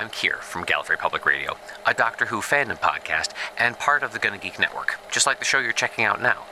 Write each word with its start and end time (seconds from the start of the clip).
I'm 0.00 0.08
Kier 0.08 0.38
from 0.38 0.64
Gallifrey 0.64 0.98
Public 0.98 1.26
Radio, 1.26 1.58
a 1.84 1.92
Doctor 1.92 2.24
Who 2.24 2.36
fandom 2.36 2.80
podcast 2.80 3.34
and 3.58 3.78
part 3.78 4.02
of 4.02 4.14
the 4.14 4.18
Gonna 4.18 4.38
Geek 4.38 4.58
Network, 4.58 4.98
just 5.12 5.26
like 5.26 5.40
the 5.40 5.44
show 5.44 5.58
you're 5.58 5.74
checking 5.74 6.06
out 6.06 6.22
now. 6.22 6.46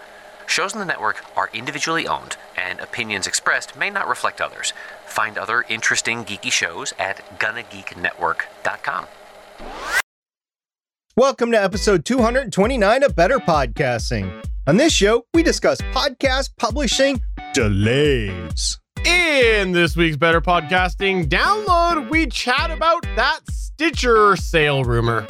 Shows 0.46 0.74
in 0.74 0.80
the 0.80 0.84
network 0.84 1.24
are 1.34 1.48
individually 1.54 2.06
owned, 2.06 2.36
and 2.58 2.78
opinions 2.78 3.26
expressed 3.26 3.74
may 3.74 3.88
not 3.88 4.06
reflect 4.06 4.42
others. 4.42 4.74
Find 5.06 5.38
other 5.38 5.64
interesting 5.70 6.26
geeky 6.26 6.52
shows 6.52 6.92
at 6.98 7.24
GonnaGeekNetwork.com. 7.38 9.06
Welcome 11.16 11.50
to 11.52 11.62
episode 11.62 12.04
229 12.04 13.02
of 13.02 13.16
Better 13.16 13.38
Podcasting. 13.38 14.44
On 14.66 14.76
this 14.76 14.92
show, 14.92 15.24
we 15.32 15.42
discuss 15.42 15.80
podcast 15.94 16.50
publishing 16.58 17.22
delays. 17.54 18.78
In 19.04 19.72
this 19.72 19.96
week's 19.96 20.16
Better 20.16 20.40
Podcasting 20.40 21.26
download, 21.26 22.08
we 22.10 22.26
chat 22.26 22.70
about 22.70 23.02
that 23.16 23.40
Stitcher 23.50 24.34
sale 24.34 24.82
rumor. 24.82 25.26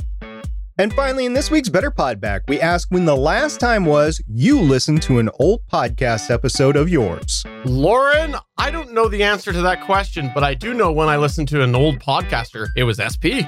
And 0.78 0.92
finally, 0.94 1.26
in 1.26 1.32
this 1.32 1.50
week's 1.50 1.68
Better 1.68 1.90
Pod 1.90 2.20
Back, 2.20 2.42
we 2.48 2.60
ask 2.60 2.88
when 2.90 3.04
the 3.04 3.16
last 3.16 3.60
time 3.60 3.84
was 3.84 4.22
you 4.28 4.60
listened 4.60 5.02
to 5.02 5.18
an 5.18 5.28
old 5.38 5.66
podcast 5.66 6.30
episode 6.30 6.76
of 6.76 6.88
yours. 6.88 7.44
Lauren, 7.64 8.36
I 8.56 8.70
don't 8.70 8.92
know 8.92 9.08
the 9.08 9.22
answer 9.22 9.52
to 9.52 9.62
that 9.62 9.82
question, 9.82 10.30
but 10.34 10.44
I 10.44 10.54
do 10.54 10.72
know 10.72 10.92
when 10.92 11.08
I 11.08 11.16
listened 11.16 11.48
to 11.48 11.62
an 11.62 11.74
old 11.74 11.98
podcaster, 11.98 12.68
it 12.76 12.84
was 12.84 12.98
SP. 13.02 13.44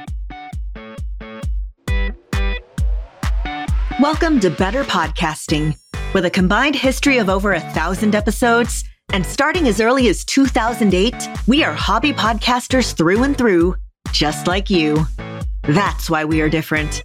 Welcome 4.01 4.41
to 4.41 4.51
Better 4.51 4.85
Podcasting. 4.85 5.77
With 6.13 6.25
a 6.25 6.31
combined 6.31 6.75
history 6.75 7.19
of 7.19 7.29
over 7.29 7.53
a 7.53 7.61
thousand 7.61 8.17
episodes 8.17 8.85
and 9.13 9.27
starting 9.27 9.67
as 9.69 9.81
early 9.81 10.09
as 10.09 10.25
2008, 10.25 11.15
we 11.47 11.65
are 11.65 11.73
hobby 11.73 12.13
podcasters 12.13 12.95
through 12.95 13.23
and 13.25 13.37
through, 13.37 13.77
just 14.13 14.47
like 14.47 14.71
you. 14.71 15.07
That's 15.63 16.09
why 16.09 16.25
we 16.25 16.41
are 16.41 16.49
different. 16.49 17.05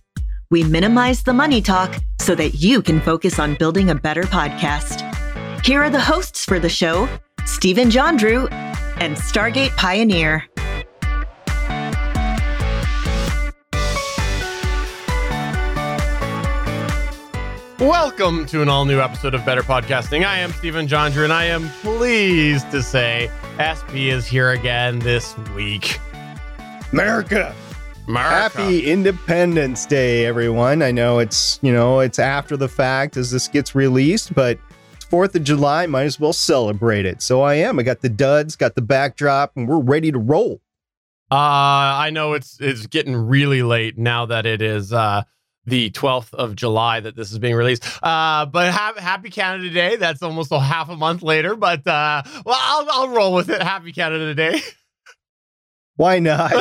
We 0.52 0.64
minimize 0.64 1.24
the 1.24 1.34
money 1.34 1.62
talk 1.62 1.96
so 2.20 2.36
that 2.36 2.56
you 2.56 2.82
can 2.82 3.02
focus 3.02 3.40
on 3.40 3.56
building 3.56 3.90
a 3.90 3.96
better 3.96 4.24
podcast. 4.24 5.02
Here 5.66 5.82
are 5.82 5.90
the 5.90 6.00
hosts 6.00 6.46
for 6.46 6.60
the 6.60 6.70
show 6.70 7.10
Stephen 7.46 7.90
John 7.90 8.18
Drew 8.18 8.48
and 8.48 9.16
Stargate 9.16 9.76
Pioneer. 9.76 10.46
Welcome 17.80 18.46
to 18.48 18.62
an 18.62 18.70
all 18.70 18.86
new 18.86 19.02
episode 19.02 19.34
of 19.34 19.44
Better 19.44 19.62
Podcasting. 19.62 20.26
I 20.26 20.40
am 20.40 20.54
Stephen 20.54 20.88
John 20.88 21.12
Drew, 21.12 21.26
and 21.26 21.34
I 21.34 21.44
am 21.44 21.68
pleased 21.82 22.72
to 22.72 22.82
say 22.82 23.30
SP 23.60 24.08
is 24.08 24.26
here 24.26 24.52
again 24.52 24.98
this 25.00 25.38
week. 25.50 26.00
America! 26.94 27.54
America. 28.08 28.60
Happy 28.62 28.90
Independence 28.90 29.86
Day, 29.86 30.26
everyone. 30.26 30.82
I 30.82 30.92
know 30.92 31.20
it's, 31.20 31.60
you 31.62 31.74
know, 31.74 32.00
it's 32.00 32.18
after 32.18 32.56
the 32.56 32.70
fact 32.70 33.18
as 33.18 33.30
this 33.30 33.50
gets 33.50 33.76
released, 33.76 34.34
but 34.34 34.58
it's 34.94 35.04
4th 35.08 35.36
of 35.36 35.44
July, 35.44 35.86
might 35.86 36.04
as 36.04 36.18
well 36.18 36.32
celebrate 36.32 37.06
it. 37.06 37.22
So 37.22 37.42
I 37.42 37.56
am. 37.56 37.78
I 37.78 37.84
got 37.84 38.00
the 38.00 38.08
duds, 38.08 38.56
got 38.56 38.76
the 38.76 38.82
backdrop, 38.82 39.52
and 39.58 39.68
we're 39.68 39.82
ready 39.82 40.14
to 40.14 40.18
roll. 40.18 40.62
Uh, 41.30 41.36
I 41.36 42.10
know 42.10 42.34
it's 42.34 42.58
it's 42.62 42.88
getting 42.88 43.16
really 43.18 43.64
late 43.64 43.98
now 43.98 44.28
that 44.28 44.46
it 44.46 44.62
is 44.62 44.94
uh 44.94 45.24
the 45.66 45.92
12th 45.92 46.34
of 46.34 46.56
July 46.56 47.00
that 47.00 47.16
this 47.16 47.32
is 47.32 47.40
being 47.40 47.56
released. 47.56 47.86
Uh, 48.04 48.46
but 48.46 48.72
ha- 48.72 48.94
happy 48.98 49.30
Canada 49.30 49.70
Day. 49.70 49.96
That's 49.96 50.22
almost 50.22 50.52
a 50.52 50.60
half 50.60 50.90
a 50.90 50.96
month 50.96 51.24
later, 51.24 51.56
but 51.56 51.86
uh, 51.88 52.24
well, 52.46 52.58
I'll, 52.60 52.88
I'll 52.92 53.10
roll 53.10 53.34
with 53.34 53.50
it. 53.50 53.62
Happy 53.62 53.92
Canada 53.92 54.34
Day. 54.34 54.62
Why 55.98 56.20
not? 56.20 56.52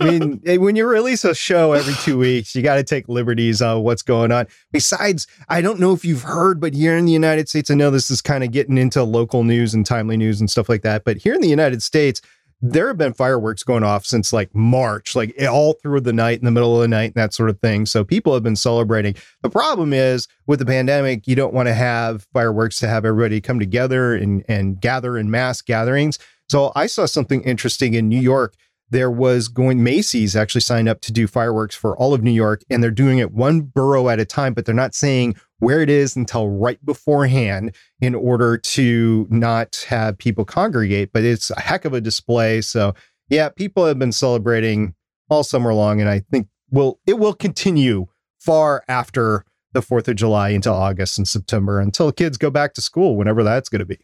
I 0.00 0.04
mean, 0.04 0.40
when 0.60 0.74
you 0.74 0.86
release 0.86 1.24
a 1.24 1.34
show 1.34 1.72
every 1.72 1.94
two 1.94 2.18
weeks, 2.18 2.54
you 2.54 2.62
got 2.62 2.76
to 2.76 2.82
take 2.82 3.08
liberties 3.08 3.62
on 3.62 3.82
what's 3.84 4.02
going 4.02 4.32
on. 4.32 4.48
Besides, 4.72 5.28
I 5.48 5.60
don't 5.60 5.78
know 5.78 5.92
if 5.92 6.04
you've 6.04 6.22
heard, 6.22 6.60
but 6.60 6.74
here 6.74 6.96
in 6.96 7.04
the 7.04 7.12
United 7.12 7.48
States, 7.48 7.70
I 7.70 7.74
know 7.74 7.92
this 7.92 8.10
is 8.10 8.20
kind 8.20 8.42
of 8.42 8.50
getting 8.50 8.78
into 8.78 9.04
local 9.04 9.44
news 9.44 9.72
and 9.72 9.86
timely 9.86 10.16
news 10.16 10.40
and 10.40 10.50
stuff 10.50 10.68
like 10.68 10.82
that. 10.82 11.04
But 11.04 11.18
here 11.18 11.34
in 11.34 11.40
the 11.40 11.48
United 11.48 11.80
States, 11.80 12.20
there 12.62 12.86
have 12.86 12.96
been 12.96 13.12
fireworks 13.12 13.64
going 13.64 13.82
off 13.82 14.06
since 14.06 14.32
like 14.32 14.54
March, 14.54 15.16
like 15.16 15.34
eh, 15.36 15.46
all 15.46 15.74
through 15.74 16.00
the 16.00 16.12
night, 16.12 16.38
in 16.38 16.44
the 16.44 16.50
middle 16.52 16.76
of 16.76 16.80
the 16.80 16.88
night, 16.88 17.06
and 17.06 17.14
that 17.14 17.34
sort 17.34 17.50
of 17.50 17.60
thing. 17.60 17.84
So 17.86 18.04
people 18.04 18.32
have 18.32 18.44
been 18.44 18.56
celebrating. 18.56 19.16
The 19.42 19.50
problem 19.50 19.92
is 19.92 20.28
with 20.46 20.60
the 20.60 20.66
pandemic, 20.66 21.26
you 21.26 21.34
don't 21.34 21.52
want 21.52 21.66
to 21.66 21.74
have 21.74 22.26
fireworks 22.32 22.78
to 22.78 22.88
have 22.88 23.04
everybody 23.04 23.40
come 23.40 23.58
together 23.58 24.14
and, 24.14 24.44
and 24.48 24.80
gather 24.80 25.18
in 25.18 25.30
mass 25.30 25.60
gatherings. 25.60 26.20
So 26.48 26.70
I 26.76 26.86
saw 26.86 27.06
something 27.06 27.42
interesting 27.42 27.94
in 27.94 28.08
New 28.08 28.20
York. 28.20 28.54
There 28.92 29.10
was 29.10 29.48
going, 29.48 29.82
Macy's 29.82 30.36
actually 30.36 30.60
signed 30.60 30.86
up 30.86 31.00
to 31.00 31.12
do 31.12 31.26
fireworks 31.26 31.74
for 31.74 31.96
all 31.96 32.12
of 32.12 32.22
New 32.22 32.30
York, 32.30 32.62
and 32.68 32.82
they're 32.82 32.90
doing 32.90 33.18
it 33.18 33.32
one 33.32 33.62
borough 33.62 34.10
at 34.10 34.20
a 34.20 34.26
time, 34.26 34.52
but 34.52 34.66
they're 34.66 34.74
not 34.74 34.94
saying 34.94 35.34
where 35.60 35.80
it 35.80 35.88
is 35.88 36.14
until 36.14 36.50
right 36.50 36.84
beforehand 36.84 37.74
in 38.02 38.14
order 38.14 38.58
to 38.58 39.26
not 39.30 39.86
have 39.88 40.18
people 40.18 40.44
congregate. 40.44 41.10
But 41.10 41.24
it's 41.24 41.50
a 41.50 41.60
heck 41.60 41.86
of 41.86 41.94
a 41.94 42.02
display. 42.02 42.60
So 42.60 42.94
yeah, 43.30 43.48
people 43.48 43.86
have 43.86 43.98
been 43.98 44.12
celebrating 44.12 44.94
all 45.30 45.42
summer 45.42 45.72
long, 45.72 46.00
and 46.02 46.10
I 46.10 46.20
think 46.30 46.48
will 46.70 47.00
it 47.06 47.18
will 47.18 47.34
continue 47.34 48.08
far 48.38 48.84
after 48.88 49.46
the 49.72 49.80
Fourth 49.80 50.06
of 50.06 50.16
July 50.16 50.50
into 50.50 50.70
August 50.70 51.16
and 51.16 51.26
September 51.26 51.80
until 51.80 52.12
kids 52.12 52.36
go 52.36 52.50
back 52.50 52.74
to 52.74 52.82
school, 52.82 53.16
whenever 53.16 53.42
that's 53.42 53.70
going 53.70 53.78
to 53.78 53.86
be. 53.86 53.98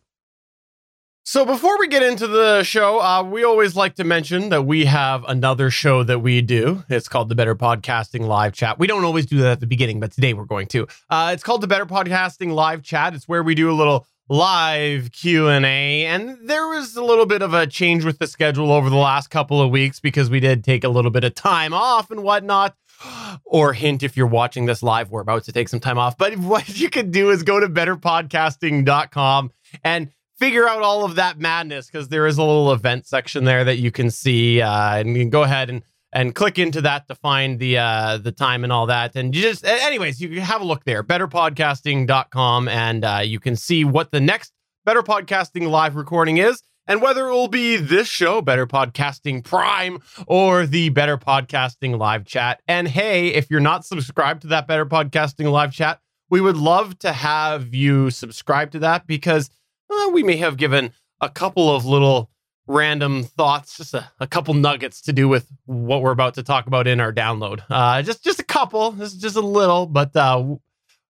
So 1.31 1.45
before 1.45 1.79
we 1.79 1.89
get 1.89 2.03
into 2.03 2.27
the 2.27 2.63
show, 2.63 3.03
uh, 3.03 3.23
we 3.23 3.45
always 3.45 3.77
like 3.77 3.97
to 3.97 4.05
mention 4.05 4.49
that 4.49 4.63
we 4.63 4.87
have 4.87 5.27
another 5.29 5.69
show 5.69 6.03
that 6.03 6.21
we 6.21 6.41
do. 6.41 6.85
It's 6.89 7.07
called 7.07 7.29
the 7.29 7.35
Better 7.35 7.55
Podcasting 7.55 8.27
Live 8.27 8.55
Chat. 8.55 8.79
We 8.79 8.87
don't 8.87 9.05
always 9.05 9.27
do 9.27 9.37
that 9.41 9.53
at 9.53 9.61
the 9.61 9.67
beginning, 9.67 10.01
but 10.01 10.11
today 10.11 10.33
we're 10.33 10.47
going 10.47 10.69
to. 10.69 10.87
Uh, 11.11 11.33
it's 11.35 11.43
called 11.43 11.61
the 11.61 11.67
Better 11.67 11.85
Podcasting 11.85 12.55
Live 12.55 12.83
Chat. 12.83 13.13
It's 13.13 13.29
where 13.29 13.43
we 13.43 13.55
do 13.55 13.71
a 13.71 13.77
little 13.77 14.07
live 14.31 15.13
Q&A 15.13 16.07
and 16.07 16.39
there 16.49 16.67
was 16.67 16.97
a 16.97 17.05
little 17.05 17.27
bit 17.27 17.43
of 17.43 17.53
a 17.53 17.67
change 17.67 18.07
with 18.07 18.19
the 18.19 18.27
schedule 18.27 18.73
over 18.73 18.89
the 18.89 18.97
last 18.97 19.29
couple 19.29 19.61
of 19.61 19.71
weeks 19.71 20.01
because 20.01 20.31
we 20.31 20.41
did 20.41 20.65
take 20.65 20.83
a 20.83 20.89
little 20.89 21.11
bit 21.11 21.25
of 21.25 21.35
time 21.35 21.75
off 21.75 22.11
and 22.11 22.23
whatnot 22.23 22.75
or 23.45 23.75
hint 23.75 24.03
if 24.03 24.17
you're 24.19 24.27
watching 24.27 24.67
this 24.67 24.83
live 24.83 25.11
we're 25.11 25.23
about 25.23 25.45
to 25.45 25.53
take 25.53 25.67
some 25.67 25.81
time 25.81 25.97
off 25.97 26.19
but 26.19 26.37
what 26.39 26.79
you 26.79 26.91
could 26.91 27.11
do 27.11 27.31
is 27.31 27.43
go 27.43 27.59
to 27.59 27.69
betterpodcasting.com 27.69 29.51
and 29.83 30.11
figure 30.39 30.69
out 30.69 30.83
all 30.83 31.05
of 31.05 31.17
that 31.17 31.39
madness 31.39 31.87
because 31.87 32.09
there 32.09 32.27
is 32.27 32.39
a 32.39 32.43
little 32.43 32.73
event 32.73 33.07
section 33.07 33.45
there 33.45 33.65
that 33.65 33.77
you 33.77 33.91
can 33.91 34.11
see 34.11 34.61
uh, 34.61 34.97
and 34.97 35.11
you 35.11 35.23
can 35.23 35.31
go 35.31 35.43
ahead 35.43 35.69
and 35.69 35.83
and 36.13 36.35
click 36.35 36.59
into 36.59 36.81
that 36.81 37.07
to 37.09 37.15
find 37.15 37.59
the 37.59 37.77
uh 37.77 38.17
the 38.19 38.33
time 38.33 38.65
and 38.65 38.73
all 38.73 38.87
that. 38.87 39.15
And 39.15 39.35
you 39.35 39.43
just 39.43 39.65
anyways 39.65 40.21
you 40.21 40.41
have 40.41 40.61
a 40.61 40.65
look 40.65 40.85
there 40.85 41.03
betterpodcasting.com 41.03 42.69
and 42.69 43.05
uh, 43.05 43.21
you 43.25 43.41
can 43.41 43.57
see 43.57 43.85
what 43.85 44.11
the 44.11 44.21
next 44.21 44.53
better 44.85 45.03
podcasting 45.03 45.69
live 45.69 45.97
recording 45.97 46.39
is 46.39 46.63
and 46.87 47.03
whether 47.03 47.29
it 47.29 47.33
will 47.33 47.49
be 47.49 47.77
this 47.77 48.09
show 48.09 48.41
better 48.41 48.67
podcasting 48.67 49.45
prime 49.45 50.01
or 50.27 50.65
the 50.65 50.89
better 50.89 51.19
podcasting 51.19 51.99
live 51.99 52.25
chat. 52.25 52.63
And 52.67 52.89
hey 52.89 53.29
if 53.29 53.51
you're 53.51 53.61
not 53.61 53.85
subscribed 53.85 54.43
to 54.43 54.49
that 54.49 54.67
better 54.67 54.87
podcasting 54.87 55.51
live 55.51 55.73
chat 55.73 56.01
we 56.31 56.41
would 56.41 56.57
love 56.57 56.99
to 57.01 57.13
have 57.13 57.75
you 57.75 58.11
subscribe 58.11 58.71
to 58.71 58.79
that 58.79 59.07
because 59.07 59.51
uh, 59.91 60.11
we 60.13 60.23
may 60.23 60.37
have 60.37 60.57
given 60.57 60.93
a 61.21 61.29
couple 61.29 61.75
of 61.75 61.85
little 61.85 62.31
random 62.67 63.25
thoughts, 63.25 63.79
just 63.79 63.95
a, 63.95 64.11
a, 64.21 64.27
couple 64.27 64.53
nuggets 64.55 65.01
to 65.01 65.13
do 65.13 65.27
with 65.27 65.51
what 65.65 66.03
we're 66.03 66.13
about 66.13 66.35
to 66.35 66.43
talk 66.43 66.67
about 66.67 66.87
in 66.87 67.01
our 67.01 67.13
download. 67.13 67.63
Uh, 67.71 68.03
just 68.03 68.23
just 68.23 68.39
a 68.39 68.45
couple, 68.45 68.93
just 68.93 69.21
just 69.21 69.37
a 69.37 69.41
little, 69.41 69.87
but 69.87 70.15
uh, 70.15 70.57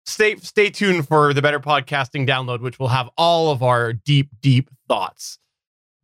stay 0.06 0.36
stay 0.36 0.70
tuned 0.70 1.06
for 1.06 1.34
the 1.34 1.42
better 1.42 1.60
podcasting 1.60 2.26
download, 2.26 2.60
which 2.60 2.78
will 2.78 2.88
have 2.88 3.10
all 3.16 3.50
of 3.50 3.62
our 3.62 3.92
deep 3.92 4.30
deep 4.40 4.70
thoughts. 4.88 5.38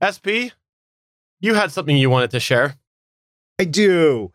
SP, 0.02 0.52
you 1.40 1.54
had 1.54 1.72
something 1.72 1.96
you 1.96 2.10
wanted 2.10 2.30
to 2.32 2.40
share. 2.40 2.76
I 3.58 3.64
do. 3.64 4.32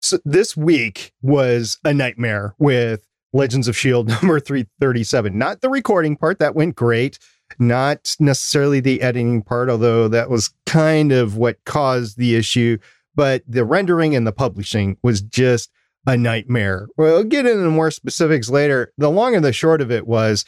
So 0.00 0.18
this 0.24 0.56
week 0.56 1.12
was 1.22 1.78
a 1.84 1.94
nightmare 1.94 2.54
with 2.58 3.04
Legends 3.32 3.68
of 3.68 3.74
S.H.I.E.L.D. 3.74 4.12
number 4.22 4.38
337. 4.38 5.36
Not 5.36 5.60
the 5.60 5.70
recording 5.70 6.16
part 6.16 6.38
that 6.40 6.54
went 6.54 6.76
great 6.76 7.18
not 7.58 8.16
necessarily 8.18 8.80
the 8.80 9.02
editing 9.02 9.42
part, 9.42 9.68
although 9.68 10.08
that 10.08 10.30
was 10.30 10.52
kind 10.66 11.12
of 11.12 11.36
what 11.36 11.64
caused 11.64 12.16
the 12.16 12.34
issue. 12.34 12.78
But 13.14 13.42
the 13.46 13.64
rendering 13.64 14.14
and 14.14 14.26
the 14.26 14.32
publishing 14.32 14.96
was 15.02 15.20
just 15.22 15.70
a 16.06 16.16
nightmare. 16.16 16.88
We'll 16.96 17.24
get 17.24 17.46
into 17.46 17.70
more 17.70 17.90
specifics 17.90 18.50
later. 18.50 18.92
The 18.98 19.10
long 19.10 19.34
and 19.34 19.44
the 19.44 19.52
short 19.52 19.80
of 19.80 19.90
it 19.90 20.06
was 20.06 20.44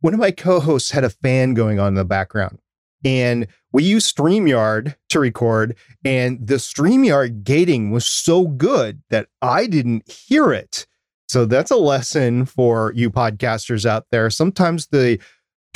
one 0.00 0.14
of 0.14 0.20
my 0.20 0.30
co 0.30 0.60
hosts 0.60 0.90
had 0.90 1.04
a 1.04 1.10
fan 1.10 1.54
going 1.54 1.78
on 1.78 1.88
in 1.88 1.94
the 1.94 2.04
background. 2.04 2.60
And 3.04 3.46
we 3.72 3.84
used 3.84 4.16
StreamYard 4.16 4.96
to 5.10 5.20
record, 5.20 5.76
and 6.04 6.44
the 6.44 6.54
StreamYard 6.54 7.44
gating 7.44 7.90
was 7.90 8.06
so 8.06 8.46
good 8.46 9.02
that 9.10 9.28
I 9.42 9.66
didn't 9.66 10.10
hear 10.10 10.52
it. 10.52 10.86
So 11.28 11.44
that's 11.44 11.70
a 11.70 11.76
lesson 11.76 12.46
for 12.46 12.92
you 12.94 13.10
podcasters 13.10 13.84
out 13.84 14.06
there. 14.10 14.30
Sometimes 14.30 14.86
the 14.86 15.20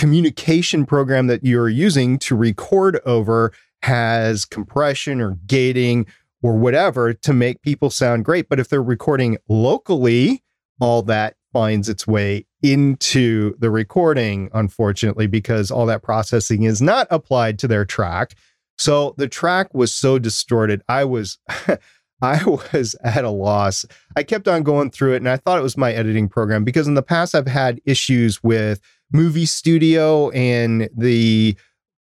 communication 0.00 0.87
program 0.87 1.26
that 1.26 1.44
you're 1.44 1.69
using 1.69 2.19
to 2.19 2.35
record 2.35 2.99
over 3.05 3.52
has 3.82 4.47
compression 4.47 5.20
or 5.20 5.37
gating 5.47 6.06
or 6.43 6.56
whatever 6.56 7.12
to 7.12 7.35
make 7.35 7.61
people 7.61 7.91
sound 7.91 8.25
great. 8.25 8.49
But 8.49 8.58
if 8.58 8.70
they're 8.70 8.82
recording 8.82 9.37
locally, 9.47 10.43
all 10.81 11.02
that 11.02 11.37
finds 11.52 11.91
its 11.91 12.06
way 12.06 12.47
into 12.62 13.55
the 13.58 13.70
recording, 13.70 14.49
unfortunately, 14.55 15.26
because 15.26 15.70
all 15.70 15.85
that 15.85 16.02
processing 16.02 16.62
is 16.62 16.81
not 16.81 17.06
applied 17.11 17.58
to 17.58 17.69
their 17.69 17.85
track. 17.85 18.32
So 18.79 19.14
the 19.19 19.29
track 19.29 19.75
was 19.75 19.93
so 19.93 20.19
distorted. 20.19 20.81
I 20.88 21.05
was. 21.05 21.38
I 22.23 22.44
was 22.44 22.94
at 23.02 23.25
a 23.25 23.31
loss. 23.31 23.87
I 24.14 24.23
kept 24.25 24.47
on 24.47 24.62
going 24.62 24.91
through 24.91 25.14
it 25.14 25.23
and 25.23 25.29
I 25.31 25.38
thought 25.38 25.58
it 25.58 25.62
was 25.62 25.79
my 25.79 25.91
editing 25.91 26.29
program 26.29 26.64
because 26.64 26.87
in 26.87 26.93
the 26.93 27.02
past 27.02 27.35
I've 27.35 27.47
had 27.47 27.81
issues 27.87 28.43
with 28.43 28.82
Movie 29.12 29.47
Studio 29.47 30.31
and 30.31 30.89
the 30.97 31.57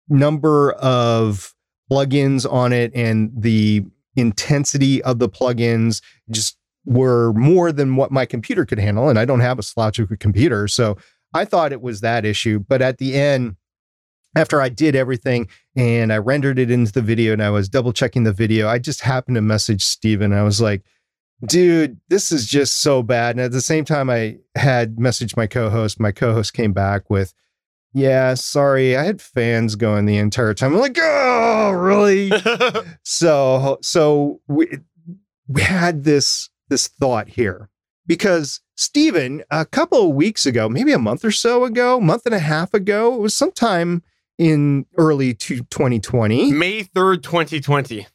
number 0.08 0.72
of 0.72 1.54
plugins 1.90 2.50
on 2.50 2.72
it 2.72 2.92
and 2.94 3.30
the 3.36 3.84
intensity 4.16 5.02
of 5.02 5.18
the 5.18 5.28
plugins 5.28 6.00
just 6.30 6.56
were 6.86 7.32
more 7.32 7.72
than 7.72 7.96
what 7.96 8.12
my 8.12 8.26
computer 8.26 8.64
could 8.64 8.78
handle. 8.78 9.08
And 9.08 9.18
I 9.18 9.24
don't 9.24 9.40
have 9.40 9.58
a 9.58 9.62
slouch 9.62 9.98
of 9.98 10.10
a 10.10 10.16
computer. 10.16 10.68
So 10.68 10.96
I 11.32 11.44
thought 11.44 11.72
it 11.72 11.82
was 11.82 12.00
that 12.00 12.24
issue. 12.24 12.58
But 12.60 12.82
at 12.82 12.98
the 12.98 13.14
end, 13.14 13.56
after 14.36 14.60
I 14.60 14.68
did 14.68 14.96
everything 14.96 15.48
and 15.76 16.12
I 16.12 16.18
rendered 16.18 16.58
it 16.58 16.70
into 16.70 16.92
the 16.92 17.02
video 17.02 17.32
and 17.32 17.42
I 17.42 17.50
was 17.50 17.68
double 17.68 17.92
checking 17.92 18.24
the 18.24 18.32
video, 18.32 18.68
I 18.68 18.78
just 18.78 19.00
happened 19.00 19.36
to 19.36 19.40
message 19.40 19.82
Stephen. 19.84 20.32
I 20.32 20.42
was 20.42 20.60
like, 20.60 20.82
dude, 21.44 21.98
this 22.08 22.32
is 22.32 22.46
just 22.46 22.76
so 22.76 23.02
bad. 23.02 23.36
And 23.36 23.40
at 23.40 23.52
the 23.52 23.60
same 23.60 23.84
time, 23.84 24.10
I 24.10 24.38
had 24.54 24.96
messaged 24.96 25.36
my 25.36 25.46
co 25.46 25.70
host. 25.70 26.00
My 26.00 26.12
co 26.12 26.32
host 26.32 26.54
came 26.54 26.72
back 26.72 27.08
with, 27.10 27.34
yeah, 27.92 28.34
sorry, 28.34 28.96
I 28.96 29.04
had 29.04 29.22
fans 29.22 29.76
going 29.76 30.06
the 30.06 30.18
entire 30.18 30.54
time. 30.54 30.74
I'm 30.74 30.80
like, 30.80 30.98
oh, 31.00 31.70
really? 31.72 32.32
so, 33.02 33.78
so 33.82 34.40
we, 34.48 34.78
we 35.48 35.62
had 35.62 36.04
this 36.04 36.50
this 36.68 36.88
thought 36.88 37.28
here 37.28 37.68
because 38.06 38.60
Stephen, 38.76 39.42
a 39.50 39.64
couple 39.64 40.08
of 40.08 40.14
weeks 40.14 40.46
ago, 40.46 40.68
maybe 40.68 40.92
a 40.92 40.98
month 40.98 41.24
or 41.24 41.30
so 41.30 41.64
ago, 41.64 42.00
month 42.00 42.26
and 42.26 42.34
a 42.34 42.40
half 42.40 42.74
ago, 42.74 43.14
it 43.14 43.20
was 43.20 43.34
sometime 43.34 44.02
in 44.38 44.86
early 44.96 45.34
2020. 45.34 46.52
May 46.52 46.82
3rd, 46.82 47.22
2020. 47.22 48.06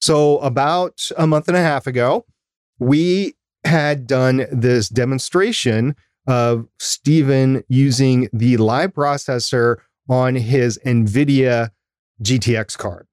So, 0.00 0.38
about 0.38 1.10
a 1.16 1.26
month 1.26 1.48
and 1.48 1.56
a 1.56 1.62
half 1.62 1.86
ago, 1.86 2.24
we 2.78 3.34
had 3.64 4.06
done 4.06 4.46
this 4.50 4.88
demonstration 4.88 5.96
of 6.26 6.66
Stephen 6.78 7.64
using 7.68 8.28
the 8.32 8.56
live 8.58 8.92
processor 8.92 9.76
on 10.08 10.34
his 10.34 10.78
NVIDIA 10.84 11.70
GTX 12.22 12.76
card, 12.76 13.06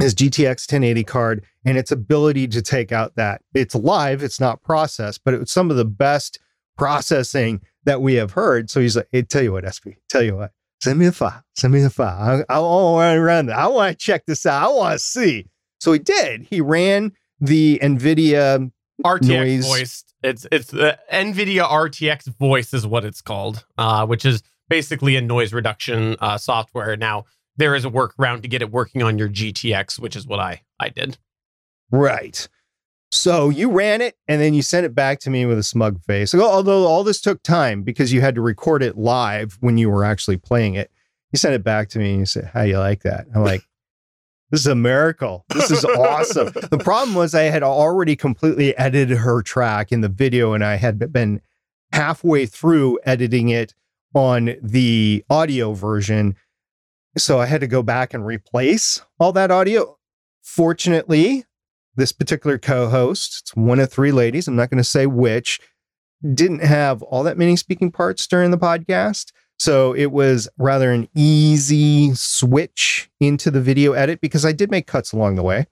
his 0.00 0.14
GTX 0.14 0.70
1080 0.70 1.04
card, 1.04 1.44
and 1.64 1.76
its 1.76 1.92
ability 1.92 2.48
to 2.48 2.62
take 2.62 2.92
out 2.92 3.16
that. 3.16 3.42
It's 3.54 3.74
live, 3.74 4.22
it's 4.22 4.40
not 4.40 4.62
processed, 4.62 5.22
but 5.24 5.34
it 5.34 5.40
was 5.40 5.50
some 5.50 5.70
of 5.70 5.76
the 5.76 5.84
best 5.84 6.38
processing 6.76 7.60
that 7.84 8.00
we 8.00 8.14
have 8.14 8.32
heard. 8.32 8.70
So 8.70 8.80
he's 8.80 8.96
like, 8.96 9.08
hey, 9.12 9.22
tell 9.22 9.42
you 9.42 9.52
what, 9.52 9.64
SP, 9.68 10.00
tell 10.08 10.22
you 10.22 10.36
what, 10.36 10.52
send 10.80 10.98
me 10.98 11.06
the 11.06 11.12
file, 11.12 11.42
send 11.54 11.72
me 11.72 11.80
the 11.80 11.90
file. 11.90 12.44
I, 12.48 12.54
I 12.54 12.58
want 12.58 13.16
to 13.16 13.20
run 13.20 13.50
I 13.50 13.66
want 13.66 13.98
to 13.98 14.04
check 14.04 14.26
this 14.26 14.46
out. 14.46 14.70
I 14.70 14.74
want 14.74 14.92
to 14.94 14.98
see. 14.98 15.46
So 15.78 15.92
he 15.92 15.98
did. 15.98 16.46
He 16.48 16.60
ran 16.60 17.12
the 17.44 17.78
NVIDIA 17.82 18.70
RTX 19.04 19.26
noise. 19.28 19.66
voice. 19.66 20.04
It's 20.22 20.46
it's 20.50 20.68
the 20.68 20.98
NVIDIA 21.12 21.68
RTX 21.68 22.36
voice 22.38 22.72
is 22.72 22.86
what 22.86 23.04
it's 23.04 23.20
called, 23.20 23.64
uh, 23.76 24.06
which 24.06 24.24
is 24.24 24.42
basically 24.68 25.16
a 25.16 25.20
noise 25.20 25.52
reduction 25.52 26.16
uh, 26.20 26.38
software. 26.38 26.96
Now 26.96 27.24
there 27.56 27.74
is 27.74 27.84
a 27.84 27.90
workaround 27.90 28.42
to 28.42 28.48
get 28.48 28.62
it 28.62 28.70
working 28.70 29.02
on 29.02 29.18
your 29.18 29.28
GTX, 29.28 29.98
which 29.98 30.16
is 30.16 30.26
what 30.26 30.40
I 30.40 30.62
I 30.80 30.88
did. 30.88 31.18
Right. 31.90 32.48
So 33.12 33.48
you 33.48 33.70
ran 33.70 34.00
it 34.00 34.16
and 34.26 34.40
then 34.40 34.54
you 34.54 34.62
sent 34.62 34.86
it 34.86 34.94
back 34.94 35.20
to 35.20 35.30
me 35.30 35.46
with 35.46 35.58
a 35.58 35.62
smug 35.62 36.02
face. 36.02 36.34
Although 36.34 36.84
all 36.86 37.04
this 37.04 37.20
took 37.20 37.42
time 37.44 37.82
because 37.82 38.12
you 38.12 38.20
had 38.20 38.34
to 38.34 38.40
record 38.40 38.82
it 38.82 38.98
live 38.98 39.56
when 39.60 39.78
you 39.78 39.88
were 39.88 40.04
actually 40.04 40.36
playing 40.36 40.74
it. 40.74 40.90
You 41.32 41.38
sent 41.38 41.54
it 41.54 41.62
back 41.62 41.88
to 41.90 41.98
me 41.98 42.10
and 42.10 42.20
you 42.20 42.26
said, 42.26 42.50
How 42.52 42.62
you 42.62 42.78
like 42.78 43.02
that? 43.02 43.26
I'm 43.34 43.44
like, 43.44 43.62
This 44.54 44.60
is 44.60 44.66
a 44.68 44.76
miracle. 44.76 45.44
This 45.48 45.72
is 45.72 45.84
awesome. 45.84 46.52
the 46.70 46.78
problem 46.78 47.16
was 47.16 47.34
I 47.34 47.42
had 47.42 47.64
already 47.64 48.14
completely 48.14 48.76
edited 48.78 49.18
her 49.18 49.42
track 49.42 49.90
in 49.90 50.00
the 50.00 50.08
video 50.08 50.52
and 50.52 50.62
I 50.62 50.76
had 50.76 51.12
been 51.12 51.40
halfway 51.92 52.46
through 52.46 53.00
editing 53.02 53.48
it 53.48 53.74
on 54.14 54.54
the 54.62 55.24
audio 55.28 55.72
version. 55.72 56.36
So 57.18 57.40
I 57.40 57.46
had 57.46 57.62
to 57.62 57.66
go 57.66 57.82
back 57.82 58.14
and 58.14 58.24
replace 58.24 59.04
all 59.18 59.32
that 59.32 59.50
audio. 59.50 59.98
Fortunately, 60.40 61.44
this 61.96 62.12
particular 62.12 62.56
co-host, 62.56 63.40
it's 63.40 63.56
one 63.56 63.80
of 63.80 63.90
three 63.90 64.12
ladies, 64.12 64.46
I'm 64.46 64.54
not 64.54 64.70
going 64.70 64.78
to 64.78 64.84
say 64.84 65.06
which, 65.06 65.58
didn't 66.32 66.62
have 66.62 67.02
all 67.02 67.24
that 67.24 67.36
many 67.36 67.56
speaking 67.56 67.90
parts 67.90 68.24
during 68.28 68.52
the 68.52 68.58
podcast. 68.58 69.32
So 69.58 69.94
it 69.94 70.12
was 70.12 70.48
rather 70.58 70.92
an 70.92 71.08
easy 71.14 72.14
switch 72.14 73.10
into 73.20 73.50
the 73.50 73.60
video 73.60 73.92
edit 73.92 74.20
because 74.20 74.44
I 74.44 74.52
did 74.52 74.70
make 74.70 74.86
cuts 74.86 75.12
along 75.12 75.36
the 75.36 75.42
way. 75.42 75.66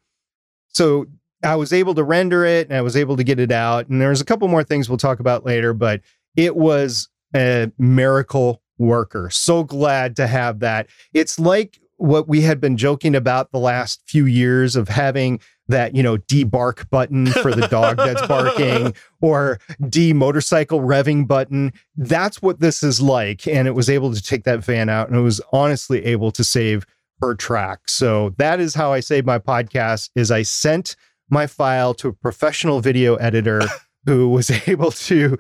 So 0.69 1.07
I 1.45 1.57
was 1.57 1.73
able 1.73 1.95
to 1.95 2.05
render 2.05 2.45
it 2.45 2.69
and 2.69 2.77
I 2.77 2.83
was 2.83 2.97
able 2.97 3.17
to 3.17 3.25
get 3.25 3.41
it 3.41 3.51
out. 3.51 3.89
And 3.89 4.01
there's 4.01 4.21
a 4.21 4.25
couple 4.25 4.49
more 4.49 4.65
things 4.65 4.89
we'll 4.89 4.99
talk 4.99 5.21
about 5.21 5.45
later, 5.45 5.75
but 5.75 6.01
it 6.37 6.57
was 6.57 7.09
a 7.35 7.71
miracle 7.79 8.63
worker. 8.79 9.31
So 9.31 9.65
glad 9.65 10.17
to 10.17 10.27
have 10.27 10.61
that. 10.61 10.89
It's 11.13 11.39
like 11.39 11.79
what 12.03 12.29
we 12.29 12.41
had 12.41 12.61
been 12.61 12.77
joking 12.77 13.15
about 13.15 13.53
the 13.53 13.59
last 13.59 14.03
few 14.07 14.27
years 14.27 14.75
of 14.75 14.89
having 14.89 15.41
that 15.69 15.95
you 15.95 16.03
know 16.03 16.17
debark 16.19 16.91
button 16.91 17.27
for 17.27 17.53
the 17.53 17.69
dog 17.69 17.97
that's 17.97 18.27
barking 18.27 18.93
or 19.21 19.61
d 19.89 20.13
motorcycle 20.13 20.81
revving 20.81 21.27
button. 21.29 21.73
That's 21.97 22.43
what 22.43 22.59
this 22.59 22.83
is 22.83 23.01
like. 23.01 23.47
And 23.47 23.69
it 23.69 23.73
was 23.73 23.89
able 23.89 24.13
to 24.13 24.21
take 24.21 24.43
that 24.45 24.65
van 24.65 24.89
out 24.89 25.09
and 25.09 25.17
it 25.17 25.23
was 25.23 25.41
honestly 25.53 26.05
able 26.05 26.33
to 26.33 26.43
save 26.43 26.85
her 27.21 27.37
track. 27.37 27.83
So 27.87 28.35
that 28.39 28.59
is 28.59 28.75
how 28.75 28.93
i 28.93 28.99
save 28.99 29.25
my 29.25 29.39
podcast 29.39 30.11
is 30.17 30.31
i 30.33 30.43
sent 30.43 30.97
my 31.31 31.47
file 31.47 31.95
to 31.95 32.09
a 32.09 32.13
professional 32.13 32.81
video 32.81 33.15
editor 33.17 33.63
who 34.07 34.29
was 34.29 34.51
able 34.69 34.91
to 34.91 35.37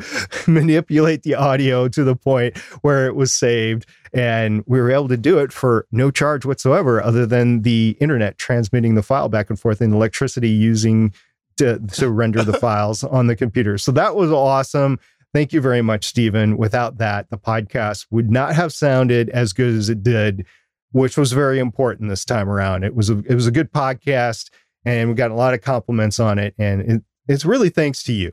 manipulate 0.46 1.22
the 1.22 1.34
audio 1.34 1.88
to 1.88 2.04
the 2.04 2.16
point 2.16 2.56
where 2.82 3.06
it 3.06 3.14
was 3.14 3.32
saved. 3.32 3.86
And 4.12 4.62
we 4.66 4.80
were 4.80 4.90
able 4.90 5.08
to 5.08 5.16
do 5.16 5.38
it 5.38 5.52
for 5.52 5.86
no 5.90 6.10
charge 6.10 6.44
whatsoever, 6.44 7.02
other 7.02 7.26
than 7.26 7.62
the 7.62 7.96
internet 8.00 8.38
transmitting 8.38 8.94
the 8.94 9.02
file 9.02 9.28
back 9.28 9.50
and 9.50 9.58
forth 9.58 9.80
and 9.80 9.92
electricity 9.92 10.50
using 10.50 11.14
to, 11.58 11.78
to 11.94 12.10
render 12.10 12.42
the 12.44 12.52
files 12.58 13.04
on 13.04 13.26
the 13.26 13.36
computer. 13.36 13.78
So 13.78 13.92
that 13.92 14.16
was 14.16 14.30
awesome. 14.30 14.98
Thank 15.34 15.54
you 15.54 15.62
very 15.62 15.80
much, 15.80 16.04
Stephen. 16.04 16.58
Without 16.58 16.98
that, 16.98 17.30
the 17.30 17.38
podcast 17.38 18.06
would 18.10 18.30
not 18.30 18.54
have 18.54 18.72
sounded 18.72 19.30
as 19.30 19.54
good 19.54 19.74
as 19.74 19.88
it 19.88 20.02
did, 20.02 20.44
which 20.90 21.16
was 21.16 21.32
very 21.32 21.58
important 21.58 22.10
this 22.10 22.26
time 22.26 22.50
around. 22.50 22.84
It 22.84 22.94
was 22.94 23.08
a, 23.08 23.18
it 23.20 23.34
was 23.34 23.46
a 23.46 23.50
good 23.50 23.72
podcast, 23.72 24.50
and 24.84 25.08
we 25.08 25.14
got 25.14 25.30
a 25.30 25.34
lot 25.34 25.54
of 25.54 25.62
compliments 25.62 26.20
on 26.20 26.38
it. 26.38 26.54
And 26.58 26.82
it, 26.82 27.02
it's 27.28 27.46
really 27.46 27.70
thanks 27.70 28.02
to 28.04 28.12
you. 28.12 28.32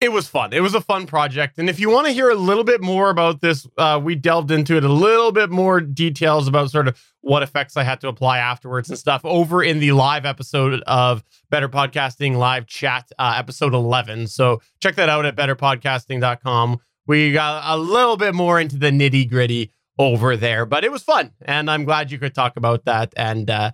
It 0.00 0.12
was 0.12 0.28
fun. 0.28 0.52
It 0.52 0.60
was 0.60 0.76
a 0.76 0.80
fun 0.80 1.06
project. 1.06 1.58
And 1.58 1.68
if 1.68 1.80
you 1.80 1.90
want 1.90 2.06
to 2.06 2.12
hear 2.12 2.30
a 2.30 2.34
little 2.36 2.62
bit 2.62 2.80
more 2.80 3.10
about 3.10 3.40
this, 3.40 3.66
uh, 3.78 4.00
we 4.02 4.14
delved 4.14 4.52
into 4.52 4.76
it 4.76 4.84
a 4.84 4.92
little 4.92 5.32
bit 5.32 5.50
more 5.50 5.80
details 5.80 6.46
about 6.46 6.70
sort 6.70 6.86
of 6.86 6.96
what 7.20 7.42
effects 7.42 7.76
I 7.76 7.82
had 7.82 8.00
to 8.02 8.08
apply 8.08 8.38
afterwards 8.38 8.88
and 8.88 8.96
stuff 8.96 9.22
over 9.24 9.60
in 9.60 9.80
the 9.80 9.90
live 9.90 10.24
episode 10.24 10.82
of 10.82 11.24
Better 11.50 11.68
Podcasting 11.68 12.36
Live 12.36 12.66
Chat, 12.66 13.10
uh, 13.18 13.34
episode 13.36 13.74
11. 13.74 14.28
So 14.28 14.60
check 14.80 14.94
that 14.94 15.08
out 15.08 15.26
at 15.26 15.34
betterpodcasting.com. 15.34 16.78
We 17.08 17.32
got 17.32 17.62
a 17.66 17.76
little 17.76 18.16
bit 18.16 18.36
more 18.36 18.60
into 18.60 18.78
the 18.78 18.90
nitty 18.90 19.28
gritty 19.28 19.72
over 19.98 20.36
there, 20.36 20.64
but 20.64 20.84
it 20.84 20.92
was 20.92 21.02
fun. 21.02 21.32
And 21.42 21.68
I'm 21.68 21.84
glad 21.84 22.12
you 22.12 22.20
could 22.20 22.36
talk 22.36 22.56
about 22.56 22.84
that. 22.84 23.12
And 23.16 23.50
uh, 23.50 23.72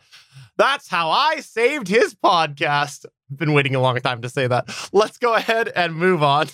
that's 0.57 0.89
how 0.89 1.11
I 1.11 1.41
saved 1.41 1.89
his 1.89 2.15
podcast 2.15 3.05
been 3.37 3.53
waiting 3.53 3.75
a 3.75 3.81
long 3.81 3.99
time 4.01 4.23
to 4.23 4.29
say 4.29 4.47
that. 4.47 4.69
Let's 4.93 5.19
go 5.19 5.35
ahead 5.35 5.73
and 5.75 5.95
move 5.95 6.23
on. 6.23 6.49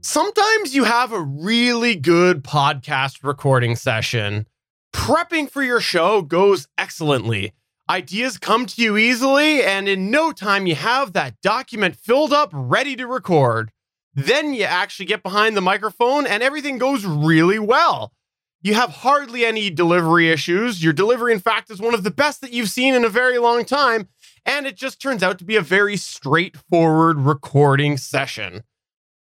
Sometimes 0.00 0.74
you 0.74 0.84
have 0.84 1.12
a 1.12 1.20
really 1.20 1.94
good 1.94 2.42
podcast 2.42 3.22
recording 3.22 3.76
session. 3.76 4.46
Prepping 4.94 5.50
for 5.50 5.62
your 5.62 5.80
show 5.80 6.22
goes 6.22 6.66
excellently. 6.78 7.52
Ideas 7.90 8.38
come 8.38 8.66
to 8.66 8.82
you 8.82 8.96
easily, 8.96 9.62
and 9.62 9.88
in 9.88 10.10
no 10.10 10.32
time, 10.32 10.66
you 10.66 10.74
have 10.74 11.12
that 11.12 11.40
document 11.42 11.94
filled 11.94 12.32
up, 12.32 12.50
ready 12.52 12.96
to 12.96 13.06
record. 13.06 13.70
Then 14.14 14.54
you 14.54 14.64
actually 14.64 15.06
get 15.06 15.22
behind 15.22 15.56
the 15.56 15.60
microphone 15.60 16.26
and 16.26 16.42
everything 16.42 16.78
goes 16.78 17.04
really 17.04 17.58
well. 17.58 18.12
You 18.60 18.74
have 18.74 18.90
hardly 18.90 19.44
any 19.44 19.70
delivery 19.70 20.30
issues. 20.30 20.82
Your 20.82 20.92
delivery, 20.92 21.32
in 21.32 21.38
fact, 21.38 21.70
is 21.70 21.80
one 21.80 21.94
of 21.94 22.02
the 22.02 22.10
best 22.10 22.40
that 22.40 22.52
you've 22.52 22.70
seen 22.70 22.94
in 22.94 23.04
a 23.04 23.08
very 23.08 23.38
long 23.38 23.64
time. 23.64 24.08
And 24.44 24.66
it 24.66 24.76
just 24.76 25.00
turns 25.00 25.22
out 25.22 25.38
to 25.38 25.44
be 25.44 25.56
a 25.56 25.60
very 25.60 25.96
straightforward 25.96 27.18
recording 27.18 27.96
session. 27.96 28.64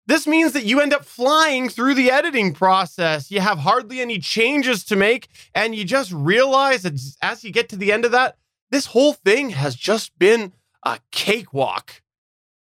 This 0.07 0.27
means 0.27 0.53
that 0.53 0.65
you 0.65 0.81
end 0.81 0.93
up 0.93 1.05
flying 1.05 1.69
through 1.69 1.95
the 1.95 2.11
editing 2.11 2.53
process. 2.53 3.31
You 3.31 3.41
have 3.41 3.59
hardly 3.59 4.01
any 4.01 4.19
changes 4.19 4.85
to 4.87 4.97
make, 4.97 5.29
and 5.55 5.75
you 5.75 5.85
just 5.85 6.13
realize 6.13 6.83
that 6.83 7.01
as 7.23 7.45
you 7.45 7.53
get 7.53 7.69
to 7.71 7.77
the 7.77 7.93
end 7.93 8.05
of 8.05 8.11
that, 8.11 8.37
this 8.71 8.87
whole 8.87 9.13
thing 9.13 9.51
has 9.51 9.77
just 9.77 10.19
been 10.19 10.53
a 10.85 10.99
cakewalk. 11.13 12.02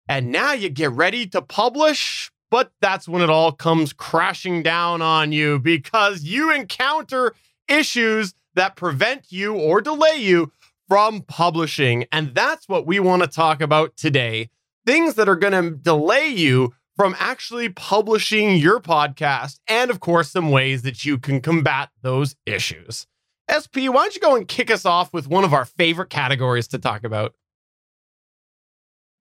And 0.09 0.33
now 0.33 0.53
you 0.53 0.69
get 0.69 0.91
ready 0.93 1.27
to 1.29 1.43
publish, 1.43 2.31
but 2.51 2.73
that's 2.81 3.09
when 3.09 3.23
it 3.23 3.31
all 3.31 3.53
comes 3.53 3.93
crashing 3.93 4.63
down 4.63 5.03
on 5.03 5.33
you 5.33 5.59
because 5.59 6.23
you 6.23 6.53
encounter 6.53 7.35
issues 7.69 8.35
that 8.55 8.77
prevent 8.77 9.31
you 9.31 9.55
or 9.55 9.81
delay 9.81 10.17
you 10.17 10.51
from 10.89 11.23
publishing. 11.23 12.07
And 12.11 12.35
that's 12.35 12.69
what 12.69 12.87
we 12.87 12.99
want 12.99 13.23
to 13.23 13.29
talk 13.29 13.61
about 13.61 13.97
today 13.97 14.49
things 14.87 15.17
that 15.17 15.29
are 15.29 15.37
going 15.37 15.53
to 15.53 15.77
delay 15.77 16.29
you 16.29 16.73
from 16.97 17.15
actually 17.19 17.69
publishing 17.69 18.57
your 18.57 18.81
podcast, 18.81 19.61
and 19.69 19.91
of 19.91 20.01
course, 20.01 20.31
some 20.31 20.51
ways 20.51 20.81
that 20.81 21.05
you 21.05 21.19
can 21.19 21.43
combat 21.43 21.91
those 22.01 22.35
issues. 22.47 23.07
SP, 23.53 23.87
why 23.87 24.03
don't 24.03 24.15
you 24.15 24.21
go 24.21 24.35
and 24.35 24.49
kick 24.49 24.71
us 24.71 24.87
off 24.87 25.13
with 25.13 25.29
one 25.29 25.45
of 25.45 25.53
our 25.53 25.67
favorite 25.67 26.09
categories 26.09 26.67
to 26.69 26.79
talk 26.79 27.05
about? 27.05 27.35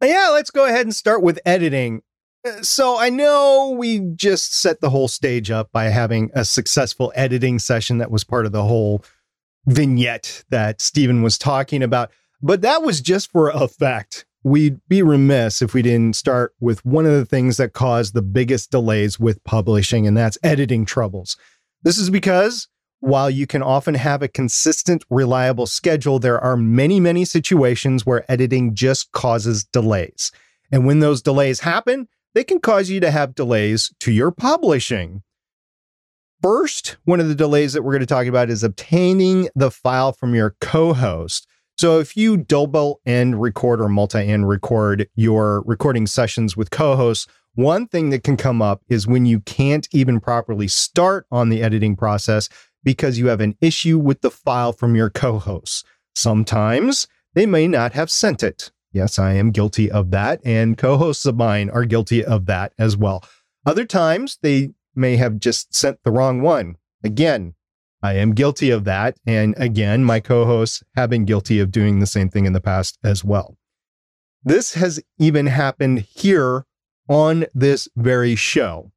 Yeah, 0.02 0.30
let's 0.32 0.52
go 0.52 0.66
ahead 0.66 0.86
and 0.86 0.96
start 0.96 1.24
with 1.24 1.40
editing. 1.46 2.04
Uh, 2.46 2.62
so 2.62 3.00
I 3.00 3.10
know 3.10 3.76
we 3.78 4.00
just 4.16 4.54
set 4.54 4.80
the 4.80 4.90
whole 4.90 5.08
stage 5.08 5.50
up 5.50 5.72
by 5.72 5.86
having 5.86 6.30
a 6.34 6.46
successful 6.46 7.12
editing 7.16 7.60
session 7.60 7.98
that 7.98 8.12
was 8.12 8.24
part 8.24 8.46
of 8.46 8.52
the 8.52 8.64
whole 8.64 9.04
vignette 9.66 10.44
that 10.50 10.82
Stephen 10.82 11.24
was 11.24 11.38
talking 11.38 11.82
about, 11.82 12.12
but 12.42 12.62
that 12.62 12.84
was 12.84 13.02
just 13.02 13.32
for 13.32 13.50
effect. 13.50 14.26
We'd 14.44 14.80
be 14.88 15.02
remiss 15.02 15.62
if 15.62 15.74
we 15.74 15.82
didn't 15.82 16.16
start 16.16 16.54
with 16.60 16.86
one 16.86 17.06
of 17.06 17.12
the 17.12 17.26
things 17.26 17.58
that 17.58 17.74
caused 17.74 18.14
the 18.14 18.22
biggest 18.22 18.72
delays 18.72 19.20
with 19.20 19.44
publishing, 19.44 20.08
and 20.08 20.16
that's 20.16 20.38
editing 20.44 20.86
troubles. 20.86 21.36
This 21.84 21.98
is 21.98 22.10
because 22.10 22.70
while 23.00 23.30
you 23.30 23.46
can 23.46 23.62
often 23.62 23.96
have 23.96 24.22
a 24.22 24.28
consistent, 24.28 25.04
reliable 25.10 25.68
schedule, 25.68 26.20
there 26.20 26.40
are 26.40 26.58
many, 26.58 27.00
many 27.00 27.26
situations 27.26 28.06
where 28.06 28.30
editing 28.32 28.74
just 28.74 29.12
causes 29.12 29.64
delays. 29.66 30.32
And 30.72 30.86
when 30.86 31.00
those 31.00 31.22
delays 31.22 31.62
happen, 31.62 32.08
they 32.34 32.44
can 32.44 32.60
cause 32.60 32.90
you 32.90 33.00
to 33.00 33.12
have 33.12 33.36
delays 33.36 33.94
to 34.02 34.12
your 34.12 34.32
publishing. 34.32 35.24
First, 36.42 36.98
one 37.06 37.20
of 37.20 37.28
the 37.28 37.36
delays 37.36 37.74
that 37.74 37.82
we're 37.82 37.94
going 37.94 38.02
to 38.02 38.06
talk 38.06 38.28
about 38.28 38.50
is 38.50 38.64
obtaining 38.64 39.50
the 39.56 39.72
file 39.72 40.14
from 40.14 40.36
your 40.36 40.56
co 40.62 40.94
host. 40.94 41.48
So, 41.80 42.00
if 42.00 42.16
you 42.16 42.38
double 42.38 43.02
end 43.06 43.42
record 43.42 43.82
or 43.82 43.90
multi 43.90 44.20
end 44.20 44.48
record 44.48 45.08
your 45.16 45.64
recording 45.66 46.06
sessions 46.06 46.56
with 46.56 46.70
co 46.70 46.96
hosts, 46.96 47.28
one 47.56 47.88
thing 47.88 48.12
that 48.12 48.24
can 48.24 48.38
come 48.38 48.62
up 48.62 48.84
is 48.88 49.08
when 49.08 49.26
you 49.26 49.40
can't 49.40 49.88
even 49.92 50.20
properly 50.20 50.68
start 50.68 51.26
on 51.32 51.50
the 51.50 51.64
editing 51.64 51.96
process 51.96 52.50
because 52.88 53.20
you 53.20 53.28
have 53.28 53.42
an 53.42 53.58
issue 53.60 54.00
with 54.00 54.22
the 54.22 54.32
file 54.32 54.72
from 54.72 54.96
your 54.96 55.10
co 55.10 55.40
hosts. 55.40 55.84
Sometimes 56.16 57.06
they 57.34 57.46
may 57.46 57.68
not 57.68 57.92
have 57.92 58.10
sent 58.10 58.42
it. 58.42 58.72
Yes, 58.94 59.20
I 59.20 59.34
am 59.34 59.52
guilty 59.52 59.92
of 59.92 60.12
that, 60.12 60.40
and 60.46 60.78
co 60.78 60.96
hosts 60.96 61.26
of 61.26 61.36
mine 61.36 61.70
are 61.70 61.84
guilty 61.84 62.24
of 62.24 62.46
that 62.46 62.72
as 62.80 62.96
well. 62.96 63.26
Other 63.66 63.84
times 63.84 64.40
they 64.42 64.70
may 64.96 65.18
have 65.18 65.38
just 65.38 65.76
sent 65.76 66.02
the 66.04 66.12
wrong 66.12 66.42
one. 66.42 66.78
Again, 67.04 67.56
I 68.02 68.14
am 68.14 68.34
guilty 68.34 68.70
of 68.70 68.86
that. 68.86 69.18
And 69.26 69.54
again, 69.58 70.06
my 70.06 70.22
co 70.22 70.46
hosts 70.46 70.82
have 70.96 71.10
been 71.10 71.26
guilty 71.26 71.60
of 71.60 71.72
doing 71.72 72.00
the 72.00 72.08
same 72.08 72.30
thing 72.30 72.46
in 72.46 72.54
the 72.54 72.62
past 72.62 72.98
as 73.04 73.22
well. 73.22 73.58
This 74.46 74.76
has 74.76 75.02
even 75.20 75.48
happened 75.48 76.06
here 76.10 76.64
on 77.10 77.48
this 77.54 77.90
very 77.98 78.36
show. 78.36 78.94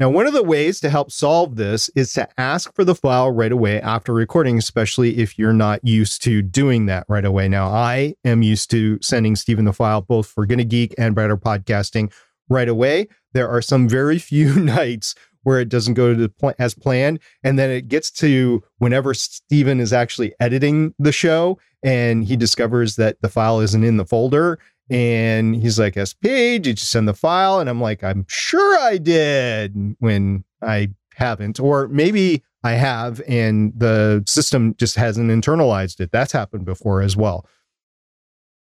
Now, 0.00 0.08
one 0.08 0.26
of 0.26 0.32
the 0.32 0.42
ways 0.42 0.80
to 0.80 0.88
help 0.88 1.12
solve 1.12 1.56
this 1.56 1.90
is 1.94 2.14
to 2.14 2.26
ask 2.40 2.74
for 2.74 2.84
the 2.84 2.94
file 2.94 3.30
right 3.30 3.52
away 3.52 3.82
after 3.82 4.14
recording, 4.14 4.56
especially 4.56 5.18
if 5.18 5.38
you're 5.38 5.52
not 5.52 5.86
used 5.86 6.22
to 6.22 6.40
doing 6.40 6.86
that 6.86 7.04
right 7.06 7.24
away. 7.24 7.48
Now, 7.48 7.66
I 7.66 8.14
am 8.24 8.42
used 8.42 8.70
to 8.70 8.98
sending 9.02 9.36
Stephen 9.36 9.66
the 9.66 9.74
file 9.74 10.00
both 10.00 10.26
for 10.26 10.46
Gonna 10.46 10.64
Geek 10.64 10.94
and 10.96 11.14
Better 11.14 11.36
Podcasting 11.36 12.10
right 12.48 12.66
away. 12.66 13.08
There 13.34 13.50
are 13.50 13.60
some 13.60 13.90
very 13.90 14.18
few 14.30 14.54
nights 14.58 15.14
where 15.42 15.60
it 15.60 15.68
doesn't 15.68 15.94
go 15.94 16.14
to 16.14 16.30
pl- 16.30 16.54
as 16.58 16.74
planned. 16.74 17.20
And 17.44 17.58
then 17.58 17.68
it 17.68 17.88
gets 17.88 18.10
to 18.12 18.62
whenever 18.78 19.12
Stephen 19.12 19.80
is 19.80 19.92
actually 19.92 20.32
editing 20.40 20.94
the 20.98 21.12
show 21.12 21.58
and 21.82 22.24
he 22.24 22.36
discovers 22.36 22.96
that 22.96 23.20
the 23.20 23.28
file 23.28 23.60
isn't 23.60 23.84
in 23.84 23.98
the 23.98 24.06
folder. 24.06 24.58
And 24.90 25.54
he's 25.54 25.78
like, 25.78 25.94
SP, 25.94 26.58
did 26.58 26.66
you 26.66 26.76
send 26.76 27.06
the 27.06 27.14
file? 27.14 27.60
And 27.60 27.70
I'm 27.70 27.80
like, 27.80 28.02
I'm 28.02 28.26
sure 28.28 28.78
I 28.80 28.98
did 28.98 29.96
when 30.00 30.44
I 30.60 30.90
haven't. 31.14 31.60
Or 31.60 31.86
maybe 31.88 32.42
I 32.62 32.72
have 32.72 33.22
and 33.26 33.72
the 33.76 34.24
system 34.26 34.74
just 34.76 34.96
hasn't 34.96 35.30
internalized 35.30 36.00
it. 36.00 36.10
That's 36.10 36.32
happened 36.32 36.64
before 36.64 37.02
as 37.02 37.16
well. 37.16 37.46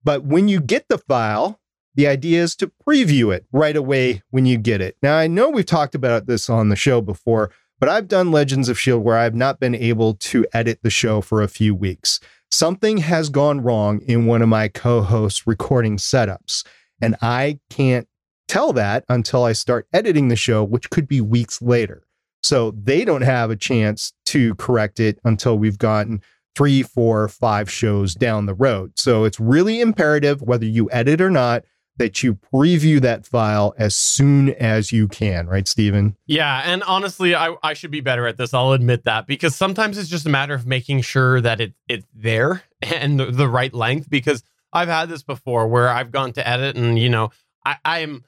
But 0.02 0.24
when 0.24 0.48
you 0.48 0.60
get 0.60 0.88
the 0.88 0.98
file, 0.98 1.60
the 1.94 2.06
idea 2.06 2.42
is 2.42 2.56
to 2.56 2.72
preview 2.86 3.34
it 3.34 3.46
right 3.52 3.76
away 3.76 4.22
when 4.30 4.46
you 4.46 4.58
get 4.58 4.80
it. 4.80 4.96
Now, 5.02 5.16
I 5.16 5.26
know 5.26 5.48
we've 5.48 5.64
talked 5.64 5.94
about 5.94 6.26
this 6.26 6.50
on 6.50 6.68
the 6.68 6.76
show 6.76 7.00
before, 7.00 7.50
but 7.78 7.88
I've 7.88 8.08
done 8.08 8.32
Legends 8.32 8.68
of 8.68 8.76
S.H.I.E.L.D. 8.76 9.04
where 9.04 9.16
I've 9.16 9.34
not 9.34 9.60
been 9.60 9.74
able 9.74 10.14
to 10.14 10.46
edit 10.52 10.80
the 10.82 10.90
show 10.90 11.20
for 11.20 11.42
a 11.42 11.48
few 11.48 11.74
weeks. 11.74 12.18
Something 12.56 12.98
has 12.98 13.30
gone 13.30 13.62
wrong 13.62 14.00
in 14.02 14.26
one 14.26 14.40
of 14.40 14.48
my 14.48 14.68
co 14.68 15.02
hosts' 15.02 15.44
recording 15.44 15.96
setups, 15.96 16.64
and 17.02 17.16
I 17.20 17.58
can't 17.68 18.06
tell 18.46 18.72
that 18.74 19.04
until 19.08 19.42
I 19.42 19.54
start 19.54 19.88
editing 19.92 20.28
the 20.28 20.36
show, 20.36 20.62
which 20.62 20.88
could 20.88 21.08
be 21.08 21.20
weeks 21.20 21.60
later. 21.60 22.04
So 22.44 22.70
they 22.70 23.04
don't 23.04 23.22
have 23.22 23.50
a 23.50 23.56
chance 23.56 24.12
to 24.26 24.54
correct 24.54 25.00
it 25.00 25.18
until 25.24 25.58
we've 25.58 25.78
gotten 25.78 26.22
three, 26.54 26.84
four, 26.84 27.26
five 27.26 27.68
shows 27.68 28.14
down 28.14 28.46
the 28.46 28.54
road. 28.54 28.92
So 29.00 29.24
it's 29.24 29.40
really 29.40 29.80
imperative, 29.80 30.40
whether 30.40 30.64
you 30.64 30.88
edit 30.92 31.20
or 31.20 31.30
not, 31.30 31.64
that 31.96 32.22
you 32.22 32.34
preview 32.34 33.00
that 33.00 33.26
file 33.26 33.74
as 33.78 33.94
soon 33.94 34.50
as 34.50 34.92
you 34.92 35.08
can, 35.08 35.46
right, 35.46 35.68
Stephen? 35.68 36.16
Yeah. 36.26 36.62
And 36.64 36.82
honestly, 36.82 37.34
I, 37.34 37.54
I 37.62 37.74
should 37.74 37.90
be 37.90 38.00
better 38.00 38.26
at 38.26 38.36
this. 38.36 38.52
I'll 38.52 38.72
admit 38.72 39.04
that 39.04 39.26
because 39.26 39.54
sometimes 39.54 39.98
it's 39.98 40.08
just 40.08 40.26
a 40.26 40.30
matter 40.30 40.54
of 40.54 40.66
making 40.66 41.02
sure 41.02 41.40
that 41.40 41.60
it 41.60 41.74
it's 41.88 42.06
there 42.14 42.62
and 42.82 43.18
the, 43.18 43.26
the 43.26 43.48
right 43.48 43.72
length. 43.72 44.10
Because 44.10 44.42
I've 44.72 44.88
had 44.88 45.08
this 45.08 45.22
before 45.22 45.68
where 45.68 45.88
I've 45.88 46.10
gone 46.10 46.32
to 46.32 46.46
edit 46.46 46.76
and, 46.76 46.98
you 46.98 47.08
know, 47.08 47.30
I, 47.64 47.76
I'm 47.84 48.24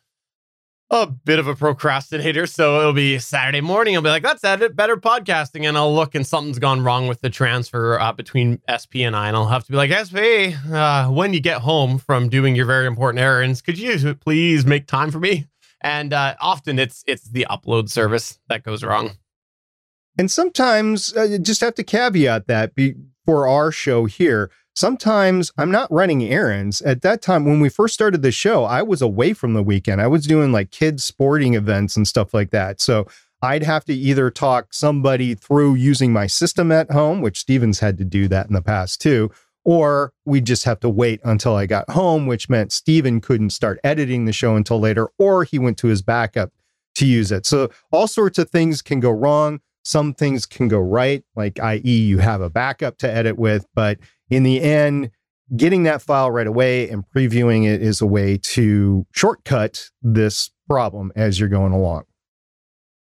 a 0.90 1.06
bit 1.06 1.38
of 1.38 1.48
a 1.48 1.54
procrastinator. 1.54 2.46
So 2.46 2.80
it'll 2.80 2.92
be 2.92 3.18
Saturday 3.18 3.60
morning. 3.60 3.96
I'll 3.96 4.02
be 4.02 4.08
like, 4.08 4.22
that's 4.22 4.44
edit 4.44 4.76
better 4.76 4.96
podcasting. 4.96 5.66
And 5.66 5.76
I'll 5.76 5.94
look 5.94 6.14
and 6.14 6.26
something's 6.26 6.58
gone 6.58 6.84
wrong 6.84 7.08
with 7.08 7.20
the 7.20 7.30
transfer 7.30 7.98
uh, 7.98 8.12
between 8.12 8.60
SP 8.70 9.02
and 9.02 9.16
I. 9.16 9.28
And 9.28 9.36
I'll 9.36 9.48
have 9.48 9.64
to 9.64 9.72
be 9.72 9.76
like, 9.76 9.90
SP, 9.90 10.54
uh, 10.70 11.08
when 11.08 11.34
you 11.34 11.40
get 11.40 11.62
home 11.62 11.98
from 11.98 12.28
doing 12.28 12.54
your 12.54 12.66
very 12.66 12.86
important 12.86 13.20
errands, 13.20 13.62
could 13.62 13.78
you 13.78 14.14
please 14.14 14.64
make 14.64 14.86
time 14.86 15.10
for 15.10 15.18
me? 15.18 15.46
And 15.80 16.12
uh, 16.12 16.36
often 16.40 16.78
it's 16.78 17.04
it's 17.06 17.28
the 17.28 17.46
upload 17.50 17.90
service 17.90 18.38
that 18.48 18.62
goes 18.62 18.82
wrong. 18.82 19.12
And 20.18 20.30
sometimes 20.30 21.14
uh, 21.16 21.24
you 21.24 21.38
just 21.38 21.60
have 21.60 21.74
to 21.74 21.84
caveat 21.84 22.46
that 22.46 22.74
be, 22.74 22.94
for 23.26 23.46
our 23.46 23.70
show 23.70 24.06
here 24.06 24.50
sometimes 24.76 25.50
I'm 25.58 25.70
not 25.70 25.90
running 25.90 26.22
errands. 26.22 26.80
At 26.82 27.02
that 27.02 27.22
time, 27.22 27.44
when 27.44 27.60
we 27.60 27.68
first 27.68 27.94
started 27.94 28.22
the 28.22 28.30
show, 28.30 28.64
I 28.64 28.82
was 28.82 29.02
away 29.02 29.32
from 29.32 29.54
the 29.54 29.62
weekend. 29.62 30.00
I 30.00 30.06
was 30.06 30.26
doing 30.26 30.52
like 30.52 30.70
kids' 30.70 31.02
sporting 31.02 31.54
events 31.54 31.96
and 31.96 32.06
stuff 32.06 32.32
like 32.32 32.50
that. 32.50 32.80
So 32.80 33.06
I'd 33.42 33.64
have 33.64 33.84
to 33.86 33.94
either 33.94 34.30
talk 34.30 34.72
somebody 34.72 35.34
through 35.34 35.74
using 35.74 36.12
my 36.12 36.26
system 36.26 36.70
at 36.70 36.90
home, 36.90 37.20
which 37.20 37.40
Stephens 37.40 37.80
had 37.80 37.98
to 37.98 38.04
do 38.04 38.28
that 38.28 38.46
in 38.46 38.52
the 38.52 38.62
past 38.62 39.00
too, 39.00 39.30
or 39.64 40.12
we'd 40.24 40.46
just 40.46 40.64
have 40.64 40.80
to 40.80 40.88
wait 40.88 41.20
until 41.24 41.56
I 41.56 41.66
got 41.66 41.90
home, 41.90 42.26
which 42.26 42.48
meant 42.48 42.72
Stephen 42.72 43.20
couldn't 43.20 43.50
start 43.50 43.80
editing 43.82 44.24
the 44.24 44.32
show 44.32 44.56
until 44.56 44.78
later, 44.78 45.08
or 45.18 45.44
he 45.44 45.58
went 45.58 45.78
to 45.78 45.88
his 45.88 46.02
backup 46.02 46.52
to 46.96 47.06
use 47.06 47.32
it. 47.32 47.46
So 47.46 47.70
all 47.90 48.06
sorts 48.06 48.38
of 48.38 48.50
things 48.50 48.82
can 48.82 49.00
go 49.00 49.10
wrong. 49.10 49.60
Some 49.86 50.14
things 50.14 50.46
can 50.46 50.66
go 50.66 50.80
right, 50.80 51.22
like 51.36 51.60
i.e., 51.60 51.80
you 51.80 52.18
have 52.18 52.40
a 52.40 52.50
backup 52.50 52.98
to 52.98 53.08
edit 53.08 53.38
with, 53.38 53.68
but 53.72 54.00
in 54.28 54.42
the 54.42 54.60
end, 54.60 55.12
getting 55.56 55.84
that 55.84 56.02
file 56.02 56.28
right 56.28 56.48
away 56.48 56.90
and 56.90 57.04
previewing 57.14 57.72
it 57.72 57.80
is 57.80 58.00
a 58.00 58.06
way 58.06 58.36
to 58.36 59.06
shortcut 59.12 59.90
this 60.02 60.50
problem 60.68 61.12
as 61.14 61.38
you're 61.38 61.48
going 61.48 61.72
along. 61.72 62.02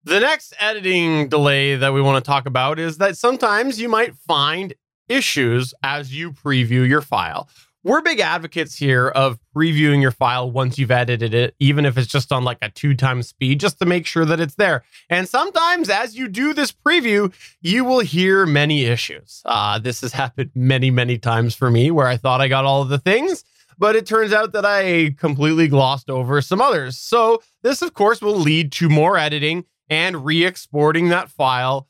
The 0.04 0.20
next 0.20 0.52
editing 0.60 1.30
delay 1.30 1.76
that 1.76 1.94
we 1.94 2.02
want 2.02 2.22
to 2.22 2.28
talk 2.28 2.44
about 2.44 2.78
is 2.78 2.98
that 2.98 3.16
sometimes 3.16 3.80
you 3.80 3.88
might 3.88 4.14
find 4.14 4.74
issues 5.08 5.72
as 5.82 6.14
you 6.14 6.30
preview 6.30 6.86
your 6.86 7.00
file 7.00 7.48
we're 7.86 8.02
big 8.02 8.18
advocates 8.18 8.74
here 8.76 9.06
of 9.06 9.38
previewing 9.54 10.02
your 10.02 10.10
file 10.10 10.50
once 10.50 10.76
you've 10.76 10.90
edited 10.90 11.32
it, 11.32 11.54
even 11.60 11.86
if 11.86 11.96
it's 11.96 12.08
just 12.08 12.32
on 12.32 12.42
like 12.42 12.58
a 12.60 12.68
two 12.68 12.94
times 12.96 13.28
speed, 13.28 13.60
just 13.60 13.78
to 13.78 13.86
make 13.86 14.06
sure 14.06 14.24
that 14.24 14.40
it's 14.40 14.56
there. 14.56 14.82
And 15.08 15.28
sometimes 15.28 15.88
as 15.88 16.16
you 16.16 16.26
do 16.26 16.52
this 16.52 16.72
preview, 16.72 17.32
you 17.62 17.84
will 17.84 18.00
hear 18.00 18.44
many 18.44 18.86
issues. 18.86 19.40
Uh, 19.44 19.78
this 19.78 20.00
has 20.00 20.12
happened 20.12 20.50
many, 20.52 20.90
many 20.90 21.16
times 21.16 21.54
for 21.54 21.70
me 21.70 21.92
where 21.92 22.08
I 22.08 22.16
thought 22.16 22.40
I 22.40 22.48
got 22.48 22.64
all 22.64 22.82
of 22.82 22.88
the 22.88 22.98
things, 22.98 23.44
but 23.78 23.94
it 23.94 24.04
turns 24.04 24.32
out 24.32 24.52
that 24.52 24.66
I 24.66 25.14
completely 25.16 25.68
glossed 25.68 26.10
over 26.10 26.42
some 26.42 26.60
others. 26.60 26.98
So 26.98 27.40
this, 27.62 27.82
of 27.82 27.94
course, 27.94 28.20
will 28.20 28.36
lead 28.36 28.72
to 28.72 28.88
more 28.88 29.16
editing 29.16 29.64
and 29.88 30.24
re-exporting 30.24 31.10
that 31.10 31.30
file. 31.30 31.86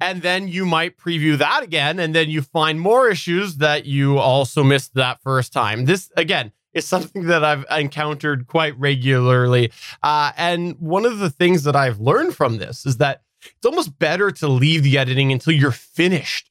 And 0.00 0.22
then 0.22 0.48
you 0.48 0.64
might 0.64 0.96
preview 0.96 1.36
that 1.38 1.62
again, 1.62 1.98
and 1.98 2.14
then 2.14 2.30
you 2.30 2.42
find 2.42 2.80
more 2.80 3.08
issues 3.08 3.56
that 3.58 3.84
you 3.84 4.18
also 4.18 4.64
missed 4.64 4.94
that 4.94 5.20
first 5.22 5.52
time. 5.52 5.84
This 5.84 6.10
again 6.16 6.52
is 6.72 6.84
something 6.94 7.26
that 7.26 7.44
I've 7.44 7.64
encountered 7.70 8.46
quite 8.46 8.78
regularly. 8.78 9.72
Uh, 10.02 10.32
and 10.36 10.76
one 10.78 11.04
of 11.04 11.18
the 11.18 11.30
things 11.30 11.64
that 11.64 11.76
I've 11.76 12.00
learned 12.00 12.34
from 12.34 12.58
this 12.58 12.86
is 12.86 12.96
that 12.98 13.22
it's 13.42 13.66
almost 13.66 13.98
better 13.98 14.30
to 14.30 14.48
leave 14.48 14.82
the 14.82 14.98
editing 14.98 15.32
until 15.32 15.52
you're 15.52 15.70
finished 15.70 16.50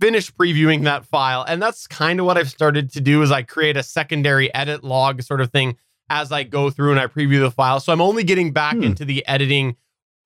finished 0.00 0.36
previewing 0.36 0.84
that 0.84 1.04
file 1.04 1.44
and 1.46 1.60
that's 1.60 1.86
kind 1.86 2.18
of 2.18 2.24
what 2.24 2.38
i've 2.38 2.48
started 2.48 2.90
to 2.90 3.02
do 3.02 3.20
is 3.20 3.30
i 3.30 3.42
create 3.42 3.76
a 3.76 3.82
secondary 3.82 4.52
edit 4.54 4.82
log 4.82 5.20
sort 5.20 5.42
of 5.42 5.50
thing 5.50 5.76
as 6.08 6.32
i 6.32 6.42
go 6.42 6.70
through 6.70 6.90
and 6.90 6.98
i 6.98 7.06
preview 7.06 7.38
the 7.40 7.50
file 7.50 7.78
so 7.78 7.92
i'm 7.92 8.00
only 8.00 8.24
getting 8.24 8.50
back 8.50 8.74
hmm. 8.74 8.82
into 8.82 9.04
the 9.04 9.26
editing 9.28 9.76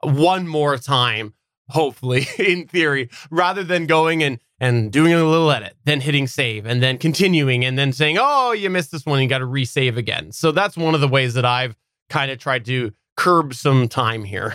one 0.03 0.47
more 0.47 0.79
time 0.79 1.35
hopefully 1.71 2.27
in 2.39 2.67
theory 2.67 3.09
rather 3.31 3.65
than 3.65 3.87
going 3.87 4.23
and 4.23 4.39
and 4.61 4.93
doing 4.93 5.13
a 5.13 5.25
little 5.25 5.51
edit 5.51 5.77
then 5.85 6.01
hitting 6.01 6.27
save 6.27 6.65
and 6.67 6.83
then 6.83 6.97
continuing 6.99 7.65
and 7.65 7.79
then 7.79 7.93
saying 7.93 8.17
oh 8.21 8.53
you 8.53 8.71
missed 8.71 8.93
this 8.93 9.05
one 9.05 9.21
you 9.21 9.29
got 9.29 9.39
to 9.39 9.47
resave 9.47 9.97
again 9.97 10.31
so 10.31 10.53
that's 10.53 10.77
one 10.77 10.95
of 10.95 11.01
the 11.01 11.09
ways 11.09 11.35
that 11.35 11.45
i've 11.45 11.75
kind 12.09 12.31
of 12.31 12.39
tried 12.39 12.65
to 12.65 12.93
curb 13.17 13.55
some 13.55 13.89
time 13.89 14.25
here 14.25 14.55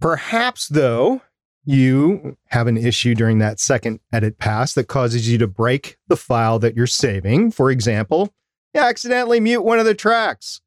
Perhaps, 0.00 0.68
though, 0.68 1.22
you 1.64 2.36
have 2.46 2.66
an 2.66 2.76
issue 2.76 3.14
during 3.14 3.38
that 3.38 3.58
second 3.58 4.00
edit 4.12 4.38
pass 4.38 4.72
that 4.74 4.86
causes 4.86 5.28
you 5.28 5.38
to 5.38 5.46
break 5.46 5.96
the 6.06 6.16
file 6.16 6.58
that 6.60 6.76
you're 6.76 6.86
saving. 6.86 7.50
For 7.50 7.70
example, 7.70 8.32
you 8.74 8.80
accidentally 8.80 9.40
mute 9.40 9.62
one 9.62 9.78
of 9.78 9.84
the 9.84 9.94
tracks. 9.94 10.60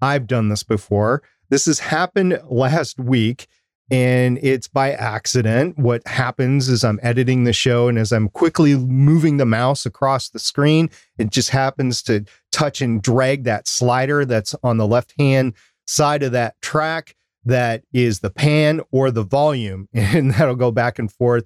I've 0.00 0.26
done 0.26 0.48
this 0.48 0.62
before. 0.62 1.22
This 1.50 1.66
has 1.66 1.80
happened 1.80 2.40
last 2.48 2.98
week 2.98 3.48
and 3.90 4.38
it's 4.42 4.68
by 4.68 4.92
accident. 4.92 5.78
What 5.78 6.06
happens 6.06 6.68
is 6.68 6.84
I'm 6.84 7.00
editing 7.02 7.44
the 7.44 7.52
show, 7.52 7.88
and 7.88 7.98
as 7.98 8.12
I'm 8.12 8.28
quickly 8.28 8.76
moving 8.76 9.36
the 9.36 9.46
mouse 9.46 9.84
across 9.84 10.28
the 10.28 10.38
screen, 10.38 10.90
it 11.18 11.30
just 11.30 11.50
happens 11.50 12.02
to 12.04 12.24
touch 12.52 12.80
and 12.80 13.02
drag 13.02 13.44
that 13.44 13.66
slider 13.66 14.24
that's 14.24 14.54
on 14.62 14.76
the 14.76 14.86
left 14.86 15.14
hand 15.18 15.54
side 15.86 16.22
of 16.22 16.32
that 16.32 16.60
track 16.62 17.16
that 17.44 17.82
is 17.92 18.20
the 18.20 18.30
pan 18.30 18.80
or 18.92 19.10
the 19.10 19.24
volume, 19.24 19.88
and 19.94 20.34
that'll 20.34 20.54
go 20.54 20.70
back 20.70 20.98
and 20.98 21.10
forth. 21.10 21.44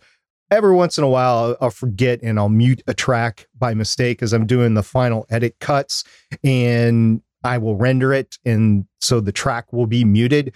Every 0.50 0.74
once 0.74 0.98
in 0.98 1.04
a 1.04 1.08
while, 1.08 1.56
I'll, 1.60 1.70
forget 1.70 2.20
and 2.22 2.38
I'll 2.38 2.50
mute 2.50 2.82
a 2.86 2.94
track 2.94 3.48
by 3.58 3.72
mistake 3.74 4.22
as 4.22 4.32
I'm 4.32 4.46
doing 4.46 4.74
the 4.74 4.82
final 4.82 5.26
edit 5.30 5.56
cuts, 5.58 6.04
and 6.44 7.22
I 7.42 7.58
will 7.58 7.76
render 7.76 8.12
it, 8.12 8.38
and 8.44 8.86
so 9.00 9.20
the 9.20 9.32
track 9.32 9.72
will 9.72 9.86
be 9.86 10.04
muted. 10.04 10.54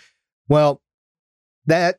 Well, 0.49 0.83
that 1.69 1.99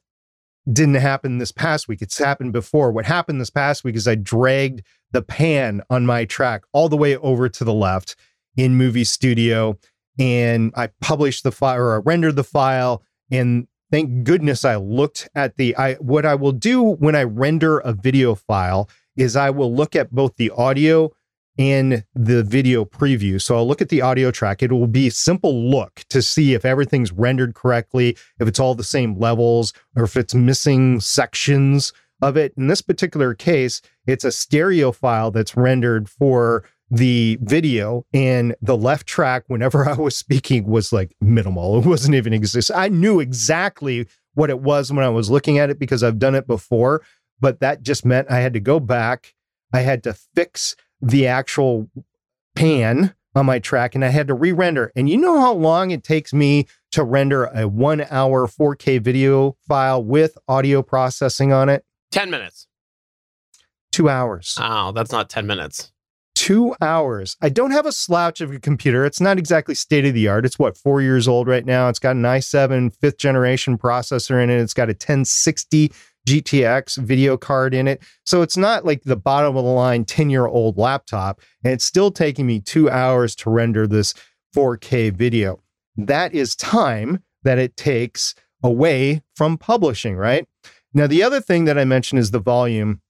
didn't 0.71 0.95
happen 0.95 1.37
this 1.37 1.51
past 1.51 1.87
week. 1.87 2.01
It's 2.01 2.17
happened 2.17 2.53
before. 2.53 2.91
What 2.91 3.05
happened 3.05 3.39
this 3.41 3.49
past 3.49 3.83
week 3.83 3.95
is 3.95 4.07
I 4.07 4.15
dragged 4.15 4.83
the 5.11 5.21
pan 5.21 5.81
on 5.89 6.05
my 6.05 6.25
track 6.25 6.63
all 6.73 6.89
the 6.89 6.97
way 6.97 7.17
over 7.17 7.49
to 7.49 7.63
the 7.63 7.73
left 7.73 8.15
in 8.55 8.75
Movie 8.75 9.03
Studio, 9.03 9.77
and 10.19 10.73
I 10.75 10.89
published 11.01 11.43
the 11.43 11.51
file 11.51 11.79
or 11.79 11.95
I 11.95 11.97
rendered 11.97 12.35
the 12.35 12.43
file 12.43 13.03
and 13.31 13.67
thank 13.91 14.23
goodness 14.23 14.65
I 14.65 14.75
looked 14.75 15.29
at 15.33 15.57
the 15.57 15.75
I 15.77 15.93
what 15.95 16.25
I 16.25 16.35
will 16.35 16.51
do 16.51 16.81
when 16.81 17.15
I 17.15 17.23
render 17.23 17.79
a 17.79 17.93
video 17.93 18.35
file 18.35 18.89
is 19.15 19.35
I 19.35 19.49
will 19.49 19.73
look 19.73 19.95
at 19.95 20.11
both 20.11 20.35
the 20.35 20.51
audio 20.51 21.11
and 21.59 22.05
the 22.15 22.41
video 22.41 22.85
preview. 22.85 23.39
So 23.39 23.57
I'll 23.57 23.67
look 23.67 23.81
at 23.81 23.89
the 23.89 24.01
audio 24.01 24.31
track. 24.31 24.63
It 24.63 24.71
will 24.71 24.87
be 24.87 25.07
a 25.07 25.11
simple 25.11 25.69
look 25.69 26.05
to 26.09 26.21
see 26.21 26.53
if 26.53 26.63
everything's 26.63 27.11
rendered 27.11 27.53
correctly, 27.53 28.17
if 28.39 28.47
it's 28.47 28.61
all 28.61 28.75
the 28.75 28.83
same 28.83 29.19
levels, 29.19 29.73
or 29.95 30.05
if 30.05 30.15
it's 30.15 30.33
missing 30.33 31.01
sections 31.01 31.91
of 32.21 32.37
it. 32.37 32.53
In 32.57 32.67
this 32.67 32.81
particular 32.81 33.33
case, 33.33 33.81
it's 34.07 34.23
a 34.23 34.31
stereo 34.31 34.93
file 34.93 35.31
that's 35.31 35.57
rendered 35.57 36.09
for 36.09 36.63
the 36.89 37.37
video 37.41 38.05
and 38.13 38.55
the 38.61 38.77
left 38.77 39.05
track 39.05 39.43
whenever 39.47 39.87
I 39.89 39.95
was 39.95 40.15
speaking 40.15 40.65
was 40.65 40.93
like 40.93 41.13
minimal. 41.19 41.79
It 41.79 41.85
wasn't 41.85 42.15
even 42.15 42.33
exist. 42.33 42.71
I 42.73 42.87
knew 42.87 43.19
exactly 43.19 44.07
what 44.33 44.49
it 44.49 44.61
was 44.61 44.93
when 44.93 45.03
I 45.03 45.09
was 45.09 45.29
looking 45.29 45.59
at 45.59 45.69
it 45.69 45.77
because 45.77 46.03
I've 46.03 46.19
done 46.19 46.35
it 46.35 46.47
before, 46.47 47.01
but 47.41 47.59
that 47.59 47.83
just 47.83 48.05
meant 48.05 48.31
I 48.31 48.39
had 48.39 48.53
to 48.53 48.61
go 48.61 48.79
back. 48.79 49.35
I 49.73 49.81
had 49.81 50.03
to 50.03 50.13
fix 50.13 50.75
the 51.01 51.27
actual 51.27 51.89
pan 52.55 53.13
on 53.35 53.45
my 53.45 53.59
track 53.59 53.95
and 53.95 54.03
I 54.03 54.09
had 54.09 54.27
to 54.27 54.33
re-render. 54.33 54.91
And 54.95 55.09
you 55.09 55.17
know 55.17 55.39
how 55.39 55.53
long 55.53 55.91
it 55.91 56.03
takes 56.03 56.33
me 56.33 56.67
to 56.91 57.03
render 57.03 57.45
a 57.45 57.67
1 57.67 58.05
hour 58.09 58.47
4K 58.47 59.01
video 59.01 59.55
file 59.67 60.03
with 60.03 60.37
audio 60.47 60.81
processing 60.81 61.53
on 61.53 61.69
it? 61.69 61.85
10 62.11 62.29
minutes. 62.29 62.67
2 63.91 64.09
hours. 64.09 64.57
Oh, 64.59 64.91
that's 64.91 65.11
not 65.11 65.29
10 65.29 65.47
minutes 65.47 65.91
two 66.39 66.73
hours. 66.79 67.35
I 67.41 67.49
don't 67.49 67.71
have 67.71 67.85
a 67.85 67.91
slouch 67.91 68.39
of 68.39 68.51
a 68.51 68.59
computer. 68.59 69.05
It's 69.05 69.19
not 69.19 69.37
exactly 69.37 69.75
state 69.75 70.05
of 70.05 70.13
the 70.13 70.29
art. 70.29 70.45
It's 70.45 70.57
what, 70.57 70.77
four 70.77 71.01
years 71.01 71.27
old 71.27 71.49
right 71.49 71.65
now. 71.65 71.89
It's 71.89 71.99
got 71.99 72.15
an 72.15 72.21
i7 72.21 72.95
fifth 72.95 73.17
generation 73.17 73.77
processor 73.77 74.41
in 74.41 74.49
it. 74.49 74.59
It's 74.61 74.73
got 74.73 74.87
a 74.87 74.93
1060 74.93 75.91
GTX 76.29 76.97
video 76.97 77.37
card 77.37 77.73
in 77.73 77.87
it. 77.87 78.01
So 78.25 78.41
it's 78.41 78.57
not 78.57 78.85
like 78.85 79.03
the 79.03 79.15
bottom 79.15 79.55
of 79.57 79.63
the 79.63 79.71
line 79.71 80.05
10 80.05 80.29
year 80.29 80.45
old 80.45 80.77
laptop. 80.77 81.41
And 81.63 81.73
it's 81.73 81.85
still 81.85 82.11
taking 82.11 82.45
me 82.45 82.59
two 82.59 82.89
hours 82.89 83.35
to 83.37 83.49
render 83.49 83.87
this 83.87 84.13
4K 84.55 85.13
video. 85.13 85.61
That 85.95 86.33
is 86.33 86.55
time 86.55 87.23
that 87.43 87.57
it 87.57 87.75
takes 87.75 88.35
away 88.63 89.23
from 89.35 89.57
publishing, 89.57 90.15
right? 90.15 90.47
Now, 90.93 91.07
the 91.07 91.23
other 91.23 91.39
thing 91.39 91.65
that 91.65 91.77
I 91.77 91.85
mentioned 91.85 92.19
is 92.19 92.31
the 92.31 92.39
volume 92.39 93.01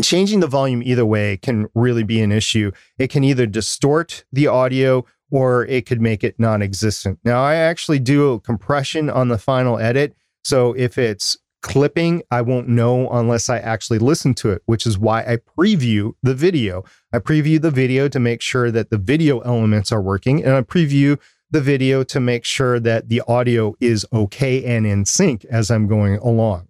changing 0.00 0.40
the 0.40 0.46
volume 0.46 0.82
either 0.82 1.04
way 1.04 1.36
can 1.36 1.66
really 1.74 2.02
be 2.02 2.22
an 2.22 2.32
issue. 2.32 2.72
It 2.98 3.10
can 3.10 3.24
either 3.24 3.46
distort 3.46 4.24
the 4.32 4.46
audio 4.46 5.04
or 5.30 5.66
it 5.66 5.86
could 5.86 6.00
make 6.00 6.24
it 6.24 6.38
non 6.38 6.62
existent. 6.62 7.18
Now, 7.24 7.42
I 7.42 7.56
actually 7.56 7.98
do 7.98 8.32
a 8.32 8.40
compression 8.40 9.10
on 9.10 9.28
the 9.28 9.38
final 9.38 9.78
edit. 9.78 10.14
So 10.44 10.72
if 10.74 10.98
it's 10.98 11.36
clipping, 11.62 12.22
I 12.30 12.42
won't 12.42 12.68
know 12.68 13.08
unless 13.10 13.48
I 13.48 13.58
actually 13.58 13.98
listen 13.98 14.34
to 14.34 14.50
it, 14.50 14.62
which 14.66 14.86
is 14.86 14.98
why 14.98 15.22
I 15.22 15.38
preview 15.58 16.12
the 16.22 16.34
video. 16.34 16.84
I 17.12 17.18
preview 17.18 17.60
the 17.60 17.70
video 17.70 18.08
to 18.08 18.20
make 18.20 18.42
sure 18.42 18.70
that 18.70 18.90
the 18.90 18.98
video 18.98 19.40
elements 19.40 19.90
are 19.90 20.02
working, 20.02 20.44
and 20.44 20.54
I 20.54 20.62
preview 20.62 21.18
the 21.50 21.60
video 21.60 22.02
to 22.04 22.20
make 22.20 22.44
sure 22.44 22.80
that 22.80 23.08
the 23.08 23.22
audio 23.28 23.74
is 23.80 24.06
okay 24.12 24.64
and 24.64 24.86
in 24.86 25.04
sync 25.04 25.44
as 25.46 25.70
I'm 25.70 25.86
going 25.86 26.16
along. 26.16 26.68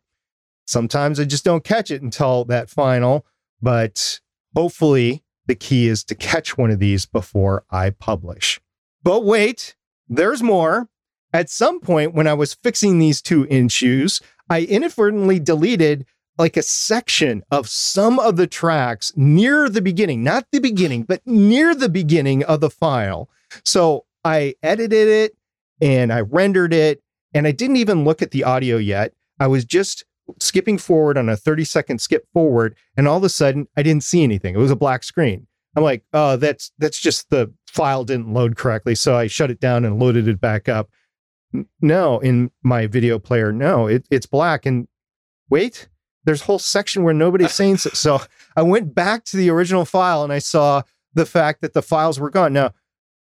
Sometimes 0.67 1.19
I 1.19 1.25
just 1.25 1.45
don't 1.45 1.65
catch 1.65 1.91
it 1.91 2.03
until 2.03 2.45
that 2.47 2.69
final, 2.69 3.27
but 3.61 4.21
hopefully 4.55 5.23
the 5.47 5.55
key 5.55 5.89
is 5.89 6.05
to 6.05 6.15
catch 6.15 6.57
one 6.57 6.71
of 6.71 6.79
these 6.79 7.07
before 7.07 7.65
I 7.71 7.91
publish. 7.91 8.61
But 9.03 9.25
wait, 9.25 9.77
there's 10.09 10.43
more. 10.43 10.89
At 11.33 11.49
some 11.49 11.81
point, 11.81 12.13
when 12.13 12.27
I 12.27 12.35
was 12.35 12.53
fixing 12.53 12.99
these 12.99 13.23
two 13.23 13.47
issues, 13.47 14.21
I 14.49 14.63
inadvertently 14.63 15.39
deleted 15.41 16.07
like 16.39 16.57
a 16.57 16.63
section 16.63 17.43
of 17.51 17.69
some 17.69 18.19
of 18.19 18.37
the 18.37 18.47
tracks 18.47 19.13
near 19.17 19.69
the 19.69 19.83
beginning, 19.83 20.25
not 20.25 20.47
the 20.51 20.61
beginning, 20.61 21.03
but 21.03 21.21
near 21.27 21.75
the 21.75 21.89
beginning 21.89 22.43
of 22.45 22.61
the 22.61 22.71
file. 22.71 23.29
So 23.65 24.07
I 24.25 24.55
edited 24.63 25.09
it 25.09 25.37
and 25.81 26.13
I 26.13 26.21
rendered 26.21 26.73
it, 26.73 27.03
and 27.35 27.47
I 27.47 27.51
didn't 27.51 27.77
even 27.77 28.05
look 28.05 28.23
at 28.23 28.31
the 28.31 28.45
audio 28.45 28.77
yet. 28.77 29.13
I 29.41 29.49
was 29.49 29.65
just 29.65 30.05
skipping 30.39 30.79
forward 30.79 31.19
on 31.19 31.29
a 31.29 31.37
30 31.37 31.65
second 31.65 32.01
skip 32.01 32.27
forward 32.33 32.77
and 32.97 33.09
all 33.09 33.17
of 33.17 33.25
a 33.25 33.29
sudden 33.29 33.67
I 33.77 33.83
didn't 33.83 34.05
see 34.05 34.23
anything. 34.23 34.55
It 34.55 34.59
was 34.59 34.71
a 34.71 34.77
black 34.77 35.03
screen. 35.03 35.47
I'm 35.77 35.83
like, 35.83 36.05
oh, 36.13 36.37
that's 36.37 36.71
that's 36.79 37.01
just 37.01 37.31
the 37.31 37.53
file 37.67 38.05
didn't 38.05 38.33
load 38.33 38.57
correctly. 38.57 38.95
So 38.95 39.17
I 39.17 39.27
shut 39.27 39.51
it 39.51 39.61
down 39.61 39.85
and 39.85 39.99
loaded 39.99 40.29
it 40.29 40.41
back 40.41 40.69
up. 40.69 40.91
No, 41.81 42.19
in 42.21 42.51
my 42.63 42.87
video 42.87 43.19
player, 43.19 43.53
no, 43.53 43.87
it, 43.87 44.07
it's 44.11 44.27
black. 44.27 44.65
And 44.67 44.89
wait, 45.51 45.89
there's 46.25 46.43
a 46.43 46.45
whole 46.45 46.59
section 46.59 47.03
where 47.03 47.15
nobody's 47.15 47.53
saying 47.55 47.79
so. 47.79 47.91
So 47.91 48.23
I 48.57 48.63
went 48.63 48.95
back 48.95 49.25
to 49.27 49.37
the 49.37 49.51
original 49.51 49.85
file 49.85 50.25
and 50.25 50.33
I 50.33 50.39
saw 50.39 50.83
the 51.15 51.27
fact 51.27 51.61
that 51.61 51.75
the 51.75 51.83
files 51.83 52.19
were 52.19 52.31
gone. 52.31 52.53
Now, 52.53 52.73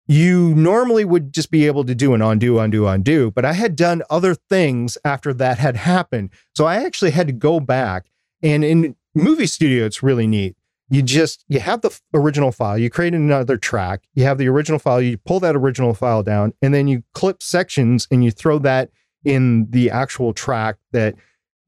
you 0.08 0.56
normally 0.56 1.04
would 1.04 1.34
just 1.34 1.52
be 1.52 1.68
able 1.68 1.84
to 1.84 1.94
do 1.94 2.14
an 2.14 2.22
undo, 2.22 2.60
undo, 2.60 2.88
undo. 2.88 3.32
But 3.32 3.46
I 3.46 3.54
had 3.54 3.76
done 3.76 4.04
other 4.10 4.36
things 4.36 4.98
after 5.04 5.34
that 5.34 5.58
had 5.58 5.76
happened. 5.76 6.32
So 6.56 6.66
I 6.66 6.84
actually 6.86 7.12
had 7.12 7.28
to 7.28 7.34
go 7.34 7.60
back. 7.60 8.08
And 8.42 8.64
in 8.64 8.96
movie 9.14 9.48
studio, 9.48 9.86
it's 9.86 10.02
really 10.02 10.28
neat. 10.28 10.56
You 10.90 11.02
just 11.02 11.44
you 11.48 11.60
have 11.60 11.82
the 11.82 12.00
original 12.14 12.52
file, 12.52 12.78
you 12.78 12.90
create 12.90 13.14
another 13.14 13.58
track, 13.58 14.04
you 14.14 14.24
have 14.24 14.38
the 14.38 14.48
original 14.48 14.80
file, 14.80 15.02
you 15.02 15.18
pull 15.18 15.40
that 15.42 15.56
original 15.56 15.94
file 15.94 16.24
down, 16.24 16.54
and 16.62 16.74
then 16.74 16.88
you 16.88 17.04
clip 17.14 17.44
sections 17.44 18.08
and 18.10 18.24
you 18.24 18.32
throw 18.32 18.58
that 18.60 18.90
in 19.26 19.70
the 19.70 19.92
actual 19.92 20.34
track 20.34 20.78
that 20.94 21.16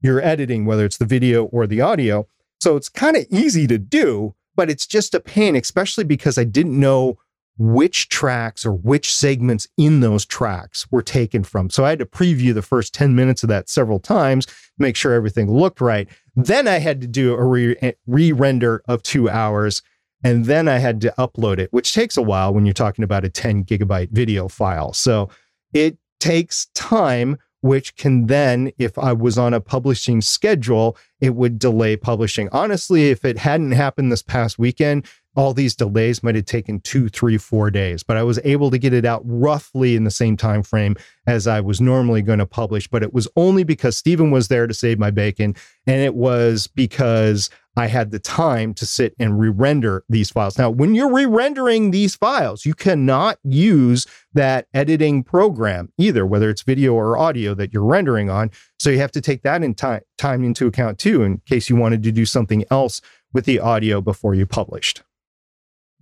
you're 0.00 0.22
editing, 0.22 0.64
whether 0.64 0.84
it's 0.84 0.96
the 0.96 1.04
video 1.04 1.44
or 1.46 1.66
the 1.66 1.82
audio. 1.82 2.26
So 2.60 2.76
it's 2.76 2.88
kind 2.88 3.16
of 3.16 3.26
easy 3.30 3.66
to 3.66 3.78
do, 3.78 4.34
but 4.56 4.70
it's 4.70 4.86
just 4.86 5.14
a 5.14 5.20
pain, 5.20 5.54
especially 5.56 6.04
because 6.04 6.38
I 6.38 6.44
didn't 6.44 6.78
know 6.78 7.18
which 7.58 8.08
tracks 8.08 8.64
or 8.64 8.72
which 8.72 9.14
segments 9.14 9.68
in 9.76 10.00
those 10.00 10.24
tracks 10.24 10.90
were 10.90 11.02
taken 11.02 11.44
from. 11.44 11.68
So 11.68 11.84
I 11.84 11.90
had 11.90 11.98
to 11.98 12.06
preview 12.06 12.54
the 12.54 12.62
first 12.62 12.94
10 12.94 13.14
minutes 13.14 13.42
of 13.42 13.50
that 13.50 13.68
several 13.68 13.98
times, 13.98 14.46
make 14.78 14.96
sure 14.96 15.12
everything 15.12 15.52
looked 15.52 15.80
right. 15.80 16.08
Then 16.34 16.68
I 16.68 16.78
had 16.78 17.00
to 17.00 17.06
do 17.06 17.34
a 17.34 17.44
re 17.44 17.76
eh, 17.80 17.92
render 18.06 18.82
of 18.86 19.02
two 19.02 19.28
hours. 19.28 19.82
And 20.22 20.44
then 20.44 20.68
I 20.68 20.78
had 20.78 21.00
to 21.00 21.14
upload 21.18 21.58
it, 21.58 21.72
which 21.72 21.94
takes 21.94 22.16
a 22.16 22.22
while 22.22 22.52
when 22.52 22.66
you're 22.66 22.74
talking 22.74 23.04
about 23.04 23.24
a 23.24 23.30
10 23.30 23.64
gigabyte 23.64 24.10
video 24.10 24.48
file. 24.48 24.92
So 24.92 25.30
it 25.72 25.96
takes 26.18 26.66
time, 26.74 27.38
which 27.62 27.96
can 27.96 28.26
then, 28.26 28.70
if 28.76 28.98
I 28.98 29.14
was 29.14 29.38
on 29.38 29.54
a 29.54 29.60
publishing 29.60 30.20
schedule, 30.20 30.96
it 31.20 31.34
would 31.34 31.58
delay 31.58 31.96
publishing. 31.96 32.50
Honestly, 32.52 33.08
if 33.08 33.24
it 33.24 33.38
hadn't 33.38 33.72
happened 33.72 34.12
this 34.12 34.22
past 34.22 34.58
weekend, 34.58 35.06
all 35.36 35.54
these 35.54 35.76
delays 35.76 36.22
might 36.22 36.34
have 36.34 36.44
taken 36.44 36.80
two, 36.80 37.08
three, 37.08 37.38
four 37.38 37.70
days, 37.70 38.02
but 38.02 38.16
I 38.16 38.22
was 38.22 38.40
able 38.44 38.70
to 38.70 38.78
get 38.78 38.92
it 38.92 39.04
out 39.04 39.22
roughly 39.24 39.94
in 39.94 40.04
the 40.04 40.10
same 40.10 40.36
time 40.36 40.62
frame 40.62 40.96
as 41.26 41.46
I 41.46 41.60
was 41.60 41.80
normally 41.80 42.22
going 42.22 42.40
to 42.40 42.46
publish. 42.46 42.88
But 42.88 43.02
it 43.02 43.14
was 43.14 43.28
only 43.36 43.62
because 43.62 43.96
Stephen 43.96 44.30
was 44.30 44.48
there 44.48 44.66
to 44.66 44.74
save 44.74 44.98
my 44.98 45.10
bacon, 45.10 45.54
and 45.86 46.00
it 46.00 46.14
was 46.14 46.66
because 46.66 47.48
I 47.76 47.86
had 47.86 48.10
the 48.10 48.18
time 48.18 48.74
to 48.74 48.84
sit 48.84 49.14
and 49.20 49.38
re-render 49.38 50.04
these 50.08 50.30
files. 50.30 50.58
Now, 50.58 50.68
when 50.68 50.94
you're 50.94 51.12
re-rendering 51.12 51.92
these 51.92 52.16
files, 52.16 52.66
you 52.66 52.74
cannot 52.74 53.38
use 53.44 54.06
that 54.34 54.66
editing 54.74 55.22
program 55.22 55.92
either, 55.96 56.26
whether 56.26 56.50
it's 56.50 56.62
video 56.62 56.94
or 56.94 57.16
audio 57.16 57.54
that 57.54 57.72
you're 57.72 57.84
rendering 57.84 58.28
on. 58.28 58.50
So 58.80 58.90
you 58.90 58.98
have 58.98 59.12
to 59.12 59.20
take 59.20 59.42
that 59.42 59.62
in 59.62 59.74
time 59.74 60.02
time 60.18 60.42
into 60.42 60.66
account 60.66 60.98
too, 60.98 61.22
in 61.22 61.38
case 61.46 61.70
you 61.70 61.76
wanted 61.76 62.02
to 62.02 62.12
do 62.12 62.26
something 62.26 62.64
else 62.70 63.00
with 63.32 63.44
the 63.44 63.60
audio 63.60 64.00
before 64.00 64.34
you 64.34 64.44
published. 64.44 65.02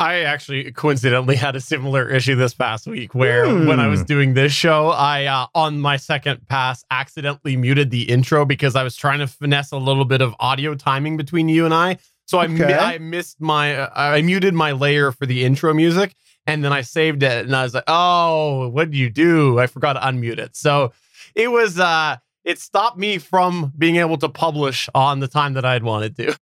I 0.01 0.21
actually 0.21 0.71
coincidentally 0.71 1.37
had 1.37 1.57
a 1.57 1.61
similar 1.61 2.09
issue 2.09 2.37
this 2.37 2.55
past 2.55 2.87
week 2.87 3.15
where 3.15 3.47
mm. 3.47 3.67
when 3.67 3.81
I 3.81 3.89
was 3.89 4.01
hmm. 4.01 4.07
doing 4.07 4.35
this 4.35 4.53
show, 4.53 4.91
I 4.91 5.25
uh, 5.25 5.47
on 5.55 5.81
my 5.81 5.97
second 5.97 6.47
pass 6.47 6.85
accidentally 6.91 7.57
muted 7.57 7.91
the 7.91 8.03
intro 8.03 8.45
because 8.45 8.77
I 8.77 8.85
was 8.85 8.95
trying 8.95 9.19
to 9.19 9.27
finesse 9.27 9.73
a 9.73 9.77
little 9.77 10.05
bit 10.05 10.21
of 10.21 10.35
audio 10.39 10.75
timing 10.75 11.17
between 11.17 11.49
you 11.49 11.65
and 11.65 11.75
I. 11.75 11.99
So 12.27 12.39
I 12.39 12.45
okay. 12.45 12.75
I 12.75 12.99
missed 12.99 13.41
my 13.41 13.77
uh, 13.77 13.91
I 13.95 14.23
muted 14.23 14.55
my 14.55 14.73
layer 14.73 15.11
for 15.11 15.27
the 15.27 15.45
intro 15.45 15.75
music 15.75 16.15
and 16.47 16.65
then 16.65 16.73
I 16.73 16.83
saved 16.83 17.23
it 17.23 17.47
and 17.47 17.57
I 17.57 17.65
was 17.65 17.75
like, 17.75 17.85
"Oh, 17.89 18.69
what 18.69 18.91
did 18.91 18.97
you 18.97 19.11
do? 19.11 19.59
I 19.59 19.67
forgot 19.67 19.95
to 19.95 20.01
unmute 20.01 20.39
it." 20.39 20.55
So 20.55 20.93
it 21.35 21.51
was 21.51 21.81
uh 21.81 22.19
it 22.45 22.59
stopped 22.59 22.99
me 22.99 23.19
from 23.19 23.73
being 23.77 23.97
able 23.97 24.17
to 24.19 24.29
publish 24.29 24.89
on 24.95 25.19
the 25.21 25.29
time 25.29 25.55
that 25.55 25.65
I 25.65 25.73
had 25.73 25.83
wanted 25.83 26.17
to. 26.17 26.39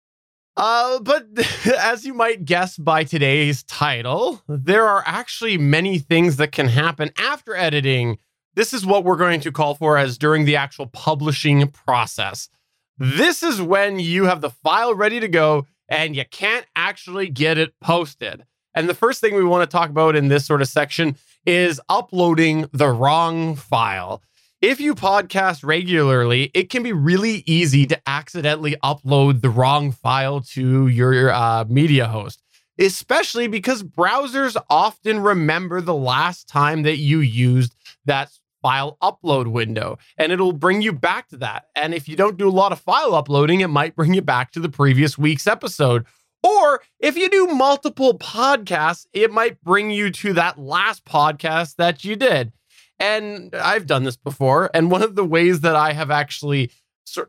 Uh, 0.57 0.99
but 0.99 1.27
as 1.79 2.05
you 2.05 2.13
might 2.13 2.45
guess 2.45 2.77
by 2.77 3.03
today's 3.03 3.63
title, 3.63 4.41
there 4.47 4.87
are 4.87 5.03
actually 5.05 5.57
many 5.57 5.99
things 5.99 6.37
that 6.37 6.51
can 6.51 6.67
happen 6.67 7.11
after 7.17 7.55
editing. 7.55 8.17
This 8.55 8.73
is 8.73 8.85
what 8.85 9.03
we're 9.03 9.17
going 9.17 9.41
to 9.41 9.51
call 9.51 9.75
for 9.75 9.97
as 9.97 10.17
during 10.17 10.45
the 10.45 10.55
actual 10.55 10.87
publishing 10.87 11.67
process. 11.67 12.49
This 12.97 13.43
is 13.43 13.61
when 13.61 13.99
you 13.99 14.25
have 14.25 14.39
the 14.39 14.49
file 14.49 14.95
ready 14.95 15.19
to 15.19 15.27
go 15.27 15.67
and 15.89 16.15
you 16.15 16.23
can't 16.31 16.65
actually 16.75 17.29
get 17.29 17.57
it 17.57 17.73
posted. 17.81 18.45
And 18.73 18.87
the 18.87 18.93
first 18.93 19.21
thing 19.21 19.35
we 19.35 19.43
want 19.43 19.69
to 19.69 19.73
talk 19.73 19.89
about 19.89 20.15
in 20.15 20.29
this 20.29 20.45
sort 20.45 20.61
of 20.61 20.67
section 20.67 21.17
is 21.45 21.81
uploading 21.89 22.67
the 22.71 22.89
wrong 22.89 23.55
file. 23.55 24.21
If 24.65 24.79
you 24.79 24.95
podcast 24.95 25.63
regularly, 25.63 26.49
it 26.55 26.71
can 26.71 26.81
be 26.81 26.91
really 26.91 27.43
easy 27.45 27.85
to 27.85 28.01
accidentally 28.09 28.75
upload 28.83 29.41
the 29.41 29.49
wrong 29.51 29.91
file 29.91 30.41
to 30.41 30.87
your 30.87 31.31
uh, 31.31 31.65
media 31.69 32.07
host, 32.07 32.41
especially 32.79 33.47
because 33.47 33.83
browsers 33.83 34.59
often 34.67 35.19
remember 35.19 35.81
the 35.81 35.93
last 35.93 36.47
time 36.47 36.81
that 36.81 36.97
you 36.97 37.19
used 37.19 37.75
that 38.05 38.31
file 38.63 38.97
upload 39.03 39.51
window 39.51 39.99
and 40.17 40.31
it'll 40.31 40.51
bring 40.51 40.81
you 40.81 40.91
back 40.91 41.27
to 41.29 41.37
that. 41.37 41.65
And 41.75 41.93
if 41.93 42.09
you 42.09 42.15
don't 42.15 42.35
do 42.35 42.49
a 42.49 42.49
lot 42.49 42.71
of 42.71 42.79
file 42.79 43.13
uploading, 43.13 43.61
it 43.61 43.67
might 43.67 43.95
bring 43.95 44.15
you 44.15 44.23
back 44.23 44.51
to 44.53 44.59
the 44.59 44.67
previous 44.67 45.15
week's 45.15 45.45
episode. 45.45 46.07
Or 46.41 46.81
if 46.99 47.15
you 47.15 47.29
do 47.29 47.45
multiple 47.45 48.17
podcasts, 48.17 49.05
it 49.13 49.31
might 49.31 49.63
bring 49.63 49.91
you 49.91 50.09
to 50.09 50.33
that 50.33 50.57
last 50.57 51.05
podcast 51.05 51.75
that 51.75 52.03
you 52.03 52.15
did. 52.15 52.51
And 52.99 53.53
I've 53.55 53.87
done 53.87 54.03
this 54.03 54.17
before. 54.17 54.69
And 54.73 54.89
one 54.89 55.03
of 55.03 55.15
the 55.15 55.25
ways 55.25 55.61
that 55.61 55.75
I 55.75 55.93
have 55.93 56.11
actually 56.11 56.71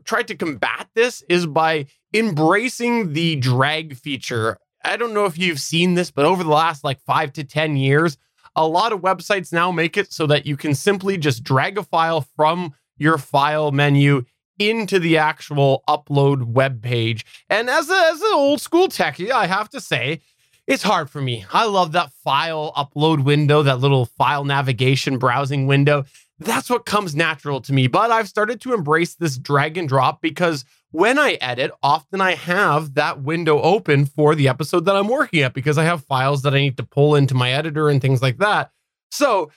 tried 0.04 0.28
to 0.28 0.36
combat 0.36 0.88
this 0.94 1.22
is 1.28 1.46
by 1.46 1.86
embracing 2.14 3.12
the 3.12 3.36
drag 3.36 3.96
feature. 3.96 4.58
I 4.84 4.96
don't 4.96 5.14
know 5.14 5.26
if 5.26 5.38
you've 5.38 5.60
seen 5.60 5.94
this, 5.94 6.10
but 6.10 6.24
over 6.24 6.44
the 6.44 6.50
last 6.50 6.84
like 6.84 7.00
five 7.00 7.32
to 7.34 7.44
10 7.44 7.76
years, 7.76 8.16
a 8.54 8.66
lot 8.66 8.92
of 8.92 9.00
websites 9.00 9.52
now 9.52 9.70
make 9.70 9.96
it 9.96 10.12
so 10.12 10.26
that 10.28 10.46
you 10.46 10.56
can 10.56 10.74
simply 10.74 11.18
just 11.18 11.44
drag 11.44 11.76
a 11.76 11.82
file 11.82 12.26
from 12.36 12.74
your 12.96 13.18
file 13.18 13.72
menu 13.72 14.24
into 14.58 14.98
the 14.98 15.18
actual 15.18 15.84
upload 15.88 16.44
web 16.44 16.82
page. 16.82 17.26
And 17.50 17.68
as, 17.68 17.90
a, 17.90 17.94
as 17.94 18.20
an 18.22 18.32
old 18.32 18.60
school 18.60 18.88
techie, 18.88 19.30
I 19.30 19.46
have 19.46 19.68
to 19.70 19.80
say, 19.80 20.22
it's 20.66 20.82
hard 20.82 21.08
for 21.08 21.20
me. 21.20 21.44
I 21.52 21.66
love 21.66 21.92
that 21.92 22.12
file 22.24 22.72
upload 22.76 23.24
window, 23.24 23.62
that 23.62 23.78
little 23.78 24.06
file 24.06 24.44
navigation 24.44 25.18
browsing 25.18 25.66
window. 25.66 26.04
That's 26.38 26.68
what 26.68 26.84
comes 26.84 27.14
natural 27.14 27.60
to 27.62 27.72
me. 27.72 27.86
But 27.86 28.10
I've 28.10 28.28
started 28.28 28.60
to 28.62 28.74
embrace 28.74 29.14
this 29.14 29.38
drag 29.38 29.78
and 29.78 29.88
drop 29.88 30.20
because 30.20 30.64
when 30.90 31.18
I 31.18 31.34
edit, 31.34 31.70
often 31.82 32.20
I 32.20 32.34
have 32.34 32.94
that 32.94 33.22
window 33.22 33.60
open 33.60 34.06
for 34.06 34.34
the 34.34 34.48
episode 34.48 34.84
that 34.86 34.96
I'm 34.96 35.08
working 35.08 35.42
at 35.42 35.54
because 35.54 35.78
I 35.78 35.84
have 35.84 36.04
files 36.04 36.42
that 36.42 36.54
I 36.54 36.58
need 36.58 36.76
to 36.78 36.82
pull 36.82 37.14
into 37.14 37.34
my 37.34 37.52
editor 37.52 37.88
and 37.88 38.02
things 38.02 38.20
like 38.20 38.38
that. 38.38 38.70
So 39.10 39.50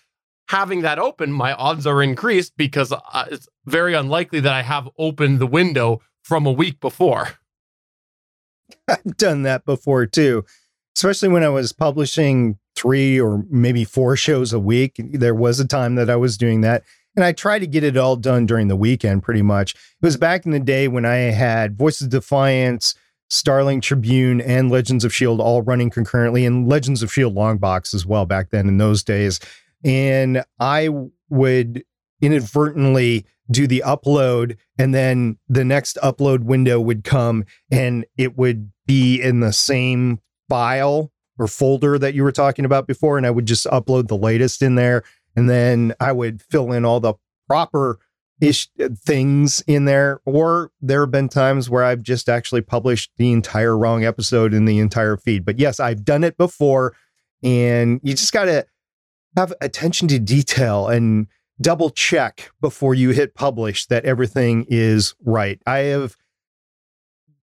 having 0.48 0.82
that 0.82 1.00
open, 1.00 1.32
my 1.32 1.54
odds 1.54 1.88
are 1.88 2.04
increased 2.04 2.54
because 2.56 2.92
uh, 2.92 3.26
it's 3.32 3.48
very 3.66 3.94
unlikely 3.94 4.42
that 4.42 4.54
I 4.54 4.62
have 4.62 4.90
opened 4.98 5.40
the 5.40 5.48
window 5.48 6.02
from 6.24 6.46
a 6.46 6.52
week 6.52 6.80
before. 6.80 7.30
I've 8.88 9.18
done 9.18 9.42
that 9.44 9.66
before 9.66 10.06
too 10.06 10.46
especially 11.00 11.30
when 11.30 11.46
I 11.46 11.50
was 11.50 11.72
publishing 11.72 12.60
three 12.76 13.22
or 13.22 13.46
maybe 13.50 13.86
four 13.86 14.18
shows 14.18 14.52
a 14.52 14.60
week. 14.60 15.00
There 15.14 15.34
was 15.34 15.58
a 15.62 15.68
time 15.68 15.96
that 15.96 16.10
I 16.10 16.18
was 16.18 16.38
doing 16.38 16.60
that. 16.60 16.84
And 17.16 17.24
I 17.24 17.32
tried 17.32 17.60
to 17.60 17.68
get 17.68 17.86
it 17.86 17.96
all 17.96 18.18
done 18.18 18.46
during 18.46 18.68
the 18.68 18.76
weekend 18.76 19.24
pretty 19.24 19.42
much. 19.42 19.76
It 19.76 20.06
was 20.06 20.18
back 20.18 20.46
in 20.46 20.52
the 20.52 20.60
day 20.60 20.90
when 20.90 21.06
I 21.06 21.16
had 21.16 21.78
Voices 21.78 22.02
of 22.02 22.10
Defiance, 22.10 22.96
Starling 23.30 23.80
Tribune, 23.80 24.42
and 24.42 24.70
Legends 24.70 25.06
of 25.06 25.12
S.H.I.E.L.D. 25.12 25.42
all 25.42 25.62
running 25.62 25.90
concurrently, 25.90 26.46
and 26.46 26.68
Legends 26.68 27.02
of 27.02 27.08
S.H.I.E.L.D. 27.08 27.34
Longbox 27.34 27.94
as 27.94 28.06
well 28.06 28.26
back 28.26 28.50
then 28.50 28.68
in 28.68 28.78
those 28.78 29.02
days. 29.02 29.40
And 29.86 30.44
I 30.60 30.90
would 31.30 31.86
inadvertently 32.22 33.26
do 33.50 33.68
the 33.68 33.84
upload, 33.86 34.58
and 34.78 34.94
then 34.94 35.38
the 35.48 35.64
next 35.64 35.98
upload 36.04 36.44
window 36.44 36.78
would 36.82 37.06
come 37.06 37.46
and 37.72 38.06
it 38.18 38.38
would 38.38 38.70
be 38.86 39.22
in 39.22 39.40
the 39.40 39.54
same 39.54 40.20
file 40.50 41.12
or 41.38 41.48
folder 41.48 41.98
that 41.98 42.14
you 42.14 42.24
were 42.24 42.32
talking 42.32 42.66
about 42.66 42.88
before, 42.88 43.18
and 43.18 43.26
I 43.26 43.32
would 43.32 43.46
just 43.46 43.66
upload 43.68 44.08
the 44.08 44.18
latest 44.18 44.62
in 44.62 44.76
there, 44.76 45.04
and 45.36 45.50
then 45.50 45.94
I 46.00 46.12
would 46.12 46.42
fill 46.42 46.72
in 46.72 46.84
all 46.84 47.00
the 47.00 47.14
proper 47.48 48.00
ish 48.42 48.68
uh, 48.82 48.90
things 49.06 49.62
in 49.68 49.86
there. 49.86 50.22
Or 50.26 50.72
there 50.82 51.02
have 51.02 51.12
been 51.12 51.30
times 51.30 51.70
where 51.70 51.84
I've 51.84 52.02
just 52.02 52.28
actually 52.28 52.62
published 52.62 53.12
the 53.18 53.32
entire 53.32 53.78
wrong 53.78 54.04
episode 54.04 54.54
in 54.54 54.66
the 54.66 54.80
entire 54.80 55.18
feed. 55.18 55.46
But 55.46 55.60
yes, 55.60 55.80
I've 55.80 56.04
done 56.04 56.24
it 56.24 56.38
before, 56.38 56.94
and 57.44 58.02
you 58.04 58.14
just 58.14 58.34
got 58.34 58.46
to 58.46 58.66
have 59.38 59.54
attention 59.62 60.08
to 60.10 60.20
detail 60.20 60.88
and 60.88 61.28
double 61.62 61.90
check 61.90 62.52
before 62.62 62.96
you 62.96 63.12
hit 63.12 63.36
publish 63.36 63.86
that 63.88 64.06
everything 64.06 64.66
is 64.70 65.14
right. 65.24 65.62
I 65.66 65.80
have 65.80 66.16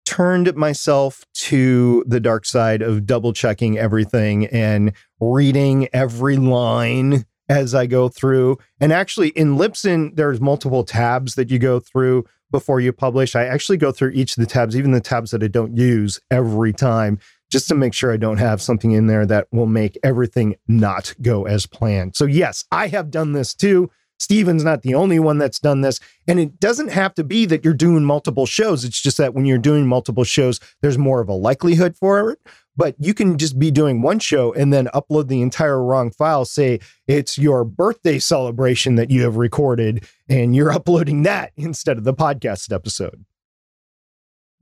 turned 0.08 0.56
myself 0.56 1.26
to 1.34 2.02
the 2.06 2.18
dark 2.18 2.46
side 2.46 2.80
of 2.80 3.04
double 3.04 3.34
checking 3.34 3.76
everything 3.76 4.46
and 4.46 4.90
reading 5.20 5.86
every 5.92 6.38
line 6.38 7.26
as 7.50 7.74
I 7.74 7.84
go 7.84 8.08
through. 8.08 8.56
And 8.80 8.90
actually, 8.90 9.28
in 9.30 9.58
Libsyn, 9.58 10.16
there's 10.16 10.40
multiple 10.40 10.82
tabs 10.82 11.34
that 11.34 11.50
you 11.50 11.58
go 11.58 11.78
through 11.78 12.24
before 12.50 12.80
you 12.80 12.90
publish. 12.90 13.36
I 13.36 13.44
actually 13.44 13.76
go 13.76 13.92
through 13.92 14.12
each 14.12 14.34
of 14.34 14.40
the 14.40 14.50
tabs, 14.50 14.78
even 14.78 14.92
the 14.92 15.02
tabs 15.02 15.30
that 15.32 15.42
I 15.42 15.48
don't 15.48 15.76
use 15.76 16.18
every 16.30 16.72
time, 16.72 17.18
just 17.52 17.68
to 17.68 17.74
make 17.74 17.92
sure 17.92 18.10
I 18.10 18.16
don't 18.16 18.38
have 18.38 18.62
something 18.62 18.92
in 18.92 19.08
there 19.08 19.26
that 19.26 19.48
will 19.52 19.66
make 19.66 19.98
everything 20.02 20.56
not 20.66 21.14
go 21.20 21.44
as 21.44 21.66
planned. 21.66 22.16
So, 22.16 22.24
yes, 22.24 22.64
I 22.72 22.86
have 22.86 23.10
done 23.10 23.32
this 23.32 23.52
too. 23.52 23.90
Stephen's 24.18 24.64
not 24.64 24.82
the 24.82 24.94
only 24.94 25.18
one 25.18 25.38
that's 25.38 25.58
done 25.60 25.80
this. 25.80 26.00
And 26.26 26.38
it 26.38 26.60
doesn't 26.60 26.90
have 26.90 27.14
to 27.14 27.24
be 27.24 27.46
that 27.46 27.64
you're 27.64 27.74
doing 27.74 28.04
multiple 28.04 28.46
shows. 28.46 28.84
It's 28.84 29.00
just 29.00 29.16
that 29.18 29.34
when 29.34 29.46
you're 29.46 29.58
doing 29.58 29.86
multiple 29.86 30.24
shows, 30.24 30.60
there's 30.82 30.98
more 30.98 31.20
of 31.20 31.28
a 31.28 31.34
likelihood 31.34 31.96
for 31.96 32.30
it. 32.30 32.40
But 32.76 32.94
you 32.98 33.12
can 33.12 33.38
just 33.38 33.58
be 33.58 33.72
doing 33.72 34.02
one 34.02 34.20
show 34.20 34.52
and 34.52 34.72
then 34.72 34.86
upload 34.94 35.26
the 35.26 35.42
entire 35.42 35.82
wrong 35.82 36.12
file. 36.12 36.44
Say 36.44 36.78
it's 37.08 37.36
your 37.36 37.64
birthday 37.64 38.20
celebration 38.20 38.94
that 38.94 39.10
you 39.10 39.22
have 39.22 39.36
recorded, 39.36 40.06
and 40.28 40.54
you're 40.54 40.70
uploading 40.72 41.24
that 41.24 41.52
instead 41.56 41.98
of 41.98 42.04
the 42.04 42.14
podcast 42.14 42.72
episode. 42.72 43.24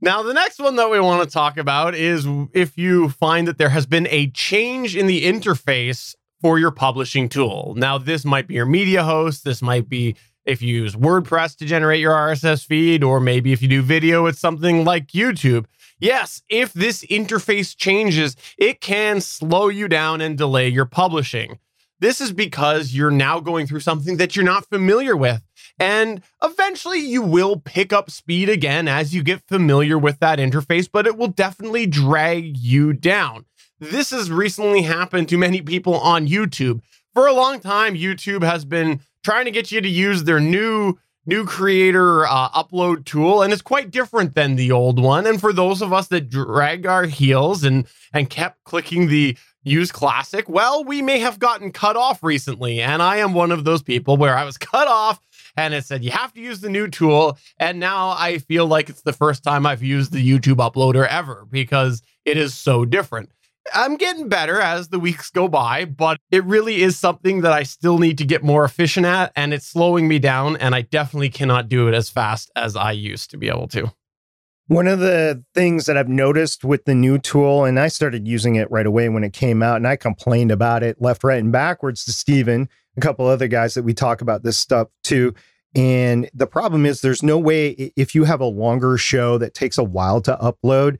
Now, 0.01 0.21
the 0.21 0.33
next 0.33 0.59
one 0.59 0.75
that 0.75 0.89
we 0.89 0.99
want 0.99 1.27
to 1.27 1.33
talk 1.33 1.57
about 1.57 1.95
is 1.95 2.27
if 2.53 2.77
you 2.77 3.09
find 3.09 3.47
that 3.47 3.57
there 3.57 3.69
has 3.69 3.85
been 3.85 4.07
a 4.09 4.29
change 4.31 4.95
in 4.95 5.07
the 5.07 5.23
interface 5.23 6.15
for 6.41 6.59
your 6.59 6.71
publishing 6.71 7.29
tool. 7.29 7.73
Now, 7.75 7.97
this 7.97 8.25
might 8.25 8.47
be 8.47 8.55
your 8.55 8.65
media 8.65 9.03
host. 9.03 9.43
This 9.43 9.61
might 9.61 9.89
be 9.89 10.15
if 10.45 10.61
you 10.61 10.73
use 10.81 10.95
WordPress 10.95 11.57
to 11.57 11.65
generate 11.65 11.99
your 11.99 12.13
RSS 12.13 12.65
feed, 12.65 13.03
or 13.03 13.19
maybe 13.19 13.51
if 13.51 13.61
you 13.61 13.67
do 13.67 13.81
video, 13.81 14.25
it's 14.25 14.39
something 14.39 14.85
like 14.85 15.07
YouTube. 15.07 15.65
Yes, 15.99 16.41
if 16.49 16.73
this 16.73 17.03
interface 17.05 17.75
changes, 17.75 18.35
it 18.57 18.79
can 18.79 19.19
slow 19.19 19.67
you 19.67 19.87
down 19.87 20.21
and 20.21 20.37
delay 20.37 20.69
your 20.69 20.85
publishing. 20.85 21.59
This 21.99 22.21
is 22.21 22.31
because 22.31 22.93
you're 22.93 23.11
now 23.11 23.39
going 23.39 23.65
through 23.65 23.79
something 23.79 24.17
that 24.17 24.35
you're 24.35 24.45
not 24.45 24.69
familiar 24.69 25.17
with. 25.17 25.41
And 25.79 26.21
eventually 26.43 26.99
you 26.99 27.23
will 27.23 27.59
pick 27.59 27.91
up 27.91 28.11
speed 28.11 28.49
again 28.49 28.87
as 28.87 29.13
you 29.13 29.23
get 29.23 29.47
familiar 29.47 29.97
with 29.97 30.19
that 30.19 30.39
interface, 30.39 30.87
but 30.91 31.07
it 31.07 31.17
will 31.17 31.27
definitely 31.27 31.87
drag 31.87 32.55
you 32.57 32.93
down. 32.93 33.45
This 33.79 34.09
has 34.09 34.31
recently 34.31 34.81
happened 34.81 35.29
to 35.29 35.37
many 35.37 35.61
people 35.61 35.95
on 35.95 36.27
YouTube. 36.27 36.81
For 37.13 37.27
a 37.27 37.33
long 37.33 37.59
time, 37.59 37.95
YouTube 37.95 38.43
has 38.43 38.65
been 38.65 39.01
trying 39.23 39.45
to 39.45 39.51
get 39.51 39.71
you 39.71 39.81
to 39.81 39.89
use 39.89 40.23
their 40.23 40.39
new 40.39 40.97
new 41.25 41.45
creator 41.45 42.25
uh, 42.25 42.47
upload 42.51 43.03
tool 43.03 43.41
and 43.41 43.51
it's 43.51 43.61
quite 43.61 43.91
different 43.91 44.33
than 44.33 44.55
the 44.55 44.71
old 44.71 44.97
one 44.97 45.27
and 45.27 45.41
for 45.41 45.51
those 45.51 45.81
of 45.81 45.91
us 45.91 46.07
that 46.07 46.29
drag 46.29 46.85
our 46.85 47.03
heels 47.03 47.65
and 47.65 47.85
and 48.13 48.29
kept 48.29 48.63
clicking 48.63 49.07
the 49.07 49.37
use 49.61 49.91
classic 49.91 50.47
well 50.47 50.85
we 50.85 51.01
may 51.01 51.19
have 51.19 51.37
gotten 51.37 51.69
cut 51.69 51.97
off 51.97 52.23
recently 52.23 52.79
and 52.79 53.01
i 53.01 53.17
am 53.17 53.33
one 53.33 53.51
of 53.51 53.65
those 53.65 53.83
people 53.83 54.15
where 54.15 54.37
i 54.37 54.45
was 54.45 54.57
cut 54.57 54.87
off 54.87 55.19
and 55.57 55.73
it 55.73 55.83
said 55.83 56.03
you 56.03 56.11
have 56.11 56.31
to 56.33 56.39
use 56.39 56.61
the 56.61 56.69
new 56.69 56.87
tool. 56.87 57.37
And 57.57 57.79
now 57.79 58.09
I 58.09 58.37
feel 58.37 58.67
like 58.67 58.89
it's 58.89 59.01
the 59.01 59.11
first 59.11 59.43
time 59.43 59.65
I've 59.65 59.83
used 59.83 60.13
the 60.13 60.25
YouTube 60.25 60.57
uploader 60.57 61.05
ever 61.07 61.45
because 61.49 62.01
it 62.23 62.37
is 62.37 62.53
so 62.53 62.85
different. 62.85 63.31
I'm 63.73 63.97
getting 63.97 64.29
better 64.29 64.59
as 64.59 64.89
the 64.89 64.99
weeks 64.99 65.29
go 65.29 65.47
by, 65.47 65.85
but 65.85 66.19
it 66.31 66.43
really 66.45 66.81
is 66.81 66.97
something 66.97 67.41
that 67.41 67.51
I 67.51 67.63
still 67.63 67.97
need 67.97 68.17
to 68.19 68.25
get 68.25 68.43
more 68.43 68.63
efficient 68.63 69.05
at, 69.05 69.31
and 69.35 69.53
it's 69.53 69.67
slowing 69.67 70.07
me 70.07 70.19
down. 70.19 70.57
And 70.57 70.73
I 70.73 70.81
definitely 70.81 71.29
cannot 71.29 71.69
do 71.69 71.87
it 71.87 71.93
as 71.93 72.09
fast 72.09 72.51
as 72.55 72.75
I 72.75 72.91
used 72.91 73.31
to 73.31 73.37
be 73.37 73.49
able 73.49 73.67
to. 73.69 73.91
One 74.67 74.87
of 74.87 74.99
the 74.99 75.43
things 75.53 75.85
that 75.85 75.95
I've 75.95 76.09
noticed 76.09 76.65
with 76.65 76.85
the 76.85 76.95
new 76.95 77.17
tool, 77.17 77.63
and 77.63 77.79
I 77.79 77.87
started 77.87 78.27
using 78.27 78.55
it 78.55 78.69
right 78.69 78.85
away 78.85 79.07
when 79.07 79.23
it 79.23 79.31
came 79.31 79.63
out, 79.63 79.77
and 79.77 79.87
I 79.87 79.95
complained 79.95 80.51
about 80.51 80.83
it 80.83 81.01
left, 81.01 81.23
right, 81.23 81.39
and 81.39 81.51
backwards 81.51 82.03
to 82.05 82.11
Stephen 82.11 82.67
a 82.97 83.01
couple 83.01 83.27
other 83.27 83.47
guys 83.47 83.75
that 83.75 83.83
we 83.83 83.93
talk 83.93 84.21
about 84.21 84.43
this 84.43 84.57
stuff 84.57 84.89
too. 85.03 85.33
And 85.75 86.29
the 86.33 86.47
problem 86.47 86.85
is, 86.85 87.01
there's 87.01 87.21
no 87.21 87.37
way, 87.37 87.91
if 87.95 88.15
you 88.15 88.23
have 88.23 88.41
a 88.41 88.45
longer 88.45 88.97
show 88.97 89.37
that 89.37 89.53
takes 89.53 89.77
a 89.77 89.83
while 89.83 90.21
to 90.21 90.35
upload, 90.41 90.97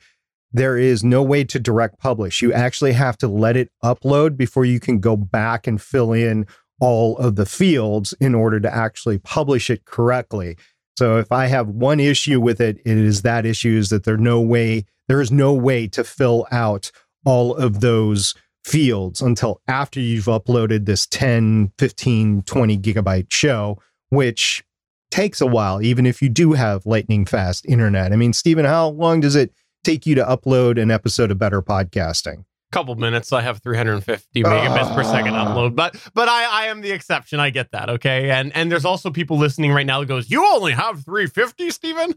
there 0.52 0.78
is 0.78 1.04
no 1.04 1.22
way 1.22 1.44
to 1.44 1.60
direct 1.60 2.00
publish. 2.00 2.42
You 2.42 2.54
actually 2.54 2.94
have 2.94 3.18
to 3.20 3.28
let 3.28 3.58
it 3.58 3.70
upload 3.84 4.38
before 4.38 4.66
you 4.66 4.80
can 4.80 5.00
go 5.00 5.16
back 5.16 5.68
and 5.68 5.82
fill 5.82 6.14
in 6.14 6.46
all 6.80 7.18
of 7.18 7.36
the 7.36 7.46
fields 7.46 8.14
in 8.20 8.36
order 8.36 8.60
to 8.60 8.74
actually 8.74 9.18
publish 9.18 9.70
it 9.70 9.86
correctly. 9.86 10.58
So 10.98 11.18
if 11.18 11.32
I 11.32 11.48
have 11.48 11.68
one 11.68 12.00
issue 12.00 12.40
with 12.40 12.62
it, 12.62 12.78
it 12.86 12.98
is 12.98 13.22
that 13.22 13.46
issue 13.46 13.78
is 13.78 13.90
that 13.90 14.04
there 14.04 14.18
no 14.18 14.42
way 14.42 14.86
there 15.08 15.22
is 15.22 15.32
no 15.32 15.54
way 15.54 15.88
to 15.88 16.04
fill 16.04 16.46
out 16.52 16.92
all 17.26 17.56
of 17.56 17.80
those 17.80 18.36
fields 18.66 19.22
until 19.22 19.62
after 19.68 20.00
you've 20.00 20.26
uploaded 20.26 20.86
this 20.86 21.06
10, 21.08 21.72
15, 21.78 22.42
20 22.42 22.78
gigabyte 22.78 23.32
show, 23.32 23.82
which 24.10 24.66
takes 25.10 25.40
a 25.40 25.46
while, 25.46 25.82
even 25.82 26.06
if 26.06 26.22
you 26.22 26.28
do 26.28 26.54
have 26.54 26.86
lightning 26.86 27.26
fast 27.26 27.66
internet. 27.66 28.12
I 28.12 28.18
mean, 28.18 28.34
Stephen, 28.34 28.66
how 28.66 28.90
long 28.90 29.22
does 29.22 29.36
it 29.36 29.54
take 29.84 30.06
you 30.06 30.16
to 30.16 30.24
upload 30.24 30.82
an 30.82 30.92
episode 30.92 31.32
of 31.32 31.38
Better 31.38 31.62
Podcasting? 31.62 32.46
Couple 32.72 32.96
minutes. 32.96 33.32
I 33.32 33.42
have 33.42 33.62
350 33.62 34.44
megabits 34.44 34.92
uh, 34.92 34.96
per 34.96 35.04
second 35.04 35.36
ah. 35.36 35.48
upload, 35.48 35.76
but 35.76 35.96
but 36.13 36.28
I 36.28 36.63
I 36.63 36.66
am 36.68 36.82
the 36.82 36.92
exception. 36.92 37.40
I 37.40 37.50
get 37.50 37.72
that. 37.72 37.90
Okay, 37.90 38.30
and 38.30 38.54
and 38.56 38.70
there's 38.70 38.84
also 38.84 39.10
people 39.10 39.38
listening 39.38 39.72
right 39.72 39.86
now 39.86 40.02
that 40.02 40.08
goes, 40.08 40.30
"You 40.30 40.46
only 40.46 40.74
have 40.74 41.06
350, 41.06 41.70
Stephen." 41.70 42.13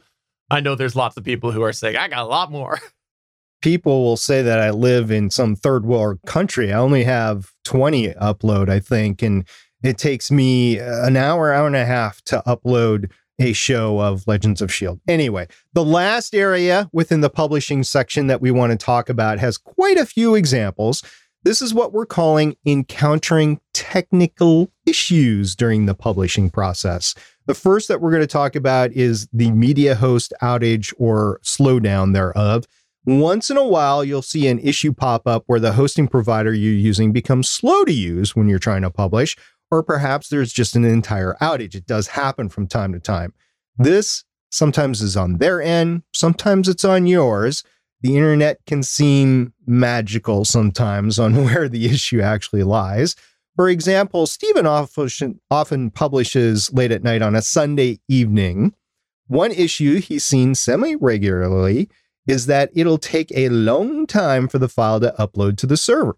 I 0.51 0.59
know 0.59 0.75
there's 0.75 0.97
lots 0.97 1.17
of 1.17 1.23
people 1.23 1.53
who 1.53 1.63
are 1.63 1.73
saying 1.73 1.97
I 1.97 2.09
got 2.09 2.25
a 2.25 2.27
lot 2.27 2.51
more. 2.51 2.81
people 3.63 4.03
will 4.03 4.17
say 4.17 4.43
that 4.43 4.59
I 4.59 4.71
live 4.71 5.11
in 5.11 5.31
some 5.31 5.55
third 5.55 5.85
world 5.85 6.19
country. 6.27 6.73
I 6.73 6.79
only 6.79 7.05
have 7.05 7.51
20 7.65 8.15
upload, 8.15 8.69
I 8.69 8.81
think, 8.81 9.23
and 9.23 9.47
it 9.83 9.99
takes 9.99 10.31
me 10.31 10.79
an 10.79 11.17
hour, 11.17 11.53
hour 11.53 11.67
and 11.67 11.77
a 11.77 11.85
half 11.85 12.23
to 12.23 12.43
upload 12.47 13.11
a 13.41 13.53
show 13.55 14.01
of 14.01 14.27
Legends 14.29 14.61
of 14.61 14.71
S.H.I.E.L.D. 14.71 15.01
Anyway, 15.09 15.49
the 15.73 15.85
last 15.85 16.35
area 16.35 16.89
within 16.93 17.23
the 17.23 17.31
publishing 17.31 17.83
section 17.83 18.27
that 18.29 18.41
we 18.41 18.51
want 18.51 18.71
to 18.71 18.77
talk 18.77 19.09
about 19.09 19.39
has 19.39 19.59
quite 19.59 19.97
a 19.97 20.07
few 20.07 20.35
examples. 20.35 21.03
This 21.43 21.63
is 21.63 21.73
what 21.73 21.95
we're 21.95 22.07
calling 22.07 22.55
encountering 22.67 23.61
technical 23.73 24.71
issues 24.85 25.57
during 25.57 25.87
the 25.87 25.95
publishing 25.95 26.51
process. 26.51 27.15
The 27.47 27.55
first 27.55 27.89
that 27.89 28.01
we're 28.01 28.11
going 28.11 28.21
to 28.23 28.27
talk 28.27 28.55
about 28.55 28.93
is 28.93 29.27
the 29.33 29.51
media 29.51 29.95
host 29.95 30.35
outage 30.43 30.93
or 30.99 31.41
slowdown 31.43 32.13
thereof. 32.13 32.67
Once 33.07 33.51
in 33.51 33.57
a 33.57 33.67
while, 33.67 34.05
you'll 34.05 34.21
see 34.21 34.47
an 34.49 34.59
issue 34.59 34.93
pop 34.93 35.27
up 35.27 35.45
where 35.47 35.59
the 35.59 35.73
hosting 35.73 36.07
provider 36.07 36.53
you're 36.53 36.75
using 36.75 37.11
becomes 37.11 37.49
slow 37.49 37.85
to 37.87 37.93
use 37.93 38.37
when 38.37 38.47
you're 38.47 38.59
trying 38.59 38.83
to 38.83 38.91
publish, 38.91 39.37
or 39.71 39.83
perhaps 39.83 40.29
there's 40.29 40.53
just 40.53 40.77
an 40.77 40.85
entire 40.85 41.37
outage. 41.41 41.75
It 41.75 41.87
does 41.87 42.09
happen 42.09 42.49
from 42.49 42.67
time 42.67 42.93
to 42.93 43.01
time. 43.01 43.33
This 43.79 44.25
sometimes 44.51 45.01
is 45.01 45.17
on 45.17 45.39
their 45.39 45.63
end, 45.63 46.03
sometimes 46.13 46.69
it's 46.69 46.85
on 46.85 47.07
yours. 47.07 47.63
The 48.03 48.17
internet 48.17 48.61
can 48.67 48.83
seem 48.83 49.53
magical 49.67 50.45
sometimes 50.45 51.19
on 51.19 51.35
where 51.45 51.69
the 51.69 51.87
issue 51.87 52.21
actually 52.21 52.63
lies. 52.63 53.15
For 53.57 53.69
example, 53.69 54.27
Stephen 54.27 54.67
often, 54.67 55.91
publishes 55.91 56.73
late 56.73 56.93
at 56.93 57.03
night 57.03 57.21
on 57.21 57.35
a 57.35 57.43
Sunday 57.43 58.01
evening. 58.09 58.75
One 59.27 59.53
issue 59.53 60.01
he's 60.01 60.25
seen 60.25 60.55
semi 60.55 60.95
regularly 60.95 61.91
is 62.27 62.47
that 62.47 62.71
it'll 62.75 62.99
take 62.99 63.31
a 63.35 63.49
long 63.49 64.07
time 64.07 64.49
for 64.49 64.59
the 64.59 64.69
file 64.69 65.01
to 65.01 65.15
upload 65.19 65.57
to 65.59 65.67
the 65.67 65.77
server. 65.77 66.17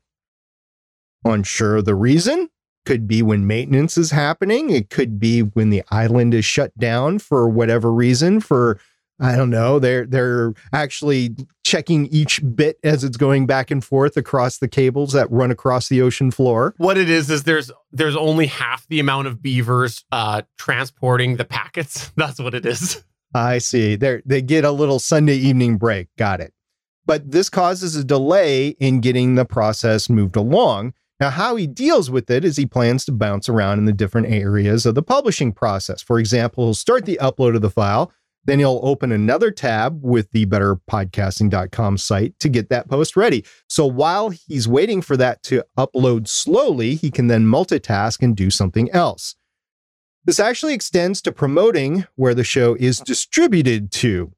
Unsure 1.25 1.83
the 1.83 1.95
reason? 1.95 2.49
Could 2.85 3.07
be 3.07 3.23
when 3.23 3.47
maintenance 3.47 3.97
is 3.97 4.11
happening. 4.11 4.71
It 4.71 4.91
could 4.91 5.21
be 5.21 5.41
when 5.41 5.71
the 5.71 5.83
island 5.91 6.35
is 6.35 6.45
shut 6.45 6.77
down 6.79 7.19
for 7.19 7.49
whatever 7.49 7.93
reason. 7.93 8.41
For 8.41 8.79
I 9.21 9.37
don't 9.37 9.51
know. 9.51 9.79
They're 9.79 10.05
they're 10.05 10.53
actually 10.73 11.37
checking 11.65 12.07
each 12.09 12.41
bit 12.57 12.79
as 12.83 13.05
it's 13.05 13.17
going 13.17 13.47
back 13.47 13.71
and 13.71 13.85
forth 13.85 14.17
across 14.17 14.59
the 14.59 14.67
cables 14.67 15.13
that 15.13 15.31
run 15.31 15.53
across 15.53 15.89
the 15.89 16.03
ocean 16.03 16.33
floor. 16.33 16.75
What 16.77 16.99
it 16.99 17.09
is 17.09 17.31
is 17.31 17.45
there's 17.45 17.71
there's 17.93 18.17
only 18.17 18.47
half 18.47 18.87
the 18.89 18.99
amount 18.99 19.29
of 19.29 19.41
beavers 19.41 20.05
uh, 20.11 20.43
transporting 20.59 21.37
the 21.37 21.45
packets. 21.45 22.11
That's 22.17 22.41
what 22.41 22.55
it 22.55 22.67
is. 22.67 23.05
I 23.33 23.59
see. 23.59 23.95
They 23.95 24.23
they 24.27 24.43
get 24.43 24.65
a 24.65 24.73
little 24.73 24.99
Sunday 24.99 25.37
evening 25.37 25.77
break. 25.77 26.09
Got 26.19 26.41
it. 26.41 26.53
But 27.07 27.31
this 27.31 27.49
causes 27.49 27.95
a 27.97 28.05
delay 28.05 28.69
in 28.81 29.01
getting 29.01 29.37
the 29.37 29.45
process 29.45 30.09
moved 30.09 30.37
along. 30.37 30.95
Now, 31.23 31.31
how 31.31 31.55
he 31.55 31.69
deals 31.69 32.11
with 32.11 32.29
it 32.33 32.45
is 32.45 32.57
he 32.57 32.67
plans 32.67 33.05
to 33.05 33.13
bounce 33.13 33.49
around 33.49 33.79
in 33.79 33.85
the 33.85 33.93
different 33.93 34.27
areas 34.27 34.85
of 34.85 34.97
the 34.97 35.05
publishing 35.05 35.53
process. 35.53 36.03
For 36.03 36.19
example, 36.19 36.65
he'll 36.65 36.75
start 36.75 37.05
the 37.05 37.21
upload 37.23 37.55
of 37.55 37.63
the 37.63 37.71
file, 37.71 38.13
then 38.45 38.59
he'll 38.59 38.81
open 38.83 39.13
another 39.13 39.53
tab 39.53 40.01
with 40.03 40.29
the 40.33 40.47
betterpodcasting.com 40.47 41.99
site 41.99 42.37
to 42.41 42.49
get 42.49 42.71
that 42.71 42.89
post 42.89 43.17
ready. 43.17 43.45
So 43.69 43.87
while 43.87 44.31
he's 44.31 44.67
waiting 44.67 45.01
for 45.01 45.17
that 45.17 45.45
to 45.45 45.65
upload 45.79 46.27
slowly, 46.27 46.97
he 46.97 47.13
can 47.13 47.29
then 47.29 47.47
multitask 47.47 48.21
and 48.21 48.35
do 48.35 48.51
something 48.51 48.91
else. 48.91 49.37
This 50.25 50.41
actually 50.41 50.75
extends 50.75 51.23
to 51.23 51.31
promoting 51.31 52.05
where 52.17 52.35
the 52.35 52.43
show 52.43 52.75
is 52.75 52.99
distributed 52.99 53.93
to. 53.93 54.33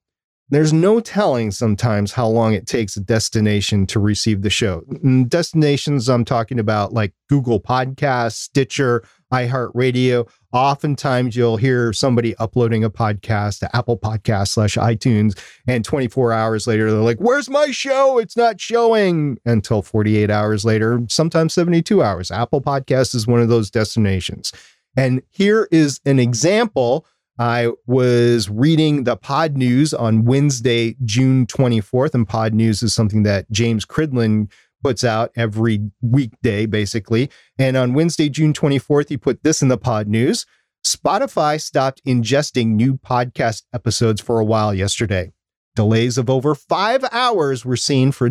There's 0.51 0.75
no 0.75 1.01
telling 1.01 1.51
sometimes 1.51 2.13
how 2.13 2.29
long 2.29 2.53
it 2.53 2.67
takes 2.67 2.97
a 2.97 3.01
destination 3.01 3.87
to 3.87 3.99
receive 3.99 4.43
the 4.43 4.51
show. 4.51 4.83
Destinations 5.27 6.09
I'm 6.09 6.25
talking 6.25 6.59
about, 6.59 6.93
like 6.93 7.15
Google 7.31 7.61
Podcasts, 7.61 8.35
Stitcher, 8.35 9.03
iHeartRadio. 9.33 10.29
Oftentimes 10.53 11.35
you'll 11.35 11.57
hear 11.57 11.93
somebody 11.93 12.37
uploading 12.37 12.85
a 12.85 12.91
podcast 12.91 13.61
to 13.61 13.77
Apple 13.77 13.99
Podcast 13.99 14.49
slash 14.49 14.77
iTunes, 14.77 15.37
and 15.67 15.85
24 15.85 16.33
hours 16.33 16.67
later, 16.67 16.91
they're 16.91 17.01
like, 17.01 17.19
Where's 17.19 17.49
my 17.49 17.71
show? 17.71 18.19
It's 18.19 18.37
not 18.37 18.61
showing 18.61 19.39
until 19.45 19.83
48 19.83 20.31
hours 20.31 20.65
later, 20.65 21.01
sometimes 21.09 21.55
72 21.55 22.03
hours. 22.03 22.31
Apple 22.31 22.61
Podcast 22.61 23.15
is 23.15 23.27
one 23.27 23.41
of 23.41 23.49
those 23.49 23.71
destinations. 23.71 24.53
And 24.97 25.23
here 25.31 25.69
is 25.73 26.01
an 26.05 26.19
example. 26.19 27.07
I 27.39 27.71
was 27.87 28.49
reading 28.49 29.05
the 29.05 29.17
Podnews 29.17 29.99
on 29.99 30.25
Wednesday, 30.25 30.97
June 31.05 31.47
24th, 31.47 32.15
and 32.15 32.29
Podnews 32.29 32.83
is 32.83 32.95
something 32.95 33.25
that 33.25 33.51
James 33.51 33.85
Cridland 33.85 34.53
puts 34.85 35.03
out 35.03 35.33
every 35.35 35.91
weekday, 36.01 36.67
basically. 36.67 37.31
And 37.59 37.77
on 37.77 37.95
Wednesday, 37.95 38.29
June 38.29 38.53
24th, 38.53 39.09
he 39.09 39.17
put 39.17 39.43
this 39.43 39.63
in 39.63 39.69
the 39.69 39.79
Podnews 39.79 40.45
Spotify 40.85 41.61
stopped 41.61 42.05
ingesting 42.05 42.75
new 42.75 42.95
podcast 42.95 43.63
episodes 43.73 44.21
for 44.21 44.39
a 44.39 44.45
while 44.45 44.75
yesterday. 44.75 45.33
Delays 45.75 46.19
of 46.19 46.29
over 46.29 46.55
five 46.55 47.05
hours 47.11 47.65
were 47.65 47.77
seen 47.77 48.13
for, 48.13 48.29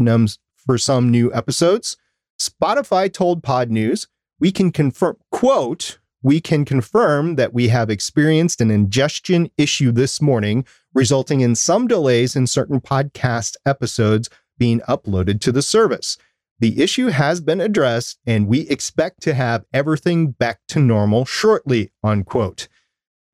for 0.55 0.77
some 0.77 1.09
new 1.09 1.33
episodes. 1.33 1.97
Spotify 2.39 3.11
told 3.11 3.41
Podnews, 3.41 4.07
we 4.39 4.51
can 4.51 4.71
confirm, 4.71 5.17
quote, 5.31 5.99
we 6.23 6.41
can 6.41 6.65
confirm 6.65 7.35
that 7.35 7.53
we 7.53 7.67
have 7.67 7.89
experienced 7.89 8.61
an 8.61 8.71
ingestion 8.71 9.51
issue 9.57 9.91
this 9.91 10.21
morning, 10.21 10.65
resulting 10.93 11.41
in 11.41 11.53
some 11.53 11.87
delays 11.87 12.35
in 12.35 12.47
certain 12.47 12.79
podcast 12.81 13.55
episodes 13.65 14.29
being 14.57 14.79
uploaded 14.81 15.41
to 15.41 15.51
the 15.51 15.61
service. 15.61 16.17
The 16.59 16.81
issue 16.81 17.07
has 17.07 17.41
been 17.41 17.59
addressed, 17.59 18.19
and 18.25 18.47
we 18.47 18.61
expect 18.69 19.21
to 19.23 19.33
have 19.33 19.65
everything 19.73 20.31
back 20.31 20.61
to 20.69 20.79
normal 20.79 21.25
shortly, 21.25 21.91
unquote. 22.03 22.69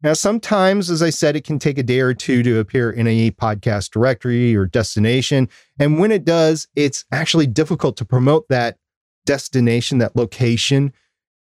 Now, 0.02 0.14
sometimes, 0.14 0.90
as 0.90 1.04
I 1.04 1.10
said, 1.10 1.36
it 1.36 1.44
can 1.44 1.60
take 1.60 1.78
a 1.78 1.84
day 1.84 2.00
or 2.00 2.14
two 2.14 2.42
to 2.42 2.60
appear 2.60 2.90
in 2.90 3.06
a 3.06 3.32
podcast 3.32 3.92
directory 3.92 4.56
or 4.56 4.66
destination. 4.66 5.50
And 5.78 6.00
when 6.00 6.12
it 6.12 6.24
does, 6.24 6.68
it's 6.76 7.06
actually 7.12 7.48
difficult 7.48 7.98
to 7.98 8.06
promote 8.06 8.48
that 8.48 8.78
destination, 9.26 9.98
that 9.98 10.16
location, 10.16 10.94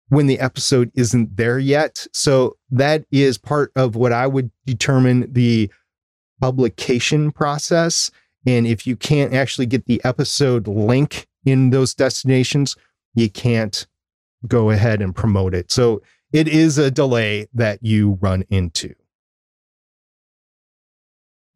when 0.08 0.26
the 0.26 0.40
episode 0.40 0.90
isn't 0.94 1.36
there 1.36 1.58
yet. 1.58 2.06
So 2.12 2.56
that 2.70 3.04
is 3.10 3.38
part 3.38 3.72
of 3.76 3.94
what 3.96 4.12
I 4.12 4.26
would 4.26 4.50
determine 4.64 5.32
the 5.32 5.70
publication 6.40 7.30
process. 7.30 8.10
And 8.46 8.66
if 8.66 8.86
you 8.86 8.96
can't 8.96 9.34
actually 9.34 9.66
get 9.66 9.86
the 9.86 10.00
episode 10.04 10.66
link 10.66 11.26
in 11.44 11.70
those 11.70 11.94
destinations, 11.94 12.76
you 13.14 13.28
can't 13.28 13.86
go 14.46 14.70
ahead 14.70 15.02
and 15.02 15.14
promote 15.14 15.54
it. 15.54 15.70
So 15.70 16.02
it 16.32 16.48
is 16.48 16.78
a 16.78 16.90
delay 16.90 17.48
that 17.54 17.82
you 17.82 18.18
run 18.20 18.44
into. 18.50 18.94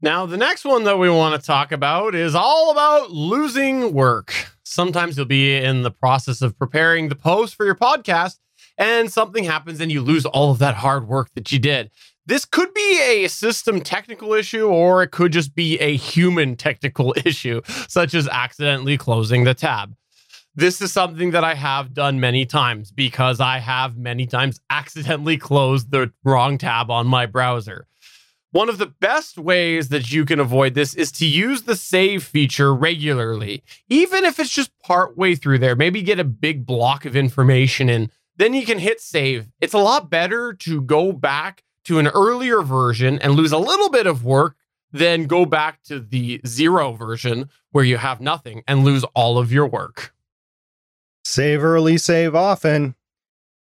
Now, 0.04 0.26
the 0.26 0.36
next 0.36 0.64
one 0.64 0.82
that 0.82 0.98
we 0.98 1.08
want 1.08 1.40
to 1.40 1.46
talk 1.46 1.70
about 1.70 2.16
is 2.16 2.34
all 2.34 2.72
about 2.72 3.12
losing 3.12 3.92
work. 3.92 4.34
Sometimes 4.64 5.16
you'll 5.16 5.26
be 5.26 5.54
in 5.54 5.82
the 5.82 5.92
process 5.92 6.42
of 6.42 6.58
preparing 6.58 7.08
the 7.08 7.14
post 7.14 7.54
for 7.54 7.64
your 7.64 7.76
podcast, 7.76 8.40
and 8.76 9.12
something 9.12 9.44
happens 9.44 9.80
and 9.80 9.92
you 9.92 10.00
lose 10.00 10.26
all 10.26 10.50
of 10.50 10.58
that 10.58 10.74
hard 10.74 11.06
work 11.06 11.30
that 11.36 11.52
you 11.52 11.60
did. 11.60 11.88
This 12.26 12.44
could 12.44 12.74
be 12.74 13.00
a 13.00 13.28
system 13.28 13.80
technical 13.80 14.32
issue, 14.34 14.66
or 14.66 15.04
it 15.04 15.12
could 15.12 15.32
just 15.32 15.54
be 15.54 15.78
a 15.78 15.94
human 15.96 16.56
technical 16.56 17.14
issue, 17.24 17.60
such 17.86 18.12
as 18.12 18.26
accidentally 18.26 18.98
closing 18.98 19.44
the 19.44 19.54
tab. 19.54 19.94
This 20.56 20.82
is 20.82 20.92
something 20.92 21.30
that 21.30 21.44
I 21.44 21.54
have 21.54 21.94
done 21.94 22.18
many 22.18 22.44
times 22.44 22.90
because 22.90 23.38
I 23.38 23.58
have 23.58 23.96
many 23.96 24.26
times 24.26 24.60
accidentally 24.68 25.36
closed 25.38 25.92
the 25.92 26.12
wrong 26.24 26.58
tab 26.58 26.90
on 26.90 27.06
my 27.06 27.26
browser. 27.26 27.86
One 28.52 28.68
of 28.68 28.76
the 28.76 28.86
best 28.86 29.38
ways 29.38 29.88
that 29.88 30.12
you 30.12 30.26
can 30.26 30.38
avoid 30.38 30.74
this 30.74 30.94
is 30.94 31.10
to 31.12 31.26
use 31.26 31.62
the 31.62 31.74
save 31.74 32.22
feature 32.22 32.74
regularly, 32.74 33.64
even 33.88 34.26
if 34.26 34.38
it's 34.38 34.50
just 34.50 34.78
partway 34.82 35.34
through 35.34 35.58
there. 35.58 35.74
Maybe 35.74 36.02
get 36.02 36.20
a 36.20 36.24
big 36.24 36.66
block 36.66 37.06
of 37.06 37.16
information 37.16 37.88
and 37.88 38.10
then 38.36 38.52
you 38.52 38.66
can 38.66 38.78
hit 38.78 39.00
save. 39.00 39.48
It's 39.60 39.72
a 39.72 39.78
lot 39.78 40.10
better 40.10 40.52
to 40.52 40.82
go 40.82 41.12
back 41.12 41.64
to 41.86 41.98
an 41.98 42.08
earlier 42.08 42.60
version 42.60 43.18
and 43.18 43.34
lose 43.34 43.52
a 43.52 43.58
little 43.58 43.88
bit 43.88 44.06
of 44.06 44.24
work 44.24 44.56
than 44.92 45.26
go 45.26 45.46
back 45.46 45.82
to 45.84 45.98
the 45.98 46.40
zero 46.46 46.92
version 46.92 47.48
where 47.70 47.84
you 47.84 47.96
have 47.96 48.20
nothing 48.20 48.62
and 48.68 48.84
lose 48.84 49.04
all 49.14 49.38
of 49.38 49.50
your 49.50 49.66
work. 49.66 50.14
Save 51.24 51.64
early, 51.64 51.96
save 51.96 52.34
often. 52.34 52.96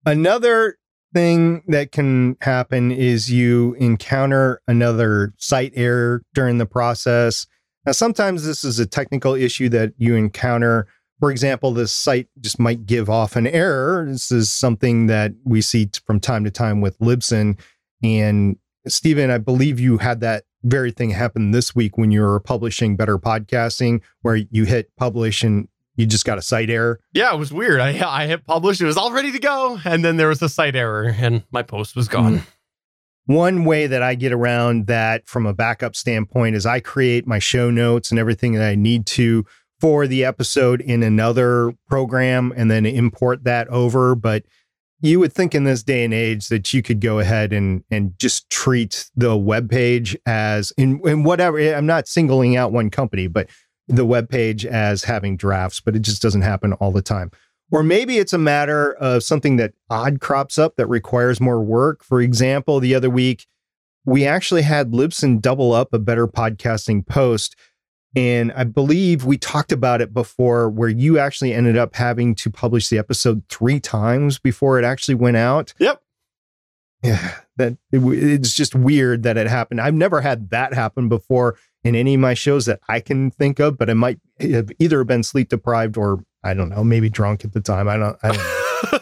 Another 0.07 0.79
thing 1.15 1.63
that 1.69 1.93
can 1.93 2.37
happen 2.41 2.91
is 2.91 3.31
you 3.31 3.75
encounter 3.75 4.61
another 4.67 5.33
site 5.39 5.73
error 5.75 6.23
during 6.35 6.59
the 6.59 6.67
process. 6.67 7.47
Now, 7.87 7.93
sometimes 7.93 8.45
this 8.45 8.65
is 8.65 8.79
a 8.79 8.87
technical 8.87 9.35
issue 9.35 9.69
that 9.71 9.93
you 9.97 10.15
encounter. 10.15 10.87
For 11.21 11.31
example, 11.31 11.73
this 11.73 11.93
site 11.93 12.29
just 12.41 12.61
might 12.61 12.87
give 12.87 13.09
off 13.09 13.37
an 13.37 13.47
error. 13.47 14.07
This 14.09 14.31
is 14.31 14.51
something 14.53 15.07
that 15.07 15.33
we 15.45 15.61
see 15.61 15.91
from 16.07 16.21
time 16.21 16.45
to 16.45 16.51
time 16.51 16.81
with 16.81 16.99
Libsyn. 16.99 17.59
And 18.03 18.57
Stephen, 18.87 19.31
I 19.31 19.39
believe 19.39 19.81
you 19.81 19.99
had 19.99 20.21
that 20.21 20.45
very 20.65 20.91
thing 20.91 21.11
happen 21.11 21.51
this 21.51 21.75
week 21.75 21.97
when 21.97 22.11
you 22.11 22.21
were 22.21 22.41
publishing 22.41 22.97
Better 22.97 23.19
Podcasting, 23.19 24.03
where 24.23 24.37
you 24.37 24.65
hit 24.65 24.95
publish 24.97 25.43
and 25.43 25.69
you 25.99 26.07
just 26.07 26.25
got 26.25 26.39
a 26.39 26.43
site 26.43 26.71
error. 26.71 27.01
Yeah, 27.13 27.35
it 27.35 27.39
was 27.39 27.53
weird. 27.53 27.81
I 27.81 27.89
I 28.09 28.27
hit 28.27 28.47
publish, 28.47 28.81
it 28.81 28.87
was 28.87 28.97
all 28.97 29.13
ready 29.13 29.33
to 29.33 29.39
go, 29.39 29.79
and 29.85 30.05
then 30.05 30.17
there 30.17 30.29
was 30.29 30.41
a 30.41 30.49
site 30.49 30.77
error, 30.77 31.15
and 31.19 31.43
my 31.51 31.63
post 31.63 31.97
was 31.97 32.09
gone. 32.09 32.39
Mm. 32.39 32.47
One 33.27 33.65
way 33.67 33.87
that 33.87 34.03
I 34.03 34.15
get 34.15 34.33
around 34.33 34.87
that 34.87 35.29
from 35.29 35.45
a 35.45 35.53
backup 35.53 35.95
standpoint 35.95 36.57
is 36.57 36.65
I 36.65 36.81
create 36.81 37.27
my 37.27 37.39
show 37.39 37.69
notes 37.69 38.11
and 38.11 38.19
everything 38.19 38.55
that 38.55 38.67
I 38.67 38.75
need 38.75 39.05
to 39.09 39.45
for 39.81 40.07
the 40.07 40.25
episode 40.25 40.81
in 40.81 41.03
another 41.03 41.75
program 41.89 42.55
and 42.57 42.71
then 42.71 42.87
import 42.87 43.45
that 43.45 43.69
over. 43.69 44.15
But 44.15 44.45
you 45.01 45.21
would 45.21 45.33
think 45.33 45.55
in 45.55 45.65
this 45.65 45.83
day 45.83 46.05
and 46.05 46.15
age 46.15 46.49
that 46.49 46.73
you 46.73 46.81
could 46.81 47.01
go 47.01 47.19
ahead 47.19 47.53
and 47.53 47.85
and 47.91 48.19
just 48.19 48.49
treat 48.51 49.11
the 49.15 49.37
web 49.37 49.69
page 49.69 50.17
as 50.27 50.73
in, 50.79 51.01
in 51.07 51.23
whatever 51.23 51.59
I'm 51.59 51.87
not 51.87 52.09
singling 52.09 52.57
out 52.57 52.73
one 52.73 52.89
company, 52.89 53.27
but 53.27 53.51
the 53.89 54.05
web 54.05 54.29
page 54.29 54.65
as 54.65 55.05
having 55.05 55.37
drafts, 55.37 55.81
but 55.81 55.97
it 55.97 56.03
just 56.03 56.23
doesn't 56.23 56.43
happen 56.43 56.75
all 56.75 56.93
the 56.93 57.03
time. 57.03 57.31
Or 57.71 57.83
maybe 57.83 58.19
it's 58.19 58.33
a 58.33 58.39
matter 58.39 58.95
of 58.95 59.23
something 59.23 59.57
that 59.57 59.75
odd 59.91 60.21
crops 60.21 60.59
up 60.59 60.77
that 60.77 60.87
requires 60.87 61.41
more 61.41 61.63
work. 61.63 62.03
For 62.03 62.21
example, 62.21 62.81
the 62.81 62.95
other 62.95 63.11
week, 63.11 63.47
we 64.05 64.27
actually 64.27 64.63
had 64.63 64.93
Libsyn 64.93 65.41
double 65.41 65.73
up 65.73 65.93
a 65.93 65.99
better 65.99 66.27
podcasting 66.27 67.07
post. 67.07 67.57
And 68.17 68.53
I 68.53 68.65
believe 68.65 69.27
we 69.27 69.37
talked 69.37 69.71
about 69.71 70.01
it 70.01 70.15
before 70.15 70.71
where 70.71 70.89
you 70.89 71.19
actually 71.19 71.53
ended 71.53 71.77
up 71.77 71.95
having 71.95 72.35
to 72.37 72.51
publish 72.51 72.89
the 72.89 72.99
episode 72.99 73.43
three 73.51 73.81
times 73.81 74.39
before 74.39 74.79
it 74.79 74.85
actually 74.85 75.17
went 75.17 75.37
out. 75.37 75.75
Yep. 75.79 76.03
Yeah, 77.03 77.35
that 77.57 77.77
it, 77.93 77.99
it's 78.01 78.55
just 78.55 78.75
weird 78.75 79.23
that 79.23 79.37
it 79.37 79.47
happened. 79.47 79.81
I've 79.81 79.95
never 79.95 80.21
had 80.21 80.51
that 80.51 80.75
happen 80.75 81.09
before 81.09 81.57
in 81.85 81.95
any 81.95 82.15
of 82.15 82.21
my 82.21 82.35
shows 82.35 82.67
that 82.67 82.81
I 82.89 83.01
can 83.01 83.31
think 83.31 83.61
of, 83.61 83.79
but 83.79 83.89
it 83.89 83.95
might 83.95 84.19
have 84.41 84.71
either 84.79 85.05
been 85.05 85.23
sleep 85.23 85.49
deprived 85.49 85.97
or 85.97 86.25
I 86.43 86.55
don't 86.55 86.69
know, 86.69 86.85
maybe 86.85 87.09
drunk 87.09 87.45
at 87.45 87.53
the 87.53 87.61
time. 87.61 87.89
I 87.89 87.97
don't, 87.97 88.17
I 88.23 88.29
don't 88.33 88.39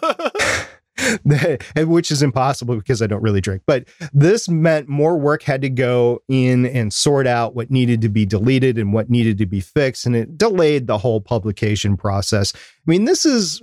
know. 1.25 1.57
which 1.77 2.11
is 2.11 2.23
impossible 2.23 2.77
because 2.77 3.03
I 3.03 3.07
don't 3.07 3.23
really 3.23 3.41
drink. 3.41 3.63
But 3.67 3.89
this 4.13 4.49
meant 4.49 4.89
more 4.89 5.17
work 5.17 5.43
had 5.43 5.63
to 5.63 5.71
go 5.71 6.23
in 6.29 6.67
and 6.67 6.93
sort 6.93 7.27
out 7.27 7.55
what 7.55 7.71
needed 7.71 8.01
to 8.03 8.09
be 8.09 8.27
deleted 8.27 8.79
and 8.79 8.93
what 8.93 9.11
needed 9.11 9.39
to 9.39 9.47
be 9.47 9.61
fixed. 9.61 10.07
And 10.07 10.17
it 10.17 10.39
delayed 10.39 10.87
the 10.87 10.99
whole 10.99 11.21
publication 11.21 11.97
process. 11.97 12.53
I 12.55 12.91
mean, 12.91 13.05
this 13.05 13.27
is 13.27 13.61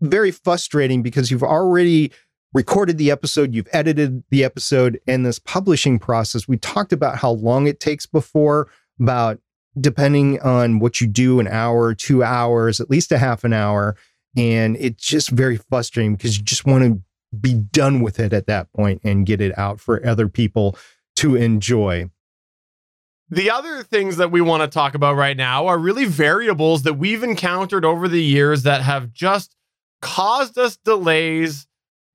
very 0.00 0.30
frustrating 0.30 1.02
because 1.02 1.30
you've 1.30 1.42
already 1.42 2.12
recorded 2.54 2.98
the 2.98 3.10
episode, 3.10 3.54
you've 3.54 3.68
edited 3.72 4.22
the 4.30 4.44
episode, 4.44 5.00
and 5.06 5.24
this 5.24 5.38
publishing 5.38 5.98
process. 5.98 6.48
We 6.48 6.56
talked 6.56 6.92
about 6.92 7.18
how 7.18 7.32
long 7.32 7.66
it 7.66 7.80
takes 7.80 8.06
before, 8.06 8.68
about 9.00 9.38
depending 9.80 10.40
on 10.40 10.78
what 10.78 11.00
you 11.00 11.06
do, 11.06 11.40
an 11.40 11.48
hour, 11.48 11.94
two 11.94 12.22
hours, 12.22 12.80
at 12.80 12.90
least 12.90 13.12
a 13.12 13.18
half 13.18 13.44
an 13.44 13.52
hour. 13.52 13.96
And 14.36 14.76
it's 14.76 15.04
just 15.04 15.30
very 15.30 15.56
frustrating 15.56 16.16
because 16.16 16.38
you 16.38 16.44
just 16.44 16.66
want 16.66 16.84
to 16.84 17.02
be 17.38 17.54
done 17.54 18.00
with 18.00 18.18
it 18.18 18.32
at 18.32 18.46
that 18.46 18.72
point 18.72 19.02
and 19.04 19.26
get 19.26 19.40
it 19.40 19.56
out 19.58 19.80
for 19.80 20.04
other 20.06 20.28
people 20.28 20.76
to 21.16 21.36
enjoy. 21.36 22.10
The 23.30 23.50
other 23.50 23.82
things 23.82 24.16
that 24.16 24.30
we 24.30 24.40
want 24.40 24.62
to 24.62 24.74
talk 24.74 24.94
about 24.94 25.16
right 25.16 25.36
now 25.36 25.66
are 25.66 25.78
really 25.78 26.06
variables 26.06 26.82
that 26.84 26.94
we've 26.94 27.22
encountered 27.22 27.84
over 27.84 28.08
the 28.08 28.22
years 28.22 28.62
that 28.62 28.82
have 28.82 29.12
just 29.12 29.54
caused 30.00 30.56
us 30.56 30.76
delays 30.76 31.67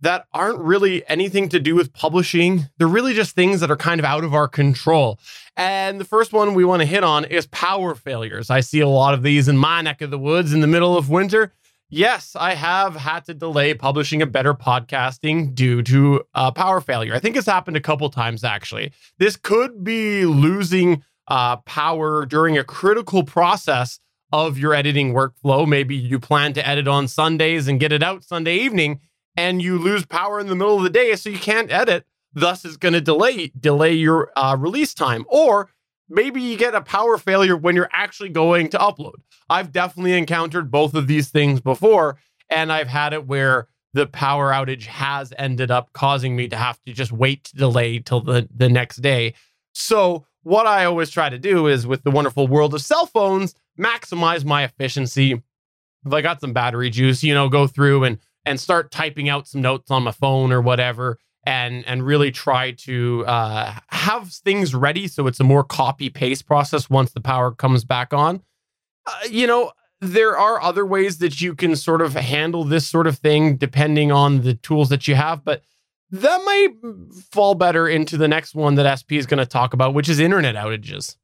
that 0.03 0.25
aren't 0.33 0.59
really 0.59 1.07
anything 1.07 1.47
to 1.49 1.59
do 1.59 1.75
with 1.75 1.93
publishing. 1.93 2.67
They're 2.77 2.87
really 2.87 3.13
just 3.13 3.35
things 3.35 3.61
that 3.61 3.71
are 3.71 3.77
kind 3.77 3.99
of 3.99 4.05
out 4.05 4.25
of 4.25 4.33
our 4.33 4.49
control. 4.49 5.17
And 5.55 5.99
the 5.99 6.05
first 6.05 6.33
one 6.33 6.53
we 6.53 6.65
want 6.65 6.81
to 6.81 6.85
hit 6.85 7.05
on 7.05 7.23
is 7.25 7.47
power 7.47 7.95
failures. 7.95 8.49
I 8.49 8.59
see 8.59 8.81
a 8.81 8.87
lot 8.87 9.13
of 9.13 9.23
these 9.23 9.47
in 9.47 9.57
my 9.57 9.81
neck 9.81 10.01
of 10.01 10.11
the 10.11 10.19
woods 10.19 10.51
in 10.53 10.59
the 10.59 10.67
middle 10.67 10.97
of 10.97 11.09
winter. 11.09 11.53
Yes, 11.89 12.35
I 12.37 12.55
have 12.55 12.95
had 12.97 13.23
to 13.25 13.33
delay 13.33 13.73
publishing 13.75 14.21
a 14.21 14.25
better 14.25 14.53
podcasting 14.53 15.55
due 15.55 15.81
to 15.83 16.23
uh, 16.33 16.51
power 16.51 16.81
failure. 16.81 17.13
I 17.13 17.19
think 17.19 17.37
it's 17.37 17.47
happened 17.47 17.77
a 17.77 17.81
couple 17.81 18.09
times 18.09 18.43
actually. 18.43 18.91
This 19.19 19.37
could 19.37 19.85
be 19.85 20.25
losing 20.25 21.03
uh, 21.29 21.57
power 21.57 22.25
during 22.25 22.57
a 22.57 22.63
critical 22.63 23.23
process 23.23 23.99
of 24.33 24.57
your 24.57 24.73
editing 24.73 25.13
workflow. 25.13 25.65
Maybe 25.65 25.95
you 25.95 26.19
plan 26.19 26.51
to 26.53 26.67
edit 26.67 26.87
on 26.87 27.07
Sundays 27.07 27.67
and 27.69 27.79
get 27.79 27.91
it 27.91 28.03
out 28.03 28.23
Sunday 28.23 28.57
evening, 28.57 28.99
and 29.35 29.61
you 29.61 29.77
lose 29.77 30.05
power 30.05 30.39
in 30.39 30.47
the 30.47 30.55
middle 30.55 30.77
of 30.77 30.83
the 30.83 30.89
day, 30.89 31.15
so 31.15 31.29
you 31.29 31.39
can't 31.39 31.71
edit. 31.71 32.05
Thus, 32.33 32.65
it's 32.65 32.77
going 32.77 32.93
to 32.93 33.01
delay 33.01 33.51
delay 33.59 33.93
your 33.93 34.31
uh, 34.35 34.55
release 34.57 34.93
time. 34.93 35.25
Or 35.27 35.69
maybe 36.09 36.41
you 36.41 36.57
get 36.57 36.75
a 36.75 36.81
power 36.81 37.17
failure 37.17 37.55
when 37.55 37.75
you're 37.75 37.89
actually 37.91 38.29
going 38.29 38.69
to 38.69 38.77
upload. 38.77 39.15
I've 39.49 39.71
definitely 39.71 40.13
encountered 40.13 40.71
both 40.71 40.95
of 40.95 41.07
these 41.07 41.29
things 41.29 41.61
before, 41.61 42.17
and 42.49 42.71
I've 42.71 42.87
had 42.87 43.13
it 43.13 43.27
where 43.27 43.67
the 43.93 44.07
power 44.07 44.51
outage 44.51 44.85
has 44.85 45.33
ended 45.37 45.69
up 45.69 45.93
causing 45.93 46.35
me 46.35 46.47
to 46.47 46.55
have 46.55 46.81
to 46.83 46.93
just 46.93 47.11
wait 47.11 47.45
to 47.45 47.55
delay 47.55 47.99
till 47.99 48.21
the, 48.21 48.47
the 48.53 48.69
next 48.69 48.97
day. 48.97 49.35
So, 49.73 50.25
what 50.41 50.67
I 50.67 50.85
always 50.85 51.09
try 51.09 51.29
to 51.29 51.39
do 51.39 51.67
is 51.67 51.87
with 51.87 52.03
the 52.03 52.11
wonderful 52.11 52.47
world 52.47 52.73
of 52.73 52.81
cell 52.81 53.05
phones, 53.05 53.55
maximize 53.79 54.43
my 54.43 54.63
efficiency. 54.63 55.41
If 56.05 56.11
I 56.11 56.21
got 56.21 56.41
some 56.41 56.51
battery 56.51 56.89
juice, 56.89 57.23
you 57.23 57.33
know, 57.33 57.47
go 57.47 57.65
through 57.65 58.03
and 58.03 58.19
and 58.45 58.59
start 58.59 58.91
typing 58.91 59.29
out 59.29 59.47
some 59.47 59.61
notes 59.61 59.89
on 59.91 60.03
my 60.03 60.11
phone 60.11 60.51
or 60.51 60.61
whatever 60.61 61.17
and 61.45 61.85
and 61.85 62.05
really 62.05 62.31
try 62.31 62.71
to 62.71 63.25
uh, 63.25 63.73
have 63.89 64.31
things 64.31 64.73
ready 64.73 65.07
so 65.07 65.27
it's 65.27 65.39
a 65.39 65.43
more 65.43 65.63
copy 65.63 66.09
paste 66.09 66.45
process 66.45 66.89
once 66.89 67.11
the 67.11 67.21
power 67.21 67.51
comes 67.51 67.83
back 67.83 68.13
on. 68.13 68.41
Uh, 69.05 69.11
you 69.29 69.45
know, 69.45 69.71
there 69.99 70.37
are 70.37 70.61
other 70.61 70.85
ways 70.85 71.17
that 71.17 71.41
you 71.41 71.55
can 71.55 71.75
sort 71.75 72.01
of 72.01 72.13
handle 72.13 72.63
this 72.63 72.87
sort 72.87 73.07
of 73.07 73.17
thing 73.17 73.57
depending 73.57 74.11
on 74.11 74.41
the 74.41 74.53
tools 74.53 74.89
that 74.89 75.07
you 75.07 75.15
have, 75.15 75.43
but 75.43 75.61
that 76.11 76.41
might 76.45 76.69
fall 77.31 77.55
better 77.55 77.87
into 77.87 78.17
the 78.17 78.27
next 78.27 78.53
one 78.53 78.75
that 78.75 78.99
SP 78.99 79.13
is 79.13 79.25
going 79.25 79.39
to 79.39 79.45
talk 79.45 79.73
about, 79.73 79.93
which 79.93 80.07
is 80.07 80.19
internet 80.19 80.55
outages. 80.55 81.15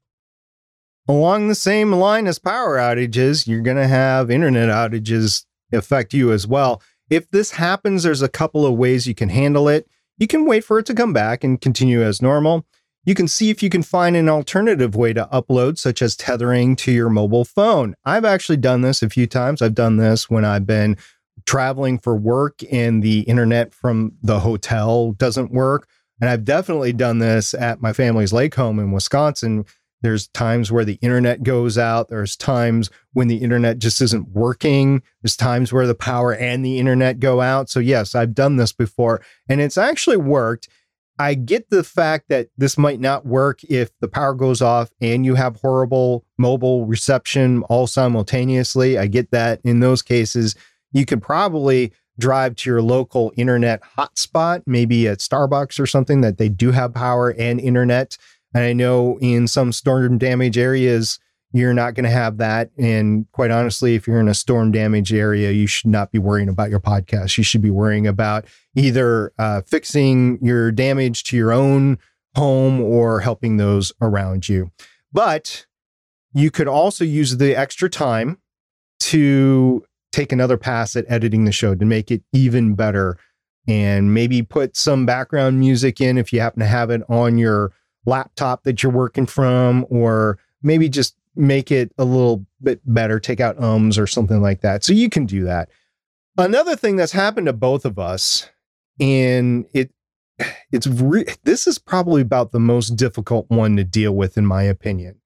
Along 1.08 1.48
the 1.48 1.54
same 1.54 1.92
line 1.92 2.26
as 2.26 2.38
power 2.38 2.76
outages, 2.76 3.46
you're 3.46 3.62
going 3.62 3.76
to 3.76 3.86
have 3.86 4.30
internet 4.30 4.68
outages 4.68 5.44
affect 5.72 6.12
you 6.12 6.32
as 6.32 6.46
well. 6.46 6.82
If 7.10 7.30
this 7.30 7.52
happens, 7.52 8.04
there's 8.04 8.22
a 8.22 8.28
couple 8.28 8.64
of 8.64 8.74
ways 8.74 9.06
you 9.06 9.14
can 9.14 9.28
handle 9.28 9.68
it. 9.68 9.88
You 10.16 10.26
can 10.26 10.46
wait 10.46 10.64
for 10.64 10.78
it 10.78 10.86
to 10.86 10.94
come 10.94 11.12
back 11.12 11.42
and 11.42 11.60
continue 11.60 12.02
as 12.02 12.22
normal. 12.22 12.64
You 13.04 13.14
can 13.14 13.26
see 13.26 13.50
if 13.50 13.62
you 13.62 13.70
can 13.70 13.82
find 13.82 14.14
an 14.14 14.28
alternative 14.28 14.94
way 14.94 15.12
to 15.14 15.28
upload, 15.32 15.78
such 15.78 16.02
as 16.02 16.14
tethering 16.14 16.76
to 16.76 16.92
your 16.92 17.08
mobile 17.08 17.44
phone. 17.44 17.94
I've 18.04 18.26
actually 18.26 18.58
done 18.58 18.82
this 18.82 19.02
a 19.02 19.10
few 19.10 19.26
times. 19.26 19.62
I've 19.62 19.74
done 19.74 19.96
this 19.96 20.30
when 20.30 20.44
I've 20.44 20.66
been 20.66 20.96
traveling 21.46 21.98
for 21.98 22.14
work 22.14 22.60
and 22.70 23.02
the 23.02 23.20
internet 23.20 23.74
from 23.74 24.12
the 24.22 24.40
hotel 24.40 25.12
doesn't 25.12 25.50
work. 25.50 25.88
And 26.20 26.28
I've 26.28 26.44
definitely 26.44 26.92
done 26.92 27.18
this 27.18 27.54
at 27.54 27.80
my 27.80 27.94
family's 27.94 28.32
lake 28.32 28.54
home 28.54 28.78
in 28.78 28.92
Wisconsin. 28.92 29.64
There's 30.02 30.28
times 30.28 30.72
where 30.72 30.84
the 30.84 30.98
internet 31.02 31.42
goes 31.42 31.76
out. 31.76 32.08
There's 32.08 32.36
times 32.36 32.90
when 33.12 33.28
the 33.28 33.38
internet 33.38 33.78
just 33.78 34.00
isn't 34.00 34.28
working. 34.30 35.02
There's 35.22 35.36
times 35.36 35.72
where 35.72 35.86
the 35.86 35.94
power 35.94 36.34
and 36.34 36.64
the 36.64 36.78
internet 36.78 37.20
go 37.20 37.40
out. 37.40 37.68
So, 37.68 37.80
yes, 37.80 38.14
I've 38.14 38.34
done 38.34 38.56
this 38.56 38.72
before 38.72 39.20
and 39.48 39.60
it's 39.60 39.78
actually 39.78 40.16
worked. 40.16 40.68
I 41.18 41.34
get 41.34 41.68
the 41.68 41.84
fact 41.84 42.30
that 42.30 42.48
this 42.56 42.78
might 42.78 42.98
not 42.98 43.26
work 43.26 43.62
if 43.64 43.90
the 44.00 44.08
power 44.08 44.32
goes 44.32 44.62
off 44.62 44.90
and 45.02 45.26
you 45.26 45.34
have 45.34 45.56
horrible 45.56 46.24
mobile 46.38 46.86
reception 46.86 47.62
all 47.64 47.86
simultaneously. 47.86 48.96
I 48.96 49.06
get 49.06 49.30
that 49.32 49.60
in 49.62 49.80
those 49.80 50.00
cases, 50.00 50.54
you 50.92 51.04
could 51.04 51.20
probably 51.20 51.92
drive 52.18 52.56
to 52.56 52.70
your 52.70 52.80
local 52.80 53.32
internet 53.36 53.82
hotspot, 53.98 54.62
maybe 54.66 55.08
at 55.08 55.18
Starbucks 55.18 55.78
or 55.78 55.86
something 55.86 56.20
that 56.22 56.38
they 56.38 56.48
do 56.48 56.70
have 56.70 56.94
power 56.94 57.34
and 57.38 57.60
internet. 57.60 58.16
And 58.54 58.64
I 58.64 58.72
know 58.72 59.18
in 59.20 59.46
some 59.46 59.72
storm 59.72 60.18
damage 60.18 60.58
areas, 60.58 61.18
you're 61.52 61.74
not 61.74 61.94
going 61.94 62.04
to 62.04 62.10
have 62.10 62.38
that. 62.38 62.70
And 62.78 63.26
quite 63.32 63.50
honestly, 63.50 63.94
if 63.94 64.06
you're 64.06 64.20
in 64.20 64.28
a 64.28 64.34
storm 64.34 64.70
damage 64.70 65.12
area, 65.12 65.50
you 65.50 65.66
should 65.66 65.90
not 65.90 66.12
be 66.12 66.18
worrying 66.18 66.48
about 66.48 66.70
your 66.70 66.80
podcast. 66.80 67.36
You 67.38 67.44
should 67.44 67.62
be 67.62 67.70
worrying 67.70 68.06
about 68.06 68.46
either 68.76 69.32
uh, 69.38 69.62
fixing 69.62 70.38
your 70.40 70.70
damage 70.70 71.24
to 71.24 71.36
your 71.36 71.52
own 71.52 71.98
home 72.36 72.80
or 72.80 73.20
helping 73.20 73.56
those 73.56 73.92
around 74.00 74.48
you. 74.48 74.70
But 75.12 75.66
you 76.32 76.50
could 76.50 76.68
also 76.68 77.04
use 77.04 77.36
the 77.36 77.56
extra 77.56 77.90
time 77.90 78.38
to 79.00 79.84
take 80.12 80.32
another 80.32 80.56
pass 80.56 80.94
at 80.94 81.04
editing 81.08 81.44
the 81.44 81.52
show 81.52 81.74
to 81.74 81.84
make 81.84 82.10
it 82.10 82.22
even 82.32 82.74
better 82.74 83.16
and 83.66 84.14
maybe 84.14 84.42
put 84.42 84.76
some 84.76 85.06
background 85.06 85.58
music 85.58 86.00
in 86.00 86.18
if 86.18 86.32
you 86.32 86.40
happen 86.40 86.60
to 86.60 86.66
have 86.66 86.90
it 86.90 87.02
on 87.08 87.38
your 87.38 87.72
laptop 88.06 88.64
that 88.64 88.82
you're 88.82 88.92
working 88.92 89.26
from, 89.26 89.86
or 89.90 90.38
maybe 90.62 90.88
just 90.88 91.16
make 91.36 91.70
it 91.70 91.92
a 91.98 92.04
little 92.04 92.44
bit 92.62 92.80
better, 92.84 93.20
take 93.20 93.40
out 93.40 93.58
ums 93.58 93.98
or 93.98 94.06
something 94.06 94.42
like 94.42 94.60
that. 94.62 94.84
So 94.84 94.92
you 94.92 95.08
can 95.08 95.26
do 95.26 95.44
that. 95.44 95.68
Another 96.36 96.76
thing 96.76 96.96
that's 96.96 97.12
happened 97.12 97.46
to 97.46 97.52
both 97.52 97.84
of 97.84 97.98
us, 97.98 98.48
and 98.98 99.66
it 99.72 99.90
it's 100.72 100.86
re- 100.86 101.26
this 101.44 101.66
is 101.66 101.78
probably 101.78 102.22
about 102.22 102.52
the 102.52 102.60
most 102.60 102.90
difficult 102.90 103.46
one 103.48 103.76
to 103.76 103.84
deal 103.84 104.12
with, 104.12 104.36
in 104.36 104.46
my 104.46 104.62
opinion. 104.62 105.20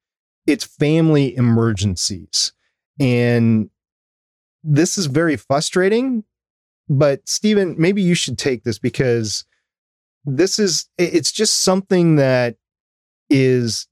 It's 0.46 0.64
family 0.64 1.34
emergencies. 1.36 2.52
And 3.00 3.70
this 4.62 4.96
is 4.98 5.06
very 5.06 5.36
frustrating, 5.36 6.24
but 6.88 7.28
Stephen, 7.28 7.74
maybe 7.78 8.02
you 8.02 8.14
should 8.14 8.38
take 8.38 8.64
this 8.64 8.78
because 8.78 9.44
this 10.24 10.58
is 10.58 10.88
it's 10.96 11.32
just 11.32 11.62
something 11.62 12.16
that 12.16 12.56
is 13.30 13.86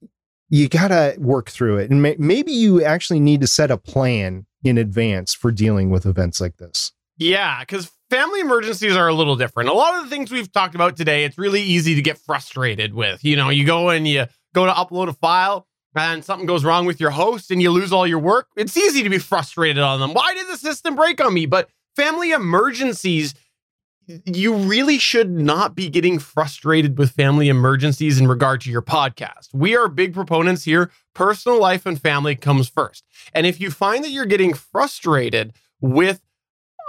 you 0.49 0.69
got 0.69 0.89
to 0.89 1.15
work 1.17 1.49
through 1.49 1.77
it 1.77 1.89
and 1.89 2.01
may, 2.01 2.15
maybe 2.19 2.51
you 2.51 2.83
actually 2.83 3.19
need 3.19 3.41
to 3.41 3.47
set 3.47 3.71
a 3.71 3.77
plan 3.77 4.45
in 4.63 4.77
advance 4.77 5.33
for 5.33 5.51
dealing 5.51 5.89
with 5.89 6.05
events 6.05 6.39
like 6.39 6.57
this. 6.57 6.91
Yeah 7.17 7.63
cuz 7.65 7.91
family 8.09 8.39
emergencies 8.39 8.95
are 8.95 9.07
a 9.07 9.13
little 9.13 9.35
different. 9.35 9.69
A 9.69 9.73
lot 9.73 9.95
of 9.97 10.03
the 10.03 10.09
things 10.09 10.31
we've 10.31 10.51
talked 10.51 10.75
about 10.75 10.95
today 10.95 11.25
it's 11.25 11.37
really 11.37 11.61
easy 11.61 11.95
to 11.95 12.01
get 12.01 12.17
frustrated 12.17 12.93
with. 12.93 13.23
You 13.23 13.35
know 13.35 13.49
you 13.49 13.65
go 13.65 13.89
and 13.89 14.07
you 14.07 14.25
go 14.53 14.65
to 14.65 14.71
upload 14.71 15.09
a 15.09 15.13
file 15.13 15.67
and 15.95 16.23
something 16.23 16.45
goes 16.45 16.63
wrong 16.63 16.85
with 16.85 16.99
your 16.99 17.11
host 17.11 17.51
and 17.51 17.61
you 17.61 17.71
lose 17.71 17.91
all 17.91 18.07
your 18.07 18.19
work. 18.19 18.47
It's 18.55 18.75
easy 18.77 19.03
to 19.03 19.09
be 19.09 19.19
frustrated 19.19 19.81
on 19.81 19.99
them. 19.99 20.13
Why 20.13 20.33
did 20.33 20.47
the 20.47 20.57
system 20.57 20.95
break 20.95 21.23
on 21.23 21.33
me? 21.33 21.45
But 21.45 21.69
family 21.95 22.31
emergencies 22.31 23.35
you 24.07 24.55
really 24.55 24.97
should 24.97 25.31
not 25.31 25.75
be 25.75 25.89
getting 25.89 26.19
frustrated 26.19 26.97
with 26.97 27.11
family 27.11 27.49
emergencies 27.49 28.19
in 28.19 28.27
regard 28.27 28.61
to 28.61 28.71
your 28.71 28.81
podcast. 28.81 29.49
We 29.53 29.75
are 29.75 29.87
big 29.87 30.13
proponents 30.13 30.63
here. 30.63 30.91
Personal 31.13 31.59
life 31.59 31.85
and 31.85 31.99
family 31.99 32.35
comes 32.35 32.69
first. 32.69 33.03
And 33.33 33.45
if 33.45 33.59
you 33.59 33.71
find 33.71 34.03
that 34.03 34.09
you're 34.09 34.25
getting 34.25 34.53
frustrated 34.53 35.53
with 35.79 36.21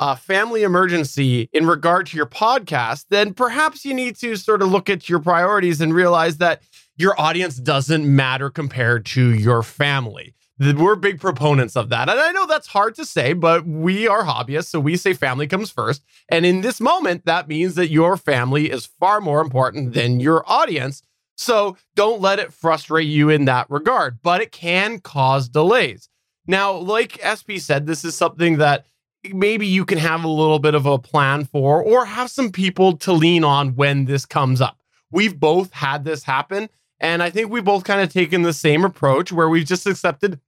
a 0.01 0.17
family 0.17 0.63
emergency 0.63 1.49
in 1.53 1.67
regard 1.67 2.07
to 2.07 2.17
your 2.17 2.27
podcast, 2.27 3.07
then 3.11 3.33
perhaps 3.33 3.85
you 3.85 3.95
need 3.95 4.17
to 4.17 4.37
sort 4.37 4.63
of 4.63 4.71
look 4.71 4.91
at 4.91 5.09
your 5.09 5.21
priorities 5.21 5.81
and 5.81 5.95
realize 5.95 6.39
that 6.39 6.63
your 6.97 7.19
audience 7.21 7.57
doesn't 7.57 8.05
matter 8.05 8.51
compared 8.51 9.07
to 9.07 9.33
your 9.33 9.63
family 9.63 10.35
we're 10.59 10.97
big 10.97 11.21
proponents 11.21 11.77
of 11.77 11.89
that. 11.89 12.09
And 12.09 12.19
I 12.19 12.31
know 12.33 12.47
that's 12.47 12.69
hard 12.69 12.95
to 12.97 13.05
say, 13.05 13.33
but 13.33 13.67
we 13.67 14.07
are 14.07 14.25
hobbyists. 14.25 14.67
So 14.67 14.81
we 14.81 14.97
say 14.97 15.13
family 15.13 15.47
comes 15.47 15.71
first. 15.71 16.03
And 16.29 16.47
in 16.47 16.61
this 16.61 16.81
moment, 16.81 17.25
that 17.27 17.49
means 17.49 17.75
that 17.75 17.91
your 17.91 18.17
family 18.17 18.71
is 18.71 18.87
far 18.87 19.21
more 19.21 19.41
important 19.41 19.95
than 19.95 20.21
your 20.21 20.45
audience. 20.47 21.03
So 21.37 21.77
don't 21.97 22.21
let 22.21 22.39
it 22.39 22.53
frustrate 22.53 23.09
you 23.09 23.29
in 23.29 23.47
that 23.47 23.69
regard, 23.69 24.19
but 24.23 24.41
it 24.41 24.53
can 24.53 25.01
cause 25.01 25.49
delays. 25.49 26.09
Now, 26.47 26.73
like 26.73 27.19
SP 27.25 27.59
said, 27.59 27.87
this 27.87 28.05
is 28.05 28.15
something 28.15 28.59
that 28.59 28.87
maybe 29.33 29.67
you 29.67 29.85
can 29.85 29.99
have 29.99 30.23
a 30.23 30.29
little 30.29 30.59
bit 30.59 30.75
of 30.75 30.87
a 30.87 30.99
plan 30.99 31.45
for 31.47 31.83
or 31.83 32.05
have 32.05 32.31
some 32.31 32.53
people 32.53 32.97
to 32.99 33.13
lean 33.13 33.43
on 33.43 33.75
when 33.75 34.05
this 34.05 34.27
comes 34.27 34.61
up. 34.61 34.79
We've 35.11 35.39
both 35.39 35.73
had 35.73 36.05
this 36.05 36.23
happen. 36.25 36.69
And 37.01 37.23
I 37.23 37.31
think 37.31 37.51
we 37.51 37.61
both 37.61 37.85
kind 37.85 38.01
of 38.01 38.13
taken 38.13 38.43
the 38.43 38.53
same 38.53 38.85
approach 38.85 39.33
where 39.33 39.49
we've 39.49 39.67
just 39.67 39.87
accepted 39.87 40.41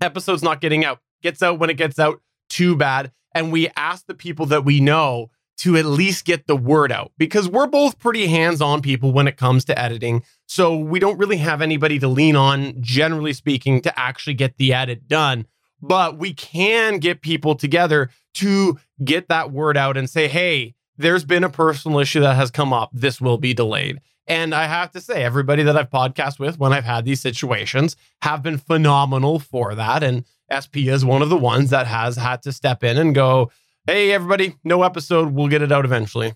episode's 0.00 0.42
not 0.42 0.60
getting 0.60 0.84
out. 0.84 1.00
Gets 1.22 1.42
out 1.42 1.58
when 1.58 1.70
it 1.70 1.76
gets 1.76 1.98
out, 1.98 2.20
too 2.48 2.76
bad. 2.76 3.12
And 3.34 3.52
we 3.52 3.68
ask 3.76 4.06
the 4.06 4.14
people 4.14 4.46
that 4.46 4.64
we 4.64 4.80
know 4.80 5.30
to 5.58 5.76
at 5.76 5.84
least 5.84 6.24
get 6.24 6.46
the 6.46 6.56
word 6.56 6.90
out 6.90 7.12
because 7.18 7.46
we're 7.46 7.66
both 7.66 7.98
pretty 7.98 8.26
hands 8.26 8.62
on 8.62 8.80
people 8.80 9.12
when 9.12 9.28
it 9.28 9.36
comes 9.36 9.64
to 9.66 9.78
editing. 9.78 10.22
So 10.46 10.74
we 10.76 10.98
don't 10.98 11.18
really 11.18 11.36
have 11.36 11.60
anybody 11.60 11.98
to 11.98 12.08
lean 12.08 12.34
on, 12.34 12.80
generally 12.80 13.34
speaking, 13.34 13.82
to 13.82 14.00
actually 14.00 14.34
get 14.34 14.56
the 14.56 14.72
edit 14.72 15.06
done. 15.06 15.46
But 15.82 16.18
we 16.18 16.32
can 16.32 16.98
get 16.98 17.20
people 17.20 17.54
together 17.54 18.10
to 18.34 18.78
get 19.04 19.28
that 19.28 19.50
word 19.52 19.76
out 19.76 19.98
and 19.98 20.08
say, 20.08 20.28
hey, 20.28 20.74
there's 20.96 21.24
been 21.24 21.44
a 21.44 21.50
personal 21.50 21.98
issue 21.98 22.20
that 22.20 22.36
has 22.36 22.50
come 22.50 22.72
up. 22.72 22.90
This 22.92 23.20
will 23.20 23.38
be 23.38 23.54
delayed. 23.54 24.00
And 24.30 24.54
I 24.54 24.66
have 24.66 24.92
to 24.92 25.00
say, 25.00 25.24
everybody 25.24 25.64
that 25.64 25.76
I've 25.76 25.90
podcast 25.90 26.38
with 26.38 26.56
when 26.56 26.72
I've 26.72 26.84
had 26.84 27.04
these 27.04 27.20
situations 27.20 27.96
have 28.22 28.44
been 28.44 28.58
phenomenal 28.58 29.40
for 29.40 29.74
that. 29.74 30.04
And 30.04 30.24
SP 30.46 30.86
is 30.86 31.04
one 31.04 31.20
of 31.20 31.30
the 31.30 31.36
ones 31.36 31.70
that 31.70 31.88
has 31.88 32.14
had 32.14 32.40
to 32.42 32.52
step 32.52 32.84
in 32.84 32.96
and 32.96 33.12
go, 33.12 33.50
hey, 33.88 34.12
everybody, 34.12 34.54
no 34.62 34.84
episode. 34.84 35.32
We'll 35.32 35.48
get 35.48 35.62
it 35.62 35.72
out 35.72 35.84
eventually. 35.84 36.34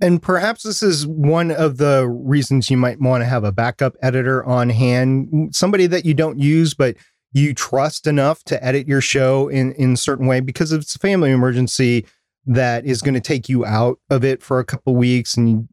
And 0.00 0.22
perhaps 0.22 0.62
this 0.62 0.80
is 0.80 1.08
one 1.08 1.50
of 1.50 1.78
the 1.78 2.08
reasons 2.08 2.70
you 2.70 2.76
might 2.76 3.00
want 3.00 3.22
to 3.22 3.26
have 3.26 3.42
a 3.42 3.50
backup 3.50 3.96
editor 4.00 4.44
on 4.44 4.68
hand, 4.68 5.52
somebody 5.52 5.88
that 5.88 6.04
you 6.04 6.14
don't 6.14 6.38
use, 6.38 6.72
but 6.72 6.96
you 7.32 7.52
trust 7.52 8.06
enough 8.06 8.44
to 8.44 8.64
edit 8.64 8.86
your 8.86 9.00
show 9.00 9.48
in 9.48 9.72
in 9.72 9.94
a 9.94 9.96
certain 9.96 10.28
way 10.28 10.38
because 10.38 10.70
it's 10.70 10.94
a 10.94 11.00
family 11.00 11.32
emergency 11.32 12.06
that 12.46 12.86
is 12.86 13.02
going 13.02 13.14
to 13.14 13.20
take 13.20 13.48
you 13.48 13.66
out 13.66 13.98
of 14.08 14.24
it 14.24 14.40
for 14.40 14.60
a 14.60 14.64
couple 14.64 14.94
weeks 14.94 15.36
and 15.36 15.68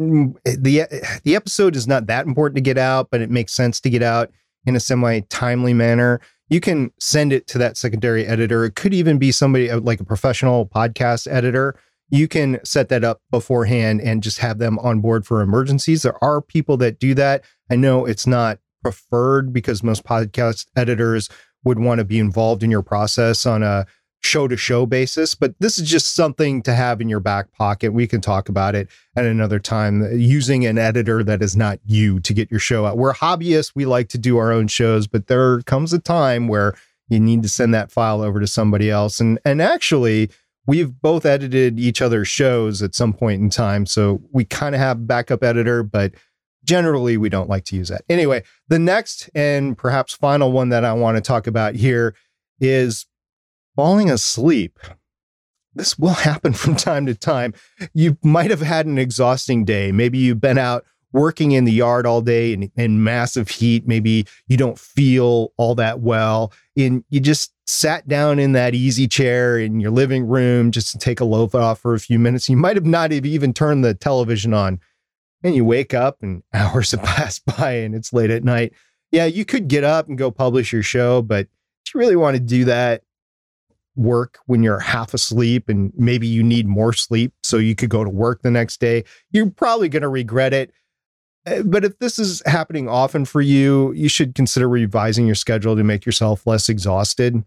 Mm, 0.00 0.36
eh, 0.44 0.56
the 0.58 0.82
eh, 0.82 1.18
the 1.24 1.36
episode 1.36 1.76
is 1.76 1.86
not 1.86 2.06
that 2.06 2.26
important 2.26 2.56
to 2.56 2.62
get 2.62 2.78
out, 2.78 3.08
but 3.10 3.20
it 3.20 3.30
makes 3.30 3.52
sense 3.52 3.80
to 3.80 3.90
get 3.90 4.02
out 4.02 4.30
in 4.66 4.76
a 4.76 4.80
semi 4.80 5.20
timely 5.20 5.72
manner. 5.72 6.20
You 6.48 6.60
can 6.60 6.92
send 7.00 7.32
it 7.32 7.46
to 7.48 7.58
that 7.58 7.76
secondary 7.76 8.26
editor. 8.26 8.64
It 8.64 8.76
could 8.76 8.94
even 8.94 9.18
be 9.18 9.32
somebody 9.32 9.70
uh, 9.70 9.80
like 9.80 10.00
a 10.00 10.04
professional 10.04 10.66
podcast 10.66 11.26
editor. 11.30 11.78
you 12.08 12.28
can 12.28 12.60
set 12.64 12.88
that 12.88 13.02
up 13.02 13.20
beforehand 13.32 14.00
and 14.00 14.22
just 14.22 14.38
have 14.38 14.58
them 14.58 14.78
on 14.78 15.00
board 15.00 15.26
for 15.26 15.40
emergencies. 15.40 16.02
There 16.02 16.22
are 16.22 16.40
people 16.40 16.76
that 16.76 17.00
do 17.00 17.14
that. 17.14 17.42
I 17.68 17.74
know 17.74 18.06
it's 18.06 18.28
not 18.28 18.60
preferred 18.82 19.52
because 19.52 19.82
most 19.82 20.04
podcast 20.04 20.66
editors 20.76 21.28
would 21.64 21.80
want 21.80 21.98
to 21.98 22.04
be 22.04 22.20
involved 22.20 22.62
in 22.62 22.70
your 22.70 22.82
process 22.82 23.44
on 23.44 23.64
a 23.64 23.86
show 24.26 24.48
to 24.48 24.56
show 24.56 24.86
basis, 24.86 25.34
but 25.34 25.54
this 25.60 25.78
is 25.78 25.88
just 25.88 26.14
something 26.14 26.62
to 26.62 26.74
have 26.74 27.00
in 27.00 27.08
your 27.08 27.20
back 27.20 27.52
pocket. 27.52 27.92
We 27.92 28.06
can 28.06 28.20
talk 28.20 28.48
about 28.48 28.74
it 28.74 28.88
at 29.16 29.24
another 29.24 29.58
time 29.58 30.02
using 30.18 30.66
an 30.66 30.78
editor 30.78 31.22
that 31.24 31.42
is 31.42 31.56
not 31.56 31.78
you 31.84 32.20
to 32.20 32.34
get 32.34 32.50
your 32.50 32.60
show 32.60 32.84
out. 32.84 32.98
We're 32.98 33.14
hobbyists, 33.14 33.72
we 33.74 33.86
like 33.86 34.08
to 34.10 34.18
do 34.18 34.36
our 34.38 34.52
own 34.52 34.68
shows, 34.68 35.06
but 35.06 35.28
there 35.28 35.60
comes 35.62 35.92
a 35.92 35.98
time 35.98 36.48
where 36.48 36.74
you 37.08 37.20
need 37.20 37.42
to 37.42 37.48
send 37.48 37.72
that 37.74 37.92
file 37.92 38.20
over 38.20 38.40
to 38.40 38.46
somebody 38.46 38.90
else. 38.90 39.20
And 39.20 39.38
and 39.44 39.62
actually, 39.62 40.30
we've 40.66 41.00
both 41.00 41.24
edited 41.24 41.78
each 41.78 42.02
other's 42.02 42.28
shows 42.28 42.82
at 42.82 42.94
some 42.94 43.12
point 43.12 43.40
in 43.40 43.50
time, 43.50 43.86
so 43.86 44.20
we 44.32 44.44
kind 44.44 44.74
of 44.74 44.80
have 44.80 45.06
backup 45.06 45.44
editor, 45.44 45.82
but 45.82 46.14
generally 46.64 47.16
we 47.16 47.28
don't 47.28 47.48
like 47.48 47.64
to 47.66 47.76
use 47.76 47.88
that. 47.88 48.02
Anyway, 48.08 48.42
the 48.68 48.78
next 48.78 49.30
and 49.34 49.78
perhaps 49.78 50.14
final 50.14 50.52
one 50.52 50.70
that 50.70 50.84
I 50.84 50.92
want 50.92 51.16
to 51.16 51.20
talk 51.20 51.46
about 51.46 51.76
here 51.76 52.14
is 52.60 53.06
falling 53.76 54.10
asleep. 54.10 54.80
This 55.74 55.98
will 55.98 56.10
happen 56.14 56.54
from 56.54 56.74
time 56.74 57.06
to 57.06 57.14
time. 57.14 57.54
You 57.94 58.16
might 58.24 58.50
have 58.50 58.62
had 58.62 58.86
an 58.86 58.98
exhausting 58.98 59.64
day. 59.64 59.92
Maybe 59.92 60.18
you've 60.18 60.40
been 60.40 60.58
out 60.58 60.84
working 61.12 61.52
in 61.52 61.64
the 61.64 61.72
yard 61.72 62.06
all 62.06 62.20
day 62.20 62.52
in, 62.52 62.70
in 62.76 63.02
massive 63.02 63.48
heat. 63.48 63.86
Maybe 63.86 64.26
you 64.48 64.56
don't 64.56 64.78
feel 64.78 65.52
all 65.56 65.74
that 65.76 66.00
well. 66.00 66.52
And 66.76 67.04
you 67.10 67.20
just 67.20 67.52
sat 67.66 68.06
down 68.06 68.38
in 68.38 68.52
that 68.52 68.74
easy 68.74 69.08
chair 69.08 69.58
in 69.58 69.80
your 69.80 69.90
living 69.90 70.26
room 70.26 70.70
just 70.70 70.92
to 70.92 70.98
take 70.98 71.20
a 71.20 71.24
loaf 71.24 71.54
off 71.54 71.80
for 71.80 71.94
a 71.94 72.00
few 72.00 72.18
minutes. 72.18 72.48
You 72.48 72.56
might 72.56 72.76
have 72.76 72.84
not 72.84 73.12
have 73.12 73.24
even 73.24 73.54
turned 73.54 73.84
the 73.84 73.94
television 73.94 74.52
on. 74.52 74.80
And 75.42 75.54
you 75.54 75.64
wake 75.64 75.94
up 75.94 76.22
and 76.22 76.42
hours 76.52 76.90
have 76.90 77.02
passed 77.02 77.44
by 77.46 77.72
and 77.72 77.94
it's 77.94 78.12
late 78.12 78.30
at 78.30 78.44
night. 78.44 78.72
Yeah, 79.12 79.26
you 79.26 79.44
could 79.44 79.68
get 79.68 79.84
up 79.84 80.08
and 80.08 80.18
go 80.18 80.30
publish 80.30 80.72
your 80.72 80.82
show, 80.82 81.22
but 81.22 81.46
do 81.84 81.92
you 81.94 82.00
really 82.00 82.16
want 82.16 82.36
to 82.36 82.42
do 82.42 82.64
that? 82.64 83.02
Work 83.96 84.38
when 84.46 84.62
you're 84.62 84.78
half 84.78 85.14
asleep 85.14 85.68
and 85.68 85.92
maybe 85.96 86.26
you 86.26 86.42
need 86.42 86.68
more 86.68 86.92
sleep 86.92 87.32
so 87.42 87.56
you 87.56 87.74
could 87.74 87.90
go 87.90 88.04
to 88.04 88.10
work 88.10 88.42
the 88.42 88.50
next 88.50 88.80
day, 88.80 89.04
you're 89.30 89.50
probably 89.50 89.88
going 89.88 90.02
to 90.02 90.08
regret 90.08 90.52
it. 90.52 90.72
Eh, 91.46 91.62
but 91.64 91.84
if 91.84 91.98
this 91.98 92.18
is 92.18 92.42
happening 92.46 92.88
often 92.88 93.24
for 93.24 93.40
you, 93.40 93.92
you 93.92 94.08
should 94.08 94.34
consider 94.34 94.68
revising 94.68 95.26
your 95.26 95.34
schedule 95.34 95.76
to 95.76 95.84
make 95.84 96.04
yourself 96.04 96.46
less 96.46 96.68
exhausted. 96.68 97.42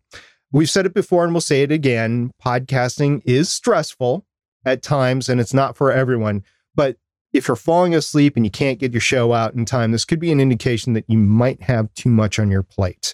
We've 0.52 0.70
said 0.70 0.86
it 0.86 0.94
before 0.94 1.24
and 1.24 1.34
we'll 1.34 1.42
say 1.42 1.62
it 1.62 1.72
again 1.72 2.32
podcasting 2.44 3.22
is 3.26 3.52
stressful 3.52 4.26
at 4.66 4.82
times 4.82 5.30
and 5.30 5.40
it's 5.40 5.54
not 5.54 5.78
for 5.78 5.92
everyone. 5.92 6.44
But 6.74 6.98
if 7.34 7.48
you're 7.48 7.56
falling 7.56 7.94
asleep 7.94 8.36
and 8.36 8.46
you 8.46 8.50
can't 8.50 8.80
get 8.80 8.92
your 8.92 9.02
show 9.02 9.34
out 9.34 9.54
in 9.54 9.66
time, 9.66 9.92
this 9.92 10.06
could 10.06 10.20
be 10.20 10.32
an 10.32 10.40
indication 10.40 10.94
that 10.94 11.06
you 11.08 11.18
might 11.18 11.62
have 11.64 11.94
too 11.94 12.10
much 12.10 12.40
on 12.40 12.50
your 12.50 12.64
plate. 12.64 13.14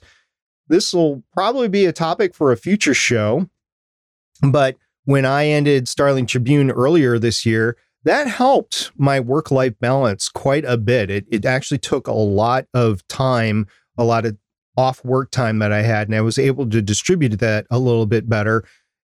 This 0.67 0.93
will 0.93 1.23
probably 1.33 1.67
be 1.67 1.85
a 1.85 1.93
topic 1.93 2.33
for 2.33 2.51
a 2.51 2.57
future 2.57 2.93
show. 2.93 3.49
But 4.41 4.77
when 5.05 5.25
I 5.25 5.47
ended 5.47 5.87
Starling 5.87 6.25
Tribune 6.25 6.71
earlier 6.71 7.19
this 7.19 7.45
year, 7.45 7.77
that 8.03 8.27
helped 8.27 8.91
my 8.97 9.19
work 9.19 9.51
life 9.51 9.73
balance 9.79 10.29
quite 10.29 10.65
a 10.65 10.77
bit. 10.77 11.09
It, 11.09 11.25
it 11.31 11.45
actually 11.45 11.79
took 11.79 12.07
a 12.07 12.13
lot 12.13 12.67
of 12.73 13.07
time, 13.07 13.67
a 13.97 14.03
lot 14.03 14.25
of 14.25 14.37
off 14.77 15.03
work 15.05 15.31
time 15.31 15.59
that 15.59 15.71
I 15.71 15.81
had, 15.81 16.07
and 16.07 16.15
I 16.15 16.21
was 16.21 16.37
able 16.37 16.69
to 16.69 16.81
distribute 16.81 17.39
that 17.39 17.65
a 17.71 17.79
little 17.79 18.05
bit 18.05 18.29
better. 18.29 18.63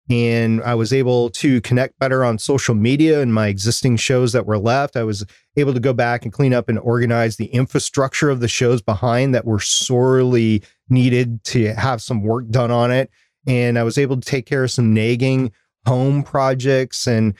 And 0.09 0.63
I 0.63 0.73
was 0.73 0.91
able 0.91 1.29
to 1.31 1.61
connect 1.61 1.99
better 1.99 2.25
on 2.25 2.39
social 2.39 2.73
media 2.73 3.21
and 3.21 3.31
my 3.31 3.47
existing 3.47 3.97
shows 3.97 4.33
that 4.33 4.47
were 4.47 4.57
left. 4.57 4.97
I 4.97 5.03
was 5.03 5.23
able 5.55 5.73
to 5.73 5.79
go 5.79 5.93
back 5.93 6.23
and 6.23 6.33
clean 6.33 6.51
up 6.51 6.67
and 6.67 6.79
organize 6.79 7.37
the 7.37 7.45
infrastructure 7.45 8.31
of 8.31 8.39
the 8.39 8.47
shows 8.47 8.81
behind 8.81 9.35
that 9.35 9.45
were 9.45 9.59
sorely 9.59 10.63
needed 10.89 11.43
to 11.45 11.73
have 11.73 12.01
some 12.01 12.23
work 12.23 12.49
done 12.49 12.71
on 12.71 12.91
it. 12.91 13.09
And 13.47 13.79
I 13.79 13.83
was 13.83 13.97
able 13.97 14.19
to 14.19 14.27
take 14.27 14.45
care 14.45 14.63
of 14.63 14.71
some 14.71 14.93
nagging 14.93 15.51
home 15.85 16.23
projects. 16.23 17.07
And 17.07 17.35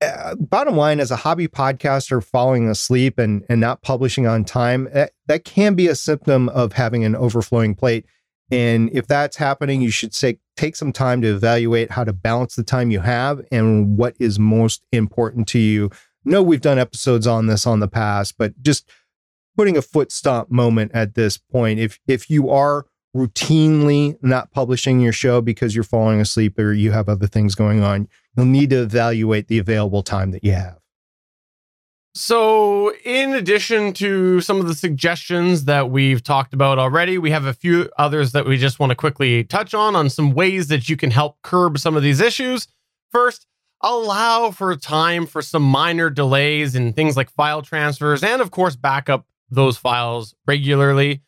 uh, 0.00 0.34
bottom 0.36 0.76
line, 0.76 1.00
as 1.00 1.10
a 1.10 1.16
hobby 1.16 1.48
podcaster, 1.48 2.22
falling 2.22 2.68
asleep 2.68 3.18
and, 3.18 3.44
and 3.48 3.60
not 3.60 3.82
publishing 3.82 4.26
on 4.26 4.44
time, 4.44 4.88
that, 4.92 5.12
that 5.26 5.44
can 5.44 5.74
be 5.74 5.88
a 5.88 5.94
symptom 5.94 6.48
of 6.50 6.72
having 6.74 7.04
an 7.04 7.16
overflowing 7.16 7.74
plate. 7.74 8.06
And 8.50 8.90
if 8.92 9.06
that's 9.06 9.36
happening, 9.36 9.80
you 9.80 9.90
should 9.90 10.14
say, 10.14 10.38
take 10.56 10.76
some 10.76 10.92
time 10.92 11.20
to 11.22 11.34
evaluate 11.34 11.90
how 11.90 12.04
to 12.04 12.12
balance 12.12 12.54
the 12.54 12.62
time 12.62 12.90
you 12.90 13.00
have 13.00 13.40
and 13.50 13.96
what 13.96 14.14
is 14.20 14.38
most 14.38 14.84
important 14.92 15.48
to 15.48 15.58
you. 15.58 15.90
No, 16.24 16.42
we've 16.42 16.60
done 16.60 16.78
episodes 16.78 17.26
on 17.26 17.46
this 17.46 17.66
on 17.66 17.80
the 17.80 17.88
past, 17.88 18.36
but 18.38 18.60
just 18.62 18.88
putting 19.56 19.76
a 19.76 19.82
foot 19.82 20.12
stomp 20.12 20.50
moment 20.50 20.92
at 20.94 21.14
this 21.14 21.36
point. 21.38 21.78
If 21.80 21.98
if 22.06 22.30
you 22.30 22.50
are 22.50 22.86
routinely 23.14 24.18
not 24.22 24.50
publishing 24.50 25.00
your 25.00 25.12
show 25.12 25.40
because 25.40 25.74
you're 25.74 25.84
falling 25.84 26.20
asleep 26.20 26.58
or 26.58 26.72
you 26.72 26.90
have 26.90 27.08
other 27.08 27.26
things 27.26 27.54
going 27.54 27.82
on, 27.82 28.08
you'll 28.36 28.46
need 28.46 28.70
to 28.70 28.82
evaluate 28.82 29.46
the 29.46 29.58
available 29.58 30.02
time 30.02 30.32
that 30.32 30.42
you 30.42 30.52
have. 30.52 30.78
So, 32.16 32.92
in 33.04 33.34
addition 33.34 33.92
to 33.94 34.40
some 34.40 34.60
of 34.60 34.68
the 34.68 34.74
suggestions 34.74 35.64
that 35.64 35.90
we've 35.90 36.22
talked 36.22 36.54
about 36.54 36.78
already, 36.78 37.18
we 37.18 37.32
have 37.32 37.44
a 37.44 37.52
few 37.52 37.90
others 37.98 38.30
that 38.32 38.46
we 38.46 38.56
just 38.56 38.78
want 38.78 38.90
to 38.90 38.96
quickly 38.96 39.42
touch 39.42 39.74
on 39.74 39.96
on 39.96 40.08
some 40.08 40.32
ways 40.32 40.68
that 40.68 40.88
you 40.88 40.96
can 40.96 41.10
help 41.10 41.42
curb 41.42 41.76
some 41.76 41.96
of 41.96 42.04
these 42.04 42.20
issues. 42.20 42.68
First, 43.10 43.48
allow 43.80 44.52
for 44.52 44.76
time 44.76 45.26
for 45.26 45.42
some 45.42 45.62
minor 45.62 46.08
delays 46.08 46.76
in 46.76 46.92
things 46.92 47.16
like 47.16 47.30
file 47.30 47.62
transfers 47.62 48.22
and, 48.22 48.40
of 48.40 48.52
course, 48.52 48.76
backup 48.76 49.26
those 49.54 49.76
files 49.76 50.34
regularly. 50.46 51.22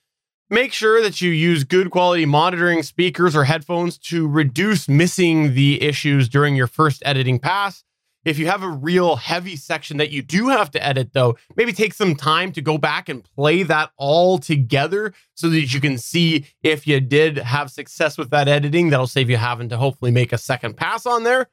Make 0.49 0.72
sure 0.72 1.03
that 1.03 1.20
you 1.20 1.31
use 1.31 1.64
good 1.64 1.91
quality 1.91 2.24
monitoring 2.24 2.85
speakers 2.85 3.35
or 3.35 3.45
headphones 3.45 3.99
to 3.99 4.29
reduce 4.29 4.89
missing 4.89 5.55
the 5.55 5.83
issues 5.83 6.29
during 6.29 6.55
your 6.55 6.68
first 6.68 7.03
editing 7.05 7.41
pass. 7.41 7.83
If 8.24 8.39
you 8.39 8.47
have 8.47 8.62
a 8.62 8.68
real 8.68 9.16
heavy 9.16 9.55
section 9.55 9.99
that 9.99 10.11
you 10.11 10.20
do 10.20 10.49
have 10.49 10.70
to 10.72 10.85
edit, 10.85 11.12
though, 11.12 11.37
maybe 11.57 11.72
take 11.72 11.95
some 11.95 12.16
time 12.16 12.51
to 12.53 12.61
go 12.61 12.77
back 12.77 13.09
and 13.09 13.22
play 13.22 13.62
that 13.64 13.91
all 13.97 14.39
together 14.39 15.14
so 15.35 15.49
that 15.49 15.72
you 15.72 15.81
can 15.81 15.97
see 15.97 16.45
if 16.62 16.87
you 16.89 17.01
did 17.01 17.39
have 17.39 17.70
success 17.70 18.18
with 18.18 18.31
that 18.31 18.49
editing. 18.49 18.91
That'll 18.91 19.07
save 19.07 19.31
you 19.31 19.37
having 19.37 19.68
to 19.68 19.77
hopefully 19.77 20.11
make 20.11 20.33
a 20.33 20.39
second 20.39 20.77
pass 20.77 21.07
on 21.07 21.22
there. 21.22 21.49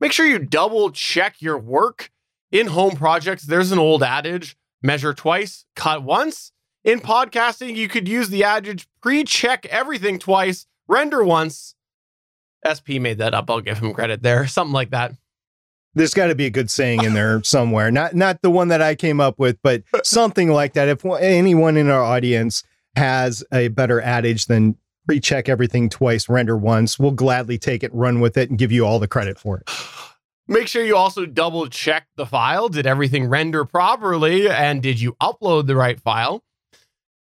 Make 0.00 0.12
sure 0.12 0.26
you 0.26 0.38
double 0.38 0.90
check 0.90 1.40
your 1.40 1.58
work. 1.58 2.10
In 2.52 2.68
home 2.68 2.96
projects, 2.96 3.42
there's 3.42 3.72
an 3.72 3.78
old 3.78 4.02
adage 4.02 4.56
measure 4.86 5.12
twice, 5.12 5.66
cut 5.74 6.02
once. 6.02 6.52
In 6.84 7.00
podcasting, 7.00 7.74
you 7.74 7.88
could 7.88 8.06
use 8.06 8.28
the 8.28 8.44
adage 8.44 8.86
pre 9.02 9.24
check 9.24 9.66
everything 9.66 10.18
twice, 10.20 10.66
render 10.86 11.24
once. 11.24 11.74
SP 12.64 12.98
made 13.00 13.18
that 13.18 13.34
up. 13.34 13.50
I'll 13.50 13.60
give 13.60 13.78
him 13.78 13.92
credit 13.92 14.22
there. 14.22 14.46
Something 14.46 14.72
like 14.72 14.90
that. 14.90 15.12
There's 15.94 16.14
got 16.14 16.28
to 16.28 16.34
be 16.34 16.46
a 16.46 16.50
good 16.50 16.70
saying 16.70 17.02
in 17.04 17.14
there 17.14 17.42
somewhere. 17.42 17.90
Not 17.90 18.14
not 18.14 18.42
the 18.42 18.50
one 18.50 18.68
that 18.68 18.82
I 18.82 18.94
came 18.94 19.20
up 19.20 19.38
with, 19.38 19.58
but 19.62 19.82
something 20.04 20.50
like 20.50 20.74
that. 20.74 20.88
If 20.88 21.04
anyone 21.04 21.76
in 21.76 21.90
our 21.90 22.02
audience 22.02 22.62
has 22.94 23.42
a 23.52 23.68
better 23.68 24.00
adage 24.00 24.46
than 24.46 24.76
pre-check 25.06 25.48
everything 25.48 25.88
twice, 25.88 26.28
render 26.28 26.56
once, 26.56 26.98
we'll 26.98 27.12
gladly 27.12 27.58
take 27.58 27.82
it, 27.82 27.94
run 27.94 28.20
with 28.20 28.36
it, 28.36 28.50
and 28.50 28.58
give 28.58 28.72
you 28.72 28.84
all 28.84 28.98
the 28.98 29.08
credit 29.08 29.38
for 29.38 29.58
it. 29.58 29.70
Make 30.48 30.68
sure 30.68 30.84
you 30.84 30.96
also 30.96 31.26
double 31.26 31.66
check 31.68 32.06
the 32.16 32.26
file. 32.26 32.68
Did 32.68 32.86
everything 32.86 33.28
render 33.28 33.64
properly? 33.64 34.48
And 34.48 34.80
did 34.80 35.00
you 35.00 35.16
upload 35.20 35.66
the 35.66 35.74
right 35.74 36.00
file? 36.00 36.44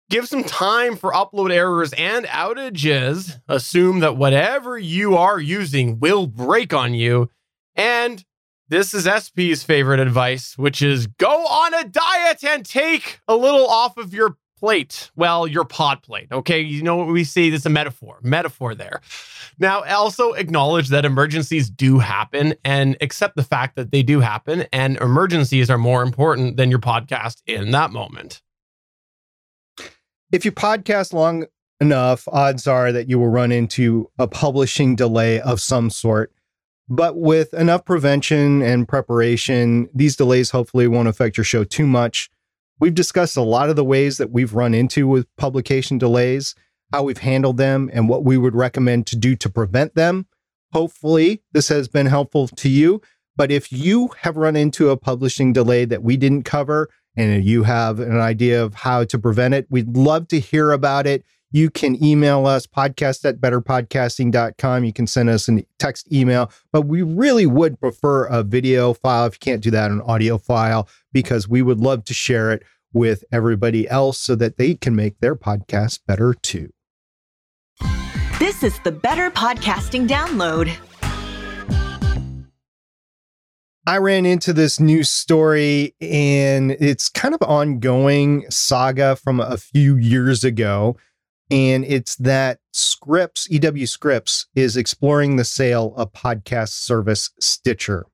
Give 0.10 0.28
some 0.28 0.44
time 0.44 0.98
for 0.98 1.14
upload 1.14 1.52
errors 1.52 1.94
and 1.94 2.26
outages. 2.26 3.40
Assume 3.48 4.00
that 4.00 4.18
whatever 4.18 4.78
you 4.78 5.16
are 5.16 5.40
using 5.40 6.00
will 6.00 6.28
break 6.28 6.74
on 6.74 6.94
you. 6.94 7.30
And 7.76 8.26
this 8.68 8.94
is 8.94 9.04
SP's 9.04 9.64
favorite 9.64 10.00
advice, 10.00 10.58
which 10.58 10.82
is 10.82 11.08
go 11.08 11.46
on 11.46 11.74
a 11.74 11.84
diet 11.84 12.44
and 12.44 12.66
take 12.66 13.20
a 13.28 13.36
little 13.36 13.68
off 13.68 13.98
of 13.98 14.14
your 14.14 14.38
plate. 14.62 15.12
Well, 15.18 15.48
your 15.48 15.66
pod 15.66 16.04
plate. 16.04 16.28
Okay. 16.32 16.62
You 16.62 16.84
know 16.84 16.96
what 16.96 17.08
we 17.08 17.26
see? 17.26 17.50
This 17.50 17.62
is 17.62 17.66
a 17.66 17.70
metaphor, 17.70 18.20
metaphor 18.22 18.74
there. 18.74 19.02
Now, 19.60 19.84
also 19.84 20.32
acknowledge 20.34 20.88
that 20.90 21.04
emergencies 21.04 21.70
do 21.70 22.00
happen 22.00 22.54
and 22.64 22.96
accept 23.02 23.36
the 23.36 23.44
fact 23.44 23.76
that 23.76 23.92
they 23.92 24.04
do 24.04 24.22
happen. 24.22 24.66
And 24.72 24.98
emergencies 24.98 25.70
are 25.70 25.78
more 25.78 26.04
important 26.04 26.56
than 26.58 26.70
your 26.70 26.80
podcast 26.80 27.42
in 27.46 27.72
that 27.72 27.92
moment. 27.92 28.42
If 30.32 30.46
you 30.46 30.52
podcast 30.52 31.12
long 31.12 31.46
enough, 31.82 32.28
odds 32.28 32.68
are 32.68 32.92
that 32.92 33.10
you 33.10 33.20
will 33.20 33.28
run 33.28 33.52
into 33.52 34.10
a 34.18 34.28
publishing 34.28 34.96
delay 34.96 35.42
of 35.42 35.60
some 35.60 35.90
sort. 35.90 36.32
But 36.88 37.18
with 37.18 37.54
enough 37.54 37.86
prevention 37.86 38.62
and 38.62 38.88
preparation, 38.88 39.90
these 39.94 40.16
delays 40.16 40.52
hopefully 40.52 40.88
won't 40.88 41.08
affect 41.08 41.38
your 41.38 41.44
show 41.44 41.64
too 41.64 41.88
much. 41.88 42.30
We've 42.82 42.96
discussed 42.96 43.38
a 43.38 43.44
lot 43.44 43.70
of 43.70 43.76
the 43.76 43.86
ways 43.86 44.18
that 44.18 44.32
we've 44.32 44.56
run 44.56 44.74
into 44.74 45.08
with 45.08 45.28
publication 45.38 46.00
delays, 46.00 46.56
how 46.92 47.04
we've 47.04 47.20
handled 47.20 47.58
them, 47.58 47.92
and 47.94 48.10
what 48.10 48.26
we 48.26 48.40
would 48.40 48.56
recommend 48.56 49.06
to 49.08 49.16
do 49.16 49.36
to 49.36 49.50
prevent 49.50 49.94
them. 49.94 50.26
Hopefully, 50.74 51.44
this 51.52 51.68
has 51.68 51.88
been 51.88 52.08
helpful 52.08 52.48
to 52.48 52.70
you. 52.70 53.00
But 53.36 53.52
if 53.52 53.72
you 53.72 54.10
have 54.22 54.36
run 54.36 54.56
into 54.56 54.90
a 54.90 54.98
publishing 54.98 55.54
delay 55.54 55.86
that 55.86 56.02
we 56.02 56.18
didn't 56.18 56.42
cover 56.42 56.90
and 57.16 57.46
you 57.46 57.64
have 57.64 58.00
an 58.00 58.20
idea 58.20 58.64
of 58.64 58.74
how 58.74 59.04
to 59.04 59.20
prevent 59.20 59.54
it, 59.54 59.68
we'd 59.70 59.96
love 59.96 60.28
to 60.30 60.40
hear 60.40 60.72
about 60.72 61.06
it. 61.06 61.24
You 61.54 61.70
can 61.70 62.02
email 62.02 62.48
us 62.48 62.66
podcast 62.66 63.26
at 63.26 63.42
betterpodcasting.com. 63.42 64.86
You 64.86 64.94
can 64.94 65.06
send 65.06 65.30
us 65.30 65.50
a 65.50 65.66
text 65.80 66.12
email, 66.12 66.50
but 66.72 66.84
we 66.84 67.02
really 67.02 67.46
would 67.46 67.78
prefer 67.78 68.26
a 68.28 68.42
video 68.42 68.94
file 68.94 69.26
if 69.26 69.34
you 69.34 69.40
can't 69.40 69.62
do 69.62 69.70
that, 69.72 69.92
an 69.92 70.00
audio 70.02 70.38
file, 70.38 70.88
because 71.12 71.50
we 71.50 71.62
would 71.62 71.82
love 71.82 72.06
to 72.06 72.14
share 72.14 72.54
it 72.54 72.64
with 72.94 73.26
everybody 73.34 73.90
else 73.90 74.18
so 74.18 74.36
that 74.36 74.56
they 74.56 74.76
can 74.76 74.96
make 74.96 75.20
their 75.20 75.36
podcast 75.36 76.00
better 76.08 76.34
too. 76.34 76.72
This 78.40 78.64
is 78.64 78.80
the 78.86 78.92
Better 78.92 79.30
Podcasting 79.30 80.08
Download. 80.08 80.74
I 83.86 83.98
ran 83.98 84.26
into 84.26 84.54
this 84.54 84.80
news 84.80 85.10
story 85.10 85.96
and 86.00 86.72
it's 86.72 87.10
kind 87.10 87.34
of 87.34 87.42
ongoing 87.42 88.46
saga 88.50 89.18
from 89.18 89.42
a 89.42 89.58
few 89.58 89.98
years 89.98 90.44
ago. 90.44 90.96
And 91.52 91.84
it's 91.84 92.16
that 92.16 92.60
Scripps, 92.72 93.50
EW 93.52 93.86
Scripps, 93.86 94.48
is 94.56 94.78
exploring 94.78 95.36
the 95.36 95.44
sale 95.44 95.94
of 95.98 96.14
podcast 96.14 96.70
service 96.70 97.30
Stitcher. 97.42 98.08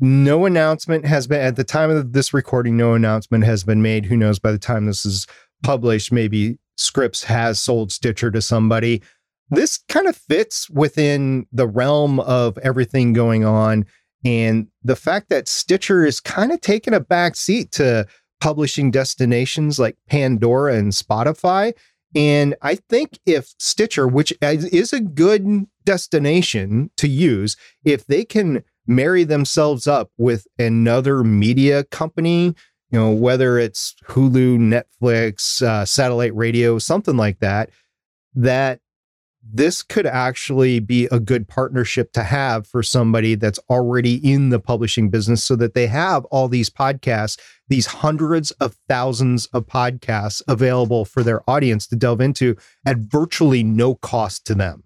No 0.00 0.46
announcement 0.46 1.04
has 1.04 1.26
been, 1.26 1.42
at 1.42 1.56
the 1.56 1.64
time 1.64 1.90
of 1.90 2.12
this 2.12 2.32
recording, 2.32 2.76
no 2.76 2.94
announcement 2.94 3.44
has 3.44 3.64
been 3.64 3.82
made. 3.82 4.06
Who 4.06 4.16
knows 4.16 4.38
by 4.38 4.50
the 4.50 4.58
time 4.58 4.86
this 4.86 5.04
is 5.04 5.26
published, 5.62 6.10
maybe 6.10 6.58
Scripps 6.78 7.24
has 7.24 7.60
sold 7.60 7.92
Stitcher 7.92 8.30
to 8.30 8.40
somebody. 8.40 9.02
This 9.50 9.80
kind 9.88 10.06
of 10.06 10.16
fits 10.16 10.70
within 10.70 11.46
the 11.52 11.66
realm 11.66 12.20
of 12.20 12.56
everything 12.58 13.12
going 13.12 13.44
on 13.44 13.84
and 14.24 14.68
the 14.82 14.96
fact 14.96 15.28
that 15.28 15.48
Stitcher 15.48 16.04
is 16.04 16.20
kind 16.20 16.52
of 16.52 16.60
taking 16.60 16.94
a 16.94 17.00
back 17.00 17.36
seat 17.36 17.72
to 17.72 18.06
publishing 18.40 18.90
destinations 18.90 19.78
like 19.78 19.96
Pandora 20.08 20.76
and 20.76 20.92
Spotify. 20.92 21.72
And 22.14 22.54
I 22.62 22.76
think 22.76 23.18
if 23.26 23.54
Stitcher, 23.58 24.08
which 24.08 24.32
is 24.40 24.92
a 24.92 25.00
good 25.00 25.66
destination 25.84 26.90
to 26.96 27.08
use, 27.08 27.56
if 27.84 28.06
they 28.06 28.24
can 28.24 28.64
marry 28.86 29.24
themselves 29.24 29.86
up 29.86 30.10
with 30.16 30.46
another 30.58 31.22
media 31.22 31.84
company, 31.84 32.54
you 32.90 32.98
know, 32.98 33.10
whether 33.10 33.58
it's 33.58 33.94
Hulu, 34.06 34.58
Netflix, 34.58 35.60
uh, 35.60 35.84
satellite 35.84 36.34
radio, 36.34 36.78
something 36.78 37.16
like 37.16 37.40
that, 37.40 37.70
that 38.34 38.80
this 39.50 39.82
could 39.82 40.06
actually 40.06 40.78
be 40.78 41.06
a 41.10 41.18
good 41.18 41.48
partnership 41.48 42.12
to 42.12 42.22
have 42.22 42.66
for 42.66 42.82
somebody 42.82 43.34
that's 43.34 43.58
already 43.70 44.14
in 44.16 44.50
the 44.50 44.60
publishing 44.60 45.08
business 45.08 45.42
so 45.42 45.56
that 45.56 45.74
they 45.74 45.86
have 45.86 46.24
all 46.26 46.48
these 46.48 46.68
podcasts, 46.68 47.38
these 47.68 47.86
hundreds 47.86 48.50
of 48.52 48.76
thousands 48.88 49.46
of 49.46 49.66
podcasts 49.66 50.42
available 50.48 51.04
for 51.04 51.22
their 51.22 51.48
audience 51.48 51.86
to 51.86 51.96
delve 51.96 52.20
into 52.20 52.56
at 52.86 52.98
virtually 52.98 53.62
no 53.62 53.94
cost 53.94 54.46
to 54.46 54.54
them. 54.54 54.84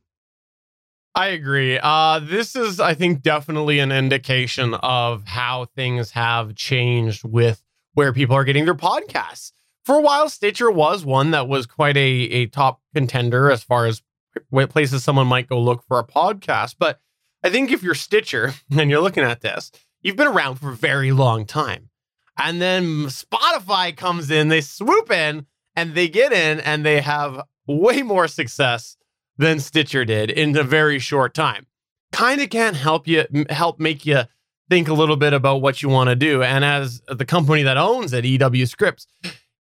I 1.15 1.27
agree. 1.29 1.79
Uh, 1.83 2.21
this 2.21 2.57
is, 2.57 2.81
I 2.81 2.95
think, 2.95 3.21
definitely 3.21 3.81
an 3.81 3.93
indication 3.93 4.75
of 4.75 5.25
how 5.27 5.67
things 5.77 6.13
have 6.13 6.55
changed 6.55 7.23
with 7.25 7.63
where 7.95 8.13
people 8.13 8.35
are 8.37 8.45
getting 8.45 8.65
their 8.65 8.75
podcasts. 8.75 9.53
For 9.85 9.97
a 9.97 10.01
while, 10.01 10.29
Stitcher 10.29 10.71
was 10.71 11.05
one 11.05 11.33
that 11.33 11.49
was 11.49 11.67
quite 11.67 11.97
a, 11.97 12.01
a 12.01 12.47
top 12.47 12.81
contender 12.95 13.51
as 13.51 13.63
far 13.63 13.87
as 13.87 14.01
places 14.69 15.05
someone 15.05 15.27
might 15.27 15.49
go 15.49 15.61
look 15.61 15.85
for 15.87 15.99
a 15.99 16.07
podcast. 16.07 16.77
But 16.79 17.01
I 17.43 17.51
think 17.51 17.71
if 17.71 17.83
you're 17.83 17.95
Stitcher 17.95 18.55
and 18.71 18.91
you're 18.91 19.01
looking 19.01 19.25
at 19.25 19.41
this, 19.41 19.71
you've 20.03 20.17
been 20.17 20.29
around 20.29 20.57
for 20.57 20.71
a 20.71 20.77
very 20.77 21.13
long 21.13 21.47
time. 21.47 21.91
And 22.39 22.63
then 22.63 23.07
Spotify 23.07 23.97
comes 23.97 24.31
in, 24.31 24.49
they 24.49 24.63
swoop 24.63 25.11
in 25.11 25.47
and 25.77 25.95
they 25.95 26.09
get 26.09 26.33
in 26.33 26.61
and 26.61 26.85
they 26.85 27.01
have 27.01 27.43
way 27.67 28.03
more 28.03 28.27
success 28.27 28.97
than 29.37 29.61
Stitcher 29.61 30.05
did 30.05 30.31
in 30.31 30.57
a 30.57 30.63
very 30.63 30.99
short 30.99 31.35
time. 31.35 31.67
Kind 32.11 32.41
of 32.41 32.51
can't 32.51 32.77
help 32.77 33.07
you 33.07 33.25
help 33.49 33.81
make 33.81 34.05
you 34.05 34.23
think 34.69 34.89
a 34.89 34.95
little 34.95 35.17
bit 35.17 35.33
about 35.33 35.61
what 35.61 35.83
you 35.83 35.89
want 35.89 36.09
to 36.09 36.17
do. 36.17 36.43
And 36.43 36.65
as 36.65 37.03
the 37.09 37.25
company 37.25 37.63
that 37.63 37.77
owns 37.77 38.13
it, 38.13 38.25
EW 38.25 38.67
Scripps, 38.67 39.07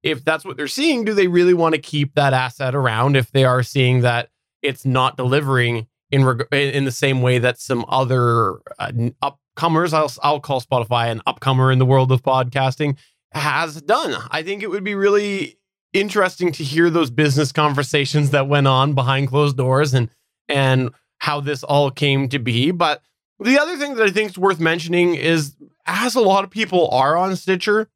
if 0.02 0.24
that's 0.24 0.44
what 0.44 0.56
they're 0.56 0.68
seeing, 0.68 1.04
do 1.04 1.14
they 1.14 1.28
really 1.28 1.54
want 1.54 1.74
to 1.74 1.80
keep 1.80 2.14
that 2.14 2.32
asset 2.32 2.74
around 2.74 3.16
if 3.16 3.30
they 3.30 3.44
are 3.44 3.62
seeing 3.62 4.00
that 4.00 4.30
it's 4.62 4.84
not 4.84 5.16
delivering 5.16 5.86
in 6.10 6.24
reg- 6.24 6.46
in 6.52 6.84
the 6.84 6.92
same 6.92 7.22
way 7.22 7.38
that 7.38 7.58
some 7.58 7.84
other 7.88 8.58
uh, 8.78 8.92
upcomers, 9.22 9.92
I'll 9.92 10.12
I'll 10.22 10.40
call 10.40 10.60
Spotify 10.60 11.10
an 11.10 11.22
upcomer 11.26 11.72
in 11.72 11.78
the 11.78 11.86
world 11.86 12.12
of 12.12 12.22
podcasting, 12.22 12.96
has 13.32 13.80
done. 13.82 14.14
I 14.30 14.42
think 14.42 14.62
it 14.62 14.70
would 14.70 14.84
be 14.84 14.94
really 14.94 15.58
interesting 15.92 16.52
to 16.52 16.64
hear 16.64 16.90
those 16.90 17.10
business 17.10 17.52
conversations 17.52 18.30
that 18.30 18.48
went 18.48 18.66
on 18.66 18.94
behind 18.94 19.28
closed 19.28 19.56
doors 19.56 19.94
and 19.94 20.08
and 20.48 20.90
how 21.18 21.40
this 21.40 21.62
all 21.62 21.90
came 21.90 22.28
to 22.28 22.38
be. 22.38 22.70
But 22.70 23.02
the 23.40 23.58
other 23.58 23.76
thing 23.76 23.94
that 23.94 24.04
I 24.04 24.10
think 24.10 24.30
is 24.30 24.38
worth 24.38 24.60
mentioning 24.60 25.14
is 25.14 25.56
as 25.86 26.14
a 26.14 26.20
lot 26.20 26.44
of 26.44 26.50
people 26.50 26.88
are 26.90 27.16
on 27.16 27.34
Stitcher, 27.36 27.88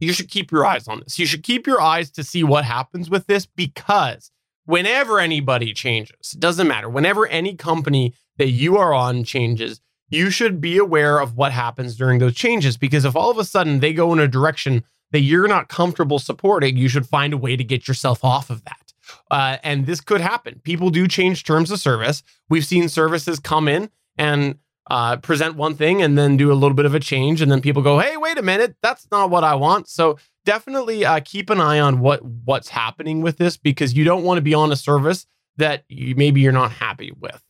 you 0.00 0.12
should 0.12 0.28
keep 0.28 0.52
your 0.52 0.64
eyes 0.66 0.86
on 0.86 1.00
this. 1.00 1.18
You 1.18 1.26
should 1.26 1.42
keep 1.42 1.66
your 1.66 1.80
eyes 1.80 2.10
to 2.12 2.22
see 2.22 2.44
what 2.44 2.64
happens 2.64 3.10
with 3.10 3.26
this 3.26 3.46
because 3.46 4.30
whenever 4.68 5.18
anybody 5.18 5.72
changes, 5.72 6.34
it 6.34 6.40
doesn't 6.40 6.68
matter, 6.68 6.90
whenever 6.90 7.26
any 7.28 7.54
company 7.54 8.12
that 8.36 8.50
you 8.50 8.76
are 8.76 8.92
on 8.92 9.24
changes, 9.24 9.80
you 10.10 10.28
should 10.28 10.60
be 10.60 10.76
aware 10.76 11.20
of 11.20 11.38
what 11.38 11.52
happens 11.52 11.96
during 11.96 12.18
those 12.18 12.34
changes. 12.34 12.76
Because 12.76 13.06
if 13.06 13.16
all 13.16 13.30
of 13.30 13.38
a 13.38 13.46
sudden 13.46 13.80
they 13.80 13.94
go 13.94 14.12
in 14.12 14.18
a 14.18 14.28
direction 14.28 14.84
that 15.10 15.20
you're 15.20 15.48
not 15.48 15.68
comfortable 15.68 16.18
supporting, 16.18 16.76
you 16.76 16.90
should 16.90 17.06
find 17.06 17.32
a 17.32 17.38
way 17.38 17.56
to 17.56 17.64
get 17.64 17.88
yourself 17.88 18.22
off 18.22 18.50
of 18.50 18.62
that. 18.64 18.92
Uh, 19.30 19.56
and 19.62 19.86
this 19.86 20.02
could 20.02 20.20
happen. 20.20 20.60
People 20.64 20.90
do 20.90 21.08
change 21.08 21.44
terms 21.44 21.70
of 21.70 21.80
service. 21.80 22.22
We've 22.50 22.66
seen 22.66 22.90
services 22.90 23.40
come 23.40 23.68
in 23.68 23.88
and 24.18 24.58
uh, 24.90 25.16
present 25.16 25.54
one 25.54 25.76
thing 25.76 26.02
and 26.02 26.18
then 26.18 26.36
do 26.36 26.52
a 26.52 26.54
little 26.54 26.74
bit 26.74 26.84
of 26.84 26.94
a 26.94 27.00
change. 27.00 27.40
And 27.40 27.50
then 27.50 27.62
people 27.62 27.80
go, 27.80 27.98
hey, 28.00 28.18
wait 28.18 28.36
a 28.36 28.42
minute, 28.42 28.76
that's 28.82 29.06
not 29.10 29.30
what 29.30 29.44
I 29.44 29.54
want. 29.54 29.88
So 29.88 30.18
definitely 30.48 31.04
uh, 31.04 31.20
keep 31.22 31.50
an 31.50 31.60
eye 31.60 31.78
on 31.78 32.00
what 32.00 32.24
what's 32.24 32.70
happening 32.70 33.20
with 33.20 33.36
this 33.36 33.58
because 33.58 33.92
you 33.92 34.02
don't 34.02 34.24
want 34.24 34.38
to 34.38 34.42
be 34.42 34.54
on 34.54 34.72
a 34.72 34.76
service 34.76 35.26
that 35.58 35.84
you, 35.90 36.14
maybe 36.14 36.40
you're 36.40 36.52
not 36.52 36.72
happy 36.72 37.12
with. 37.20 37.44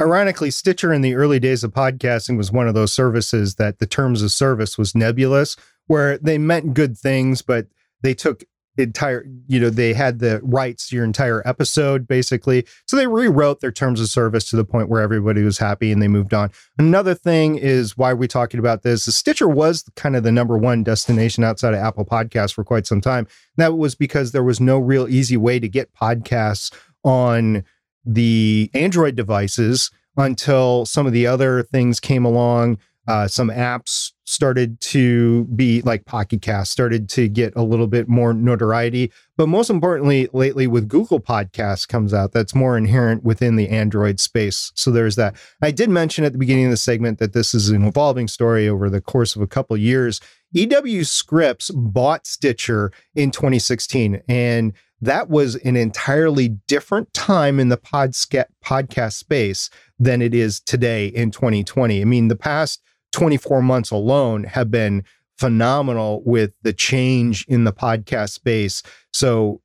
Ironically, 0.00 0.52
Stitcher 0.52 0.92
in 0.92 1.02
the 1.02 1.16
early 1.16 1.40
days 1.40 1.64
of 1.64 1.72
podcasting 1.72 2.36
was 2.36 2.52
one 2.52 2.68
of 2.68 2.74
those 2.74 2.92
services 2.92 3.56
that 3.56 3.80
the 3.80 3.86
terms 3.86 4.22
of 4.22 4.30
service 4.30 4.78
was 4.78 4.94
nebulous, 4.94 5.56
where 5.88 6.16
they 6.18 6.38
meant 6.38 6.72
good 6.72 6.96
things, 6.96 7.42
but 7.42 7.66
they 8.02 8.14
took 8.14 8.44
entire 8.76 9.24
you 9.46 9.60
know 9.60 9.70
they 9.70 9.92
had 9.92 10.18
the 10.18 10.40
rights 10.42 10.88
to 10.88 10.96
your 10.96 11.04
entire 11.04 11.46
episode 11.46 12.08
basically. 12.08 12.66
So 12.86 12.96
they 12.96 13.06
rewrote 13.06 13.60
their 13.60 13.72
terms 13.72 14.00
of 14.00 14.08
service 14.08 14.48
to 14.50 14.56
the 14.56 14.64
point 14.64 14.88
where 14.88 15.00
everybody 15.00 15.42
was 15.42 15.58
happy 15.58 15.92
and 15.92 16.02
they 16.02 16.08
moved 16.08 16.34
on. 16.34 16.50
Another 16.78 17.14
thing 17.14 17.56
is 17.56 17.96
why 17.96 18.10
are 18.10 18.16
we 18.16 18.28
talking 18.28 18.58
about 18.58 18.82
this 18.82 19.04
the 19.04 19.12
stitcher 19.12 19.48
was 19.48 19.84
kind 19.96 20.16
of 20.16 20.22
the 20.22 20.32
number 20.32 20.58
one 20.58 20.82
destination 20.82 21.44
outside 21.44 21.74
of 21.74 21.80
apple 21.80 22.04
podcasts 22.04 22.54
for 22.54 22.64
quite 22.64 22.86
some 22.86 23.00
time. 23.00 23.26
That 23.56 23.76
was 23.76 23.94
because 23.94 24.32
there 24.32 24.44
was 24.44 24.60
no 24.60 24.78
real 24.78 25.08
easy 25.08 25.36
way 25.36 25.60
to 25.60 25.68
get 25.68 25.94
podcasts 25.94 26.74
on 27.04 27.64
the 28.04 28.70
android 28.74 29.14
devices 29.14 29.90
until 30.16 30.84
some 30.86 31.06
of 31.06 31.12
the 31.12 31.26
other 31.26 31.62
things 31.62 32.00
came 32.00 32.24
along 32.24 32.78
uh, 33.06 33.28
some 33.28 33.50
apps 33.50 34.12
started 34.24 34.80
to 34.80 35.44
be 35.44 35.82
like 35.82 36.06
Pocket 36.06 36.42
Cast 36.42 36.72
started 36.72 37.08
to 37.10 37.28
get 37.28 37.52
a 37.56 37.62
little 37.62 37.86
bit 37.86 38.08
more 38.08 38.32
notoriety. 38.32 39.12
But 39.36 39.48
most 39.48 39.70
importantly, 39.70 40.28
lately 40.32 40.66
with 40.66 40.88
Google 40.88 41.20
Podcasts 41.20 41.86
comes 41.86 42.14
out, 42.14 42.32
that's 42.32 42.54
more 42.54 42.76
inherent 42.76 43.22
within 43.22 43.56
the 43.56 43.68
Android 43.68 44.18
space. 44.20 44.72
So 44.74 44.90
there's 44.90 45.16
that. 45.16 45.36
I 45.62 45.70
did 45.70 45.90
mention 45.90 46.24
at 46.24 46.32
the 46.32 46.38
beginning 46.38 46.66
of 46.66 46.70
the 46.70 46.76
segment 46.76 47.18
that 47.18 47.32
this 47.32 47.54
is 47.54 47.68
an 47.68 47.84
evolving 47.84 48.28
story 48.28 48.68
over 48.68 48.88
the 48.88 49.00
course 49.00 49.36
of 49.36 49.42
a 49.42 49.46
couple 49.46 49.76
years. 49.76 50.20
EW 50.52 51.04
Scripps 51.04 51.70
bought 51.70 52.26
Stitcher 52.26 52.92
in 53.14 53.30
2016 53.30 54.22
and 54.28 54.72
that 55.00 55.28
was 55.28 55.56
an 55.56 55.76
entirely 55.76 56.48
different 56.66 57.12
time 57.12 57.60
in 57.60 57.68
the 57.68 57.76
podca- 57.76 58.46
podcast 58.64 59.14
space 59.14 59.68
than 59.98 60.22
it 60.22 60.34
is 60.34 60.60
today 60.60 61.08
in 61.08 61.30
2020. 61.30 62.00
I 62.00 62.04
mean, 62.04 62.28
the 62.28 62.36
past 62.36 62.80
24 63.14 63.62
months 63.62 63.90
alone 63.92 64.44
have 64.44 64.70
been 64.70 65.04
phenomenal 65.38 66.22
with 66.24 66.52
the 66.62 66.72
change 66.72 67.44
in 67.48 67.64
the 67.64 67.72
podcast 67.72 68.30
space. 68.30 68.82
So 69.12 69.60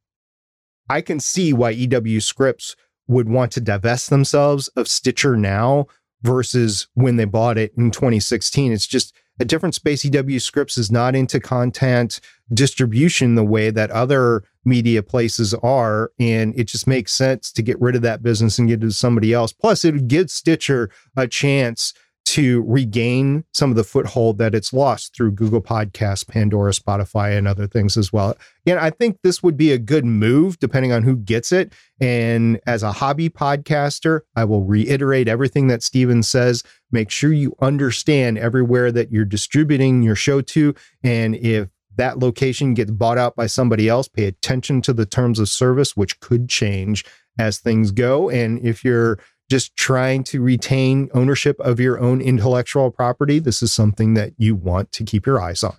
I 0.87 1.01
can 1.01 1.19
see 1.19 1.51
why 1.51 1.71
EW 1.71 2.21
Scripps 2.21 2.75
would 3.07 3.27
want 3.27 3.51
to 3.53 3.61
divest 3.61 4.11
themselves 4.11 4.67
of 4.69 4.87
Stitcher 4.87 5.35
now 5.35 5.87
versus 6.21 6.87
when 6.93 7.15
they 7.15 7.25
bought 7.25 7.57
it 7.57 7.73
in 7.75 7.89
2016. 7.89 8.71
It's 8.71 8.85
just 8.85 9.15
a 9.39 9.45
different 9.45 9.73
space. 9.73 10.05
EW 10.05 10.39
Scripps 10.39 10.77
is 10.77 10.91
not 10.91 11.15
into 11.15 11.39
content 11.39 12.19
distribution 12.53 13.33
the 13.33 13.43
way 13.43 13.71
that 13.71 13.89
other 13.89 14.43
media 14.63 15.01
places 15.01 15.55
are. 15.55 16.11
And 16.19 16.53
it 16.55 16.65
just 16.65 16.85
makes 16.85 17.13
sense 17.13 17.51
to 17.53 17.63
get 17.63 17.81
rid 17.81 17.95
of 17.95 18.03
that 18.03 18.21
business 18.21 18.59
and 18.59 18.67
get 18.67 18.83
it 18.83 18.87
to 18.87 18.91
somebody 18.91 19.33
else. 19.33 19.53
Plus, 19.53 19.83
it 19.85 19.93
would 19.93 20.07
give 20.07 20.29
Stitcher 20.29 20.91
a 21.15 21.27
chance 21.27 21.93
to 22.29 22.61
regain 22.67 23.43
some 23.53 23.71
of 23.71 23.75
the 23.75 23.83
foothold 23.83 24.37
that 24.37 24.53
it's 24.53 24.71
lost 24.71 25.15
through 25.15 25.31
Google 25.31 25.63
Podcasts, 25.63 26.27
Pandora, 26.27 26.71
Spotify, 26.71 27.35
and 27.35 27.47
other 27.47 27.65
things 27.65 27.97
as 27.97 28.13
well. 28.13 28.37
Again, 28.67 28.77
I 28.77 28.91
think 28.91 29.17
this 29.23 29.41
would 29.41 29.57
be 29.57 29.71
a 29.71 29.79
good 29.79 30.05
move 30.05 30.59
depending 30.59 30.91
on 30.91 31.01
who 31.01 31.15
gets 31.15 31.51
it. 31.51 31.73
And 31.99 32.59
as 32.67 32.83
a 32.83 32.91
hobby 32.91 33.29
podcaster, 33.29 34.21
I 34.35 34.43
will 34.43 34.63
reiterate 34.63 35.27
everything 35.27 35.69
that 35.69 35.81
Stephen 35.81 36.21
says. 36.21 36.61
Make 36.91 37.09
sure 37.09 37.33
you 37.33 37.55
understand 37.61 38.37
everywhere 38.37 38.91
that 38.91 39.11
you're 39.11 39.25
distributing 39.25 40.03
your 40.03 40.15
show 40.15 40.41
to. 40.41 40.75
And 41.03 41.35
if 41.35 41.69
that 41.95 42.19
location 42.19 42.75
gets 42.75 42.91
bought 42.91 43.17
out 43.17 43.35
by 43.35 43.47
somebody 43.47 43.89
else, 43.89 44.07
pay 44.07 44.25
attention 44.25 44.83
to 44.83 44.93
the 44.93 45.07
terms 45.07 45.39
of 45.39 45.49
service, 45.49 45.97
which 45.97 46.19
could 46.19 46.47
change 46.47 47.03
as 47.39 47.57
things 47.57 47.89
go. 47.89 48.29
And 48.29 48.63
if 48.63 48.85
you're 48.85 49.17
just 49.49 49.75
trying 49.75 50.23
to 50.25 50.41
retain 50.41 51.09
ownership 51.13 51.59
of 51.59 51.79
your 51.79 51.99
own 51.99 52.21
intellectual 52.21 52.91
property, 52.91 53.39
this 53.39 53.61
is 53.61 53.73
something 53.73 54.13
that 54.13 54.33
you 54.37 54.55
want 54.55 54.91
to 54.93 55.03
keep 55.03 55.25
your 55.25 55.41
eyes 55.41 55.63
on. 55.63 55.75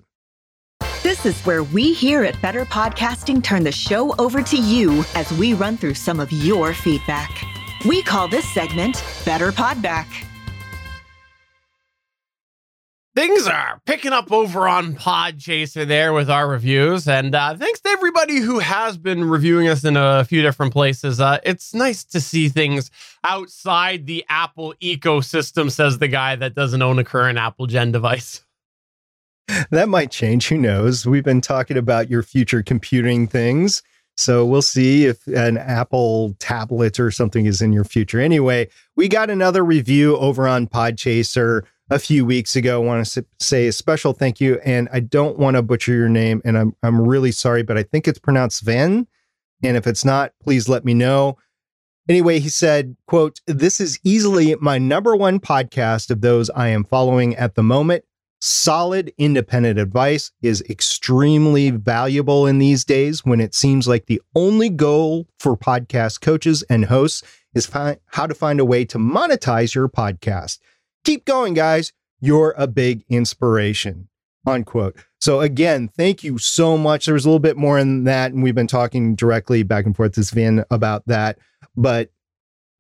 This 1.02 1.24
is 1.24 1.40
where 1.42 1.62
we 1.62 1.94
here 1.94 2.24
at 2.24 2.40
Better 2.42 2.64
Podcasting 2.66 3.42
turn 3.42 3.64
the 3.64 3.72
show 3.72 4.14
over 4.16 4.42
to 4.42 4.56
you 4.56 5.04
as 5.14 5.32
we 5.32 5.54
run 5.54 5.76
through 5.76 5.94
some 5.94 6.20
of 6.20 6.30
your 6.30 6.74
feedback. 6.74 7.30
We 7.86 8.02
call 8.02 8.28
this 8.28 8.46
segment 8.52 9.02
Better 9.24 9.50
Podback. 9.50 10.29
Things 13.16 13.48
are 13.48 13.82
picking 13.86 14.12
up 14.12 14.30
over 14.30 14.68
on 14.68 14.94
Podchaser 14.94 15.84
there 15.84 16.12
with 16.12 16.30
our 16.30 16.48
reviews. 16.48 17.08
And 17.08 17.34
uh, 17.34 17.56
thanks 17.56 17.80
to 17.80 17.88
everybody 17.88 18.38
who 18.38 18.60
has 18.60 18.96
been 18.96 19.24
reviewing 19.24 19.66
us 19.66 19.84
in 19.84 19.96
a 19.96 20.24
few 20.24 20.42
different 20.42 20.72
places. 20.72 21.20
Uh, 21.20 21.38
it's 21.42 21.74
nice 21.74 22.04
to 22.04 22.20
see 22.20 22.48
things 22.48 22.88
outside 23.24 24.06
the 24.06 24.24
Apple 24.28 24.74
ecosystem, 24.80 25.72
says 25.72 25.98
the 25.98 26.06
guy 26.06 26.36
that 26.36 26.54
doesn't 26.54 26.82
own 26.82 27.00
a 27.00 27.04
current 27.04 27.36
Apple 27.36 27.66
Gen 27.66 27.92
device. 27.92 28.42
That 29.72 29.88
might 29.88 30.12
change. 30.12 30.46
Who 30.46 30.58
knows? 30.58 31.06
We've 31.06 31.24
been 31.24 31.40
talking 31.40 31.76
about 31.76 32.08
your 32.08 32.22
future 32.22 32.62
computing 32.62 33.26
things. 33.26 33.82
So 34.16 34.46
we'll 34.46 34.62
see 34.62 35.06
if 35.06 35.26
an 35.26 35.58
Apple 35.58 36.36
tablet 36.38 37.00
or 37.00 37.10
something 37.10 37.46
is 37.46 37.60
in 37.60 37.72
your 37.72 37.82
future. 37.82 38.20
Anyway, 38.20 38.68
we 38.94 39.08
got 39.08 39.28
another 39.28 39.64
review 39.64 40.16
over 40.18 40.46
on 40.46 40.68
Podchaser 40.68 41.62
a 41.90 41.98
few 41.98 42.24
weeks 42.24 42.56
ago. 42.56 42.82
I 42.82 42.86
want 42.86 43.06
to 43.06 43.26
say 43.40 43.66
a 43.66 43.72
special 43.72 44.12
thank 44.12 44.40
you, 44.40 44.60
and 44.64 44.88
I 44.92 45.00
don't 45.00 45.38
want 45.38 45.56
to 45.56 45.62
butcher 45.62 45.92
your 45.92 46.08
name, 46.08 46.40
and 46.44 46.56
I'm 46.56 46.74
I'm 46.82 47.00
really 47.00 47.32
sorry, 47.32 47.62
but 47.62 47.76
I 47.76 47.82
think 47.82 48.08
it's 48.08 48.18
pronounced 48.18 48.58
Sven. 48.58 49.06
And 49.62 49.76
if 49.76 49.86
it's 49.86 50.04
not, 50.04 50.32
please 50.42 50.68
let 50.68 50.84
me 50.84 50.94
know. 50.94 51.36
Anyway, 52.08 52.40
he 52.40 52.48
said, 52.48 52.96
quote, 53.06 53.40
this 53.46 53.78
is 53.80 54.00
easily 54.02 54.54
my 54.60 54.78
number 54.78 55.14
one 55.14 55.38
podcast 55.38 56.10
of 56.10 56.22
those 56.22 56.48
I 56.50 56.68
am 56.68 56.82
following 56.82 57.36
at 57.36 57.54
the 57.54 57.62
moment. 57.62 58.04
Solid 58.40 59.12
independent 59.18 59.78
advice 59.78 60.32
is 60.40 60.62
extremely 60.62 61.70
valuable 61.70 62.46
in 62.46 62.58
these 62.58 62.86
days 62.86 63.22
when 63.22 63.38
it 63.38 63.54
seems 63.54 63.86
like 63.86 64.06
the 64.06 64.22
only 64.34 64.70
goal 64.70 65.28
for 65.38 65.58
podcast 65.58 66.22
coaches 66.22 66.62
and 66.70 66.86
hosts 66.86 67.22
is 67.54 67.66
fi- 67.66 67.98
how 68.06 68.26
to 68.26 68.34
find 68.34 68.58
a 68.58 68.64
way 68.64 68.86
to 68.86 68.96
monetize 68.96 69.74
your 69.74 69.88
podcast 69.88 70.58
keep 71.04 71.24
going, 71.24 71.54
guys. 71.54 71.92
You're 72.20 72.54
a 72.56 72.66
big 72.66 73.04
inspiration. 73.08 74.08
Unquote. 74.46 74.96
So 75.20 75.40
again, 75.40 75.88
thank 75.88 76.24
you 76.24 76.38
so 76.38 76.78
much. 76.78 77.04
There 77.04 77.14
was 77.14 77.24
a 77.24 77.28
little 77.28 77.40
bit 77.40 77.56
more 77.56 77.78
in 77.78 78.04
that, 78.04 78.32
and 78.32 78.42
we've 78.42 78.54
been 78.54 78.66
talking 78.66 79.14
directly 79.14 79.62
back 79.62 79.84
and 79.84 79.94
forth 79.94 80.12
to 80.12 80.24
Sven 80.24 80.64
about 80.70 81.06
that. 81.06 81.38
But 81.76 82.10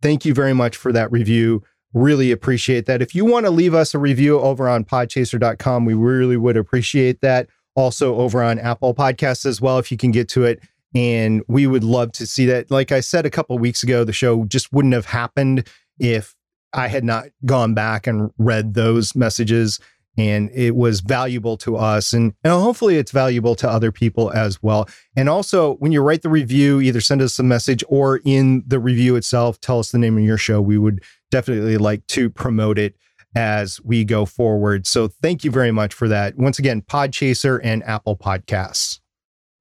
thank 0.00 0.24
you 0.24 0.32
very 0.32 0.54
much 0.54 0.76
for 0.76 0.92
that 0.92 1.12
review. 1.12 1.62
Really 1.92 2.30
appreciate 2.30 2.86
that. 2.86 3.02
If 3.02 3.14
you 3.14 3.24
want 3.24 3.46
to 3.46 3.50
leave 3.50 3.74
us 3.74 3.94
a 3.94 3.98
review 3.98 4.40
over 4.40 4.68
on 4.68 4.84
podchaser.com, 4.84 5.84
we 5.84 5.94
really 5.94 6.36
would 6.36 6.56
appreciate 6.56 7.20
that. 7.20 7.48
Also 7.74 8.16
over 8.16 8.42
on 8.42 8.58
Apple 8.58 8.94
Podcasts 8.94 9.44
as 9.44 9.60
well, 9.60 9.78
if 9.78 9.90
you 9.90 9.96
can 9.96 10.10
get 10.10 10.28
to 10.30 10.44
it. 10.44 10.60
And 10.94 11.42
we 11.46 11.66
would 11.66 11.84
love 11.84 12.12
to 12.12 12.26
see 12.26 12.46
that. 12.46 12.70
Like 12.70 12.90
I 12.90 13.00
said 13.00 13.26
a 13.26 13.30
couple 13.30 13.58
weeks 13.58 13.82
ago, 13.82 14.02
the 14.02 14.12
show 14.12 14.44
just 14.44 14.72
wouldn't 14.72 14.94
have 14.94 15.06
happened 15.06 15.68
if 15.98 16.34
I 16.72 16.88
had 16.88 17.04
not 17.04 17.26
gone 17.44 17.74
back 17.74 18.06
and 18.06 18.30
read 18.38 18.74
those 18.74 19.14
messages 19.14 19.80
and 20.16 20.50
it 20.52 20.74
was 20.74 21.00
valuable 21.00 21.56
to 21.56 21.76
us 21.76 22.12
and, 22.12 22.34
and 22.44 22.52
hopefully 22.52 22.96
it's 22.96 23.12
valuable 23.12 23.54
to 23.54 23.68
other 23.68 23.92
people 23.92 24.30
as 24.32 24.62
well. 24.62 24.88
And 25.16 25.28
also 25.28 25.74
when 25.74 25.92
you 25.92 26.02
write 26.02 26.22
the 26.22 26.28
review 26.28 26.80
either 26.80 27.00
send 27.00 27.22
us 27.22 27.38
a 27.38 27.42
message 27.42 27.82
or 27.88 28.20
in 28.24 28.62
the 28.66 28.78
review 28.78 29.16
itself 29.16 29.60
tell 29.60 29.78
us 29.78 29.90
the 29.90 29.98
name 29.98 30.18
of 30.18 30.24
your 30.24 30.38
show. 30.38 30.60
We 30.60 30.78
would 30.78 31.02
definitely 31.30 31.78
like 31.78 32.06
to 32.08 32.28
promote 32.28 32.78
it 32.78 32.96
as 33.34 33.80
we 33.82 34.04
go 34.04 34.26
forward. 34.26 34.86
So 34.86 35.08
thank 35.08 35.44
you 35.44 35.50
very 35.50 35.70
much 35.70 35.94
for 35.94 36.08
that. 36.08 36.36
Once 36.36 36.58
again 36.58 36.82
podchaser 36.82 37.60
and 37.62 37.82
apple 37.84 38.16
podcasts 38.16 38.99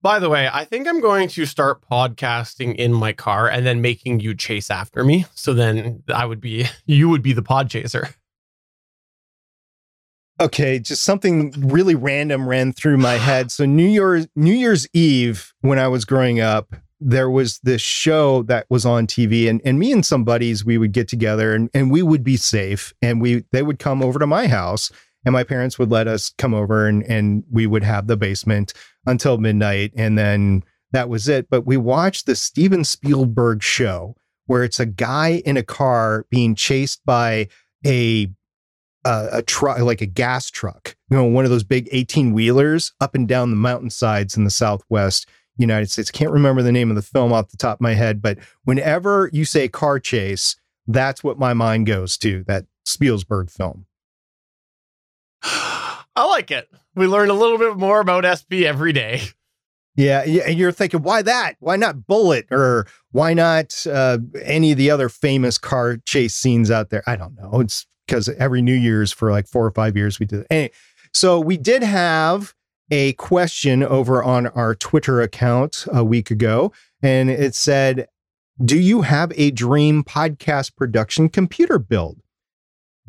by 0.01 0.19
the 0.19 0.29
way, 0.29 0.49
I 0.51 0.65
think 0.65 0.87
I'm 0.87 1.01
going 1.01 1.27
to 1.29 1.45
start 1.45 1.81
podcasting 1.89 2.75
in 2.75 2.93
my 2.93 3.11
car 3.13 3.49
and 3.49 3.65
then 3.65 3.81
making 3.81 4.21
you 4.21 4.33
chase 4.33 4.71
after 4.71 5.03
me. 5.03 5.25
So 5.33 5.53
then 5.53 6.03
I 6.13 6.25
would 6.25 6.39
be, 6.39 6.65
you 6.85 7.09
would 7.09 7.21
be 7.21 7.33
the 7.33 7.41
pod 7.41 7.69
chaser. 7.69 8.09
Okay, 10.41 10.79
just 10.79 11.03
something 11.03 11.53
really 11.57 11.95
random 11.95 12.47
ran 12.47 12.71
through 12.71 12.97
my 12.97 13.13
head. 13.17 13.51
So 13.51 13.65
New 13.65 13.87
Year's 13.87 14.27
New 14.35 14.53
Year's 14.53 14.87
Eve 14.93 15.53
when 15.61 15.79
I 15.79 15.87
was 15.87 16.05
growing 16.05 16.39
up, 16.39 16.75
there 17.01 17.29
was 17.29 17.59
this 17.59 17.81
show 17.81 18.43
that 18.43 18.65
was 18.69 18.85
on 18.85 19.07
TV 19.07 19.49
and, 19.49 19.61
and 19.63 19.79
me 19.79 19.91
and 19.91 20.05
some 20.05 20.23
buddies 20.23 20.65
we 20.65 20.77
would 20.77 20.91
get 20.91 21.07
together 21.07 21.53
and, 21.53 21.69
and 21.73 21.91
we 21.91 22.01
would 22.01 22.23
be 22.23 22.35
safe 22.35 22.93
and 23.01 23.21
we 23.21 23.45
they 23.51 23.63
would 23.63 23.79
come 23.79 24.01
over 24.01 24.19
to 24.19 24.27
my 24.27 24.47
house 24.47 24.91
and 25.25 25.33
my 25.33 25.43
parents 25.43 25.77
would 25.79 25.91
let 25.91 26.07
us 26.07 26.33
come 26.37 26.53
over 26.53 26.87
and, 26.87 27.03
and 27.03 27.43
we 27.51 27.67
would 27.67 27.83
have 27.83 28.07
the 28.07 28.17
basement 28.17 28.73
until 29.09 29.37
midnight 29.37 29.91
and 29.95 30.17
then 30.17 30.63
that 30.91 31.09
was 31.09 31.27
it. 31.27 31.49
But 31.49 31.65
we 31.65 31.77
watched 31.77 32.25
the 32.25 32.35
steven 32.35 32.83
spielberg 32.83 33.61
show 33.61 34.15
where 34.47 34.63
it's 34.63 34.79
a 34.79 34.85
guy 34.85 35.41
in 35.45 35.57
a 35.57 35.63
car 35.63 36.25
being 36.29 36.55
chased 36.55 37.01
by 37.05 37.47
a 37.85 38.29
a 39.05 39.41
truck 39.41 39.79
like 39.79 40.01
a 40.01 40.05
gas 40.05 40.51
truck 40.51 40.95
you 41.09 41.15
know 41.17 41.23
one 41.23 41.45
of 41.45 41.49
those 41.49 41.63
big 41.63 41.87
18 41.91 42.33
wheelers 42.33 42.91
up 42.99 43.15
and 43.15 43.27
down 43.27 43.49
the 43.49 43.55
mountainsides 43.55 44.35
in 44.35 44.43
the 44.43 44.51
southwest 44.51 45.27
united 45.57 45.89
states. 45.89 46.11
Can't 46.11 46.31
remember 46.31 46.61
the 46.61 46.71
name 46.71 46.89
of 46.89 46.95
the 46.95 47.01
film 47.01 47.31
off 47.31 47.49
the 47.49 47.57
top 47.57 47.77
of 47.77 47.81
my 47.81 47.93
head 47.93 48.21
but 48.21 48.37
whenever 48.65 49.29
you 49.31 49.45
say 49.45 49.67
car 49.69 49.99
chase 49.99 50.57
that's 50.85 51.23
what 51.23 51.39
my 51.39 51.53
mind 51.53 51.87
goes 51.87 52.17
to 52.17 52.43
that 52.43 52.65
spielberg 52.85 53.49
film. 53.49 53.85
I 55.43 56.25
like 56.25 56.51
it. 56.51 56.69
We 56.99 57.07
learn 57.07 57.29
a 57.29 57.33
little 57.33 57.57
bit 57.57 57.77
more 57.77 58.01
about 58.01 58.25
SP 58.27 58.67
every 58.67 58.91
day. 58.91 59.21
Yeah, 59.95 60.21
and 60.21 60.59
you're 60.59 60.73
thinking, 60.73 61.01
why 61.01 61.21
that? 61.21 61.55
Why 61.59 61.77
not 61.77 62.05
Bullitt 62.05 62.47
or 62.51 62.87
why 63.11 63.33
not 63.33 63.87
uh, 63.87 64.17
any 64.41 64.73
of 64.73 64.77
the 64.77 64.91
other 64.91 65.07
famous 65.07 65.57
car 65.57 65.95
chase 66.05 66.35
scenes 66.35 66.69
out 66.69 66.89
there? 66.89 67.01
I 67.07 67.15
don't 67.15 67.35
know. 67.35 67.61
It's 67.61 67.85
because 68.05 68.27
every 68.29 68.61
New 68.61 68.73
Year's 68.73 69.13
for 69.13 69.31
like 69.31 69.47
four 69.47 69.65
or 69.65 69.71
five 69.71 69.95
years 69.95 70.19
we 70.19 70.25
did. 70.25 70.45
Anyway, 70.49 70.71
so 71.13 71.39
we 71.39 71.55
did 71.55 71.83
have 71.83 72.53
a 72.91 73.13
question 73.13 73.81
over 73.81 74.21
on 74.21 74.47
our 74.47 74.75
Twitter 74.75 75.21
account 75.21 75.85
a 75.93 76.03
week 76.03 76.29
ago, 76.29 76.73
and 77.01 77.29
it 77.29 77.55
said, 77.55 78.07
"Do 78.63 78.77
you 78.77 79.03
have 79.03 79.31
a 79.37 79.51
dream 79.51 80.03
podcast 80.03 80.75
production 80.75 81.29
computer 81.29 81.79
build?" 81.79 82.19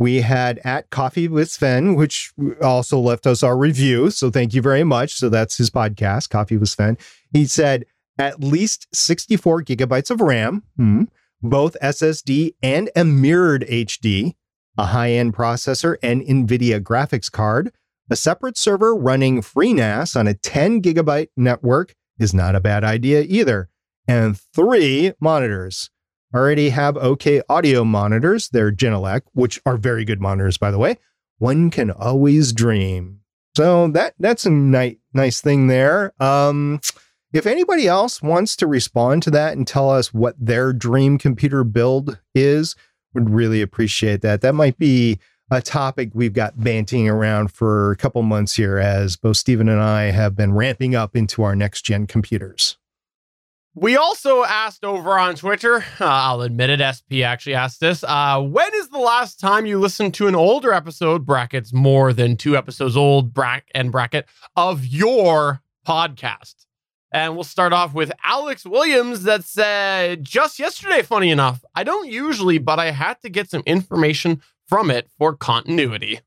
We 0.00 0.22
had 0.22 0.58
at 0.64 0.88
Coffee 0.88 1.28
with 1.28 1.50
Sven, 1.50 1.94
which 1.94 2.32
also 2.62 2.98
left 2.98 3.26
us 3.26 3.42
our 3.42 3.56
review. 3.56 4.10
So 4.10 4.30
thank 4.30 4.54
you 4.54 4.62
very 4.62 4.82
much. 4.82 5.12
So 5.12 5.28
that's 5.28 5.58
his 5.58 5.68
podcast, 5.68 6.30
Coffee 6.30 6.56
with 6.56 6.70
Sven. 6.70 6.96
He 7.34 7.44
said 7.44 7.84
at 8.18 8.40
least 8.40 8.88
64 8.94 9.62
gigabytes 9.62 10.10
of 10.10 10.22
RAM, 10.22 10.64
hmm, 10.76 11.04
both 11.42 11.76
SSD 11.82 12.54
and 12.62 12.88
a 12.96 13.04
mirrored 13.04 13.66
HD, 13.68 14.32
a 14.78 14.86
high 14.86 15.10
end 15.10 15.34
processor 15.34 15.96
and 16.02 16.22
NVIDIA 16.22 16.80
graphics 16.80 17.30
card, 17.30 17.70
a 18.08 18.16
separate 18.16 18.56
server 18.56 18.96
running 18.96 19.42
FreeNAS 19.42 20.16
on 20.16 20.26
a 20.26 20.32
10 20.32 20.80
gigabyte 20.80 21.28
network 21.36 21.94
is 22.18 22.32
not 22.32 22.54
a 22.54 22.60
bad 22.60 22.84
idea 22.84 23.20
either, 23.28 23.68
and 24.08 24.38
three 24.38 25.12
monitors 25.20 25.90
already 26.34 26.70
have 26.70 26.96
okay 26.96 27.42
audio 27.48 27.84
monitors. 27.84 28.48
They're 28.48 28.72
Genelec, 28.72 29.22
which 29.32 29.60
are 29.66 29.76
very 29.76 30.04
good 30.04 30.20
monitors, 30.20 30.58
by 30.58 30.70
the 30.70 30.78
way. 30.78 30.98
One 31.38 31.70
can 31.70 31.90
always 31.90 32.52
dream. 32.52 33.20
So 33.56 33.88
that 33.88 34.14
that's 34.18 34.46
a 34.46 34.50
nice 34.50 34.96
nice 35.12 35.40
thing 35.40 35.66
there. 35.66 36.12
Um, 36.22 36.80
if 37.32 37.46
anybody 37.46 37.86
else 37.86 38.22
wants 38.22 38.56
to 38.56 38.66
respond 38.66 39.22
to 39.24 39.30
that 39.30 39.56
and 39.56 39.66
tell 39.66 39.90
us 39.90 40.12
what 40.12 40.34
their 40.38 40.72
dream 40.72 41.18
computer 41.18 41.62
build 41.62 42.18
is, 42.34 42.74
would 43.14 43.30
really 43.30 43.62
appreciate 43.62 44.22
that. 44.22 44.40
That 44.40 44.54
might 44.54 44.78
be 44.78 45.18
a 45.50 45.60
topic 45.60 46.10
we've 46.14 46.32
got 46.32 46.62
banting 46.62 47.08
around 47.08 47.52
for 47.52 47.90
a 47.90 47.96
couple 47.96 48.22
months 48.22 48.54
here 48.54 48.78
as 48.78 49.16
both 49.16 49.36
Stephen 49.36 49.68
and 49.68 49.80
I 49.80 50.04
have 50.04 50.36
been 50.36 50.52
ramping 50.54 50.94
up 50.94 51.16
into 51.16 51.42
our 51.42 51.56
next 51.56 51.82
gen 51.82 52.06
computers. 52.06 52.78
We 53.74 53.96
also 53.96 54.42
asked 54.42 54.84
over 54.84 55.16
on 55.16 55.36
Twitter, 55.36 55.76
uh, 56.00 56.04
I'll 56.04 56.42
admit 56.42 56.70
it, 56.70 56.80
SP 56.82 57.22
actually 57.22 57.54
asked 57.54 57.78
this. 57.78 58.02
Uh, 58.02 58.40
when 58.42 58.70
is 58.74 58.88
the 58.88 58.98
last 58.98 59.38
time 59.38 59.64
you 59.64 59.78
listened 59.78 60.14
to 60.14 60.26
an 60.26 60.34
older 60.34 60.72
episode, 60.72 61.24
brackets 61.24 61.72
more 61.72 62.12
than 62.12 62.36
two 62.36 62.56
episodes 62.56 62.96
old, 62.96 63.32
bracket 63.32 63.70
and 63.74 63.92
bracket, 63.92 64.26
of 64.56 64.84
your 64.84 65.62
podcast? 65.86 66.66
And 67.12 67.34
we'll 67.34 67.44
start 67.44 67.72
off 67.72 67.94
with 67.94 68.12
Alex 68.22 68.64
Williams 68.64 69.22
that 69.24 69.44
said, 69.44 70.24
just 70.24 70.58
yesterday, 70.58 71.02
funny 71.02 71.30
enough. 71.30 71.64
I 71.74 71.84
don't 71.84 72.08
usually, 72.08 72.58
but 72.58 72.78
I 72.78 72.90
had 72.90 73.20
to 73.22 73.28
get 73.28 73.50
some 73.50 73.62
information 73.66 74.42
from 74.68 74.90
it 74.90 75.10
for 75.18 75.34
continuity. 75.34 76.20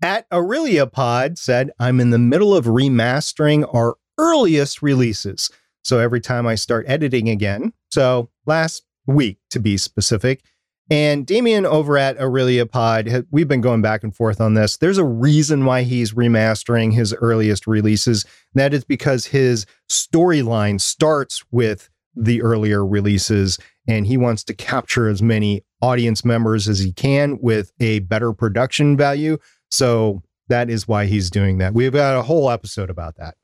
At 0.00 0.26
Aurelia 0.32 0.86
Pod 0.86 1.38
said, 1.38 1.70
I'm 1.78 1.98
in 1.98 2.10
the 2.10 2.18
middle 2.18 2.54
of 2.54 2.66
remastering 2.66 3.68
our 3.74 3.96
earliest 4.18 4.82
releases. 4.82 5.50
So 5.84 5.98
every 5.98 6.20
time 6.20 6.46
I 6.46 6.54
start 6.56 6.84
editing 6.88 7.28
again, 7.28 7.72
so 7.90 8.28
last 8.46 8.82
week 9.06 9.38
to 9.50 9.60
be 9.60 9.76
specific, 9.76 10.42
and 10.90 11.26
Damien 11.26 11.66
over 11.66 11.98
at 11.98 12.18
Aurelia 12.18 12.64
Pod, 12.64 13.26
we've 13.30 13.48
been 13.48 13.60
going 13.60 13.82
back 13.82 14.02
and 14.02 14.14
forth 14.14 14.40
on 14.40 14.54
this. 14.54 14.78
There's 14.78 14.96
a 14.96 15.04
reason 15.04 15.66
why 15.66 15.82
he's 15.82 16.14
remastering 16.14 16.94
his 16.94 17.12
earliest 17.14 17.66
releases. 17.66 18.24
That 18.54 18.72
is 18.72 18.84
because 18.84 19.26
his 19.26 19.66
storyline 19.90 20.80
starts 20.80 21.44
with 21.50 21.90
the 22.16 22.40
earlier 22.40 22.86
releases, 22.86 23.58
and 23.86 24.06
he 24.06 24.16
wants 24.16 24.42
to 24.44 24.54
capture 24.54 25.08
as 25.08 25.22
many 25.22 25.62
audience 25.82 26.24
members 26.24 26.68
as 26.68 26.78
he 26.78 26.92
can 26.92 27.38
with 27.40 27.70
a 27.80 27.98
better 28.00 28.32
production 28.32 28.96
value. 28.96 29.36
So 29.70 30.22
that 30.48 30.70
is 30.70 30.88
why 30.88 31.04
he's 31.04 31.30
doing 31.30 31.58
that. 31.58 31.74
We've 31.74 31.92
got 31.92 32.18
a 32.18 32.22
whole 32.22 32.50
episode 32.50 32.88
about 32.88 33.16
that. 33.16 33.36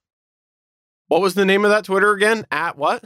What 1.08 1.20
was 1.20 1.34
the 1.34 1.44
name 1.44 1.64
of 1.64 1.70
that 1.70 1.84
Twitter 1.84 2.12
again? 2.12 2.46
At 2.50 2.78
what? 2.78 3.04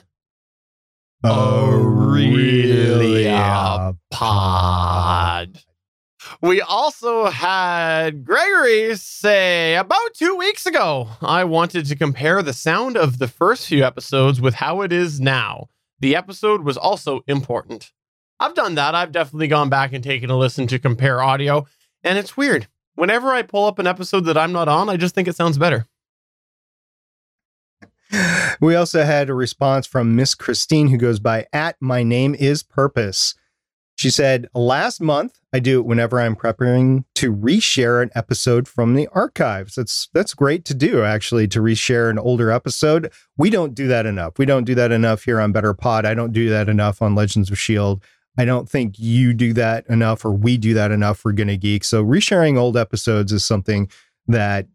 Oh, 1.24 1.88
Aurelia 2.18 3.96
Pod. 4.11 5.59
We 6.40 6.61
also 6.61 7.26
had 7.26 8.24
Gregory 8.24 8.94
say 8.96 9.74
about 9.74 10.14
two 10.14 10.36
weeks 10.36 10.66
ago, 10.66 11.09
I 11.20 11.44
wanted 11.44 11.86
to 11.86 11.96
compare 11.96 12.42
the 12.42 12.53
sound 12.53 12.96
of 12.96 13.18
the 13.18 13.28
first 13.28 13.66
few 13.66 13.84
episodes 13.84 14.40
with 14.40 14.55
how 14.55 14.82
it 14.82 14.92
is 14.92 15.20
now. 15.20 15.66
The 16.01 16.14
episode 16.14 16.62
was 16.62 16.76
also 16.76 17.22
important. 17.26 17.92
I've 18.38 18.55
done 18.55 18.76
that. 18.76 18.94
I've 18.94 19.11
definitely 19.11 19.49
gone 19.49 19.68
back 19.68 19.92
and 19.92 20.05
taken 20.05 20.30
a 20.30 20.38
listen 20.38 20.68
to 20.68 20.78
compare 20.78 21.20
audio, 21.20 21.66
and 22.05 22.18
it's 22.18 22.36
weird. 22.36 22.68
Whenever 22.94 23.30
I 23.30 23.42
pull 23.42 23.64
up 23.66 23.78
an 23.78 23.86
episode 23.86 24.20
that 24.26 24.38
I'm 24.38 24.53
not 24.53 24.68
on, 24.68 24.88
I 24.88 24.96
just 24.96 25.14
think 25.14 25.26
it 25.28 25.36
sounds 25.36 25.59
better. 25.59 25.86
We 28.61 28.74
also 28.74 29.04
had 29.04 29.30
a 29.30 29.34
response 29.34 29.86
from 29.86 30.16
Miss 30.16 30.34
Christine, 30.34 30.88
who 30.88 30.96
goes 30.96 31.20
by 31.20 31.46
at 31.52 31.76
my 31.80 32.02
name 32.02 32.34
is 32.34 32.62
purpose. 32.62 33.34
She 33.98 34.11
said, 34.11 34.48
Last 34.54 35.00
month, 35.00 35.40
I 35.52 35.59
do 35.59 35.80
it 35.80 35.86
whenever 35.86 36.20
I'm 36.20 36.36
preparing 36.36 37.04
to 37.16 37.34
reshare 37.34 38.00
an 38.00 38.11
episode 38.14 38.68
from 38.68 38.94
the 38.94 39.09
archives. 39.09 39.74
That's 39.74 40.09
that's 40.14 40.34
great 40.34 40.64
to 40.66 40.74
do, 40.74 41.02
actually, 41.02 41.48
to 41.48 41.61
reshare 41.61 42.09
an 42.09 42.18
older 42.18 42.50
episode. 42.50 43.12
We 43.36 43.50
don't 43.50 43.74
do 43.74 43.88
that 43.88 44.06
enough. 44.06 44.38
We 44.38 44.46
don't 44.46 44.64
do 44.64 44.76
that 44.76 44.92
enough 44.92 45.24
here 45.24 45.40
on 45.40 45.50
Better 45.50 45.74
Pod. 45.74 46.06
I 46.06 46.14
don't 46.14 46.32
do 46.32 46.48
that 46.48 46.68
enough 46.68 47.02
on 47.02 47.16
Legends 47.16 47.50
of 47.50 47.54
S.H.I.E.L.D. 47.54 48.02
I 48.38 48.44
don't 48.44 48.68
think 48.68 49.00
you 49.00 49.34
do 49.34 49.52
that 49.54 49.84
enough, 49.88 50.24
or 50.24 50.30
we 50.30 50.59
do 50.59 50.74
that 50.74 50.92
enough 50.92 51.18
for 51.18 51.32
Gonna 51.32 51.56
Geek. 51.56 51.82
So 51.82 52.04
resharing 52.04 52.56
old 52.56 52.76
episodes 52.76 53.32
is 53.32 53.44
something 53.44 53.90
that 54.28 54.68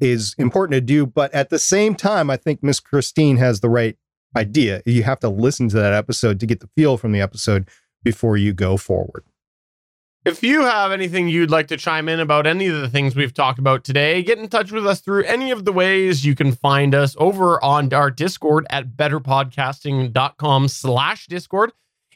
is 0.00 0.34
important 0.38 0.74
to 0.74 0.80
do. 0.80 1.06
But 1.06 1.32
at 1.34 1.50
the 1.50 1.58
same 1.58 1.94
time, 1.94 2.30
I 2.30 2.36
think 2.36 2.62
Miss 2.62 2.80
Christine 2.80 3.36
has 3.38 3.60
the 3.60 3.70
right 3.70 3.96
idea. 4.36 4.82
You 4.86 5.02
have 5.04 5.20
to 5.20 5.28
listen 5.28 5.68
to 5.70 5.76
that 5.76 5.92
episode 5.92 6.40
to 6.40 6.46
get 6.46 6.60
the 6.60 6.68
feel 6.76 6.96
from 6.96 7.12
the 7.12 7.20
episode 7.20 7.68
before 8.02 8.36
you 8.36 8.52
go 8.52 8.76
forward. 8.76 9.24
If 10.24 10.42
you 10.42 10.62
have 10.62 10.92
anything 10.92 11.28
you'd 11.28 11.50
like 11.50 11.68
to 11.68 11.76
chime 11.76 12.08
in 12.08 12.20
about 12.20 12.46
any 12.46 12.66
of 12.66 12.80
the 12.80 12.88
things 12.88 13.16
we've 13.16 13.32
talked 13.32 13.58
about 13.58 13.84
today, 13.84 14.22
get 14.22 14.38
in 14.38 14.48
touch 14.48 14.70
with 14.70 14.86
us 14.86 15.00
through 15.00 15.24
any 15.24 15.50
of 15.50 15.64
the 15.64 15.72
ways 15.72 16.26
you 16.26 16.34
can 16.34 16.52
find 16.52 16.94
us 16.94 17.16
over 17.18 17.62
on 17.64 17.92
our 17.94 18.10
Discord 18.10 18.66
at 18.68 18.96
betterpodcasting.com 18.96 20.68
slash 20.68 21.26
Discord. 21.28 21.72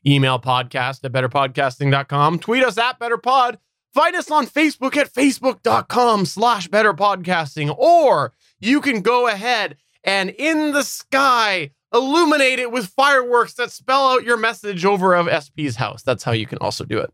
Email 0.06 0.38
podcast 0.38 1.04
at 1.04 1.12
betterpodcasting.com. 1.12 2.40
Tweet 2.40 2.64
us 2.64 2.76
at 2.76 2.98
betterpod. 2.98 3.58
Find 3.92 4.16
us 4.16 4.30
on 4.30 4.46
Facebook 4.46 4.96
at 4.96 5.12
facebook.com 5.12 6.24
slash 6.26 6.68
betterpodcasting. 6.68 7.76
Or 7.76 8.32
you 8.58 8.80
can 8.80 9.02
go 9.02 9.28
ahead 9.28 9.76
and 10.02 10.30
in 10.30 10.72
the 10.72 10.82
sky 10.82 11.72
illuminate 11.92 12.58
it 12.58 12.72
with 12.72 12.86
fireworks 12.86 13.54
that 13.54 13.70
spell 13.70 14.08
out 14.08 14.24
your 14.24 14.38
message 14.38 14.84
over 14.84 15.14
of 15.14 15.28
SP's 15.44 15.76
house. 15.76 16.02
That's 16.02 16.24
how 16.24 16.32
you 16.32 16.46
can 16.46 16.58
also 16.58 16.84
do 16.84 16.98
it. 16.98 17.12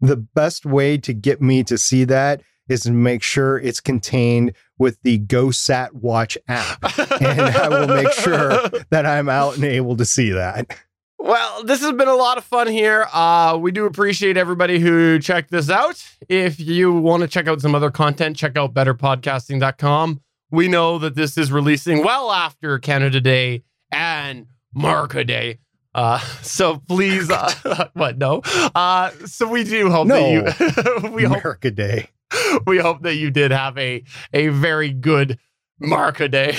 The 0.00 0.16
best 0.16 0.66
way 0.66 0.98
to 0.98 1.12
get 1.14 1.40
me 1.40 1.64
to 1.64 1.78
see 1.78 2.04
that 2.04 2.42
is 2.68 2.82
to 2.82 2.92
make 2.92 3.22
sure 3.22 3.58
it's 3.58 3.80
contained 3.80 4.52
with 4.78 4.98
the 5.02 5.18
GoSat 5.18 5.92
Watch 5.94 6.38
app. 6.48 6.98
and 7.20 7.40
I 7.40 7.68
will 7.68 7.88
make 7.88 8.12
sure 8.12 8.68
that 8.90 9.06
I'm 9.06 9.28
out 9.28 9.56
and 9.56 9.64
able 9.64 9.96
to 9.96 10.04
see 10.04 10.30
that. 10.30 10.76
Well, 11.22 11.64
this 11.64 11.80
has 11.82 11.92
been 11.92 12.08
a 12.08 12.14
lot 12.14 12.38
of 12.38 12.44
fun 12.44 12.66
here. 12.66 13.06
Uh, 13.12 13.58
we 13.60 13.72
do 13.72 13.84
appreciate 13.84 14.36
everybody 14.38 14.78
who 14.78 15.18
checked 15.18 15.50
this 15.50 15.68
out. 15.68 16.02
If 16.30 16.58
you 16.58 16.92
want 16.94 17.20
to 17.22 17.28
check 17.28 17.46
out 17.46 17.60
some 17.60 17.74
other 17.74 17.90
content, 17.90 18.36
check 18.36 18.56
out 18.56 18.72
betterpodcasting.com. 18.72 20.20
We 20.50 20.66
know 20.68 20.98
that 20.98 21.14
this 21.14 21.36
is 21.36 21.52
releasing 21.52 22.02
well 22.02 22.32
after 22.32 22.78
Canada 22.78 23.20
Day 23.20 23.62
and 23.92 24.46
Marca 24.74 25.22
Day. 25.22 25.58
Uh, 25.94 26.18
so 26.42 26.78
please, 26.88 27.30
uh, 27.30 27.88
what? 27.92 28.16
No. 28.16 28.40
Uh, 28.74 29.10
so 29.26 29.46
we 29.46 29.62
do 29.64 29.90
hope 29.90 30.06
No. 30.06 30.42
that 30.42 31.02
you, 31.04 31.10
we 31.14 31.24
hope, 31.24 31.38
America 31.38 31.70
Day. 31.70 32.08
we 32.66 32.78
hope 32.78 33.02
that 33.02 33.16
you 33.16 33.30
did 33.30 33.50
have 33.50 33.76
a, 33.76 34.02
a 34.32 34.48
very 34.48 34.90
good 34.92 35.38
Marca 35.78 36.28
Day. 36.28 36.56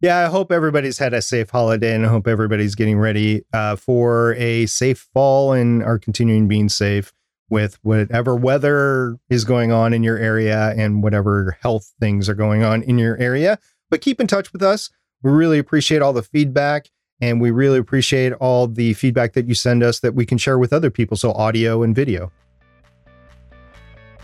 Yeah, 0.00 0.18
I 0.18 0.24
hope 0.30 0.52
everybody's 0.52 0.98
had 0.98 1.14
a 1.14 1.22
safe 1.22 1.50
holiday 1.50 1.94
and 1.94 2.04
I 2.04 2.08
hope 2.08 2.26
everybody's 2.26 2.74
getting 2.74 2.98
ready 2.98 3.42
uh, 3.52 3.76
for 3.76 4.34
a 4.34 4.66
safe 4.66 5.08
fall 5.14 5.52
and 5.52 5.82
are 5.82 5.98
continuing 5.98 6.46
being 6.46 6.68
safe 6.68 7.12
with 7.48 7.78
whatever 7.82 8.34
weather 8.34 9.16
is 9.30 9.44
going 9.44 9.72
on 9.72 9.92
in 9.92 10.02
your 10.02 10.18
area 10.18 10.74
and 10.76 11.02
whatever 11.02 11.56
health 11.62 11.92
things 12.00 12.28
are 12.28 12.34
going 12.34 12.62
on 12.64 12.82
in 12.82 12.98
your 12.98 13.16
area. 13.18 13.58
But 13.90 14.00
keep 14.00 14.20
in 14.20 14.26
touch 14.26 14.52
with 14.52 14.62
us. 14.62 14.90
We 15.22 15.30
really 15.30 15.58
appreciate 15.58 16.02
all 16.02 16.12
the 16.12 16.22
feedback 16.22 16.90
and 17.20 17.40
we 17.40 17.50
really 17.50 17.78
appreciate 17.78 18.32
all 18.34 18.66
the 18.66 18.92
feedback 18.94 19.32
that 19.34 19.46
you 19.46 19.54
send 19.54 19.82
us 19.82 20.00
that 20.00 20.14
we 20.14 20.26
can 20.26 20.36
share 20.36 20.58
with 20.58 20.72
other 20.72 20.90
people. 20.90 21.16
So, 21.16 21.32
audio 21.32 21.82
and 21.82 21.94
video. 21.94 22.32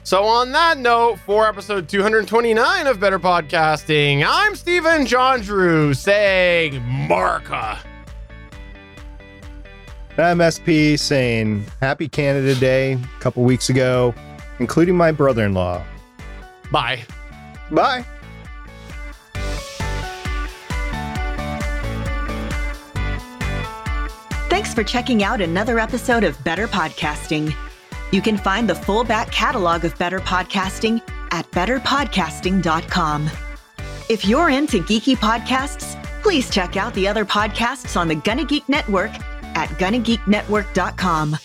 So, 0.03 0.25
on 0.25 0.53
that 0.53 0.79
note, 0.79 1.19
for 1.21 1.47
episode 1.47 1.89
229 1.89 2.87
of 2.87 2.99
Better 2.99 3.19
Podcasting, 3.19 4.25
I'm 4.27 4.57
Stephen 4.57 5.05
John 5.05 5.41
Drew 5.41 5.93
saying 5.93 6.83
Marca. 6.83 7.79
I'm 10.17 10.41
SP 10.41 10.97
saying 10.97 11.65
Happy 11.81 12.09
Canada 12.09 12.55
Day 12.55 12.93
a 12.95 13.21
couple 13.21 13.43
weeks 13.45 13.69
ago, 13.69 14.15
including 14.59 14.97
my 14.97 15.13
brother 15.13 15.45
in 15.45 15.53
law. 15.53 15.85
Bye. 16.73 17.05
Bye. 17.71 18.05
Thanks 24.49 24.75
for 24.75 24.83
checking 24.83 25.23
out 25.23 25.41
another 25.41 25.79
episode 25.79 26.25
of 26.25 26.43
Better 26.43 26.67
Podcasting. 26.67 27.55
You 28.13 28.21
can 28.21 28.37
find 28.37 28.69
the 28.69 28.75
full 28.75 29.05
back 29.05 29.31
catalog 29.31 29.85
of 29.85 29.97
Better 29.99 30.21
Podcasting 30.21 31.01
at 31.31 31.51
betterpodcasting.com. 31.51 33.31
If 34.09 34.25
you're 34.25 34.51
into 34.51 34.83
geeky 34.83 35.17
podcasts, 35.17 35.97
please 36.23 36.51
check 36.51 36.77
out 36.77 36.93
the 36.95 37.07
other 37.07 37.25
podcasts 37.25 37.97
on 37.97 38.09
the 38.09 38.17
Gonna 38.17 38.45
Geek 38.45 38.69
Network 38.69 39.13
at 39.55 39.69
gonnageeknetwork.com. 39.71 41.37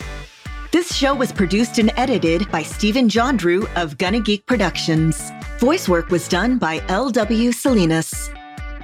This 0.72 0.94
show 0.94 1.16
was 1.16 1.32
produced 1.32 1.78
and 1.78 1.92
edited 1.96 2.52
by 2.52 2.64
Stephen 2.64 3.08
John 3.08 3.38
Drew 3.38 3.68
of 3.76 3.98
Gonna 3.98 4.20
Geek 4.20 4.46
Productions. 4.46 5.32
Voice 5.60 5.88
work 5.88 6.10
was 6.10 6.28
done 6.28 6.58
by 6.58 6.84
L.W. 6.90 7.52
Salinas. 7.52 8.30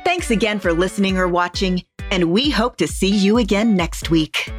Thanks 0.06 0.32
again 0.32 0.60
for 0.60 0.74
listening 0.74 1.18
or 1.18 1.28
watching, 1.28 1.84
and 2.12 2.32
we 2.32 2.50
hope 2.50 2.78
to 2.78 2.88
see 2.88 3.10
you 3.10 3.40
again 3.40 3.76
next 3.76 4.10
week. 4.10 4.52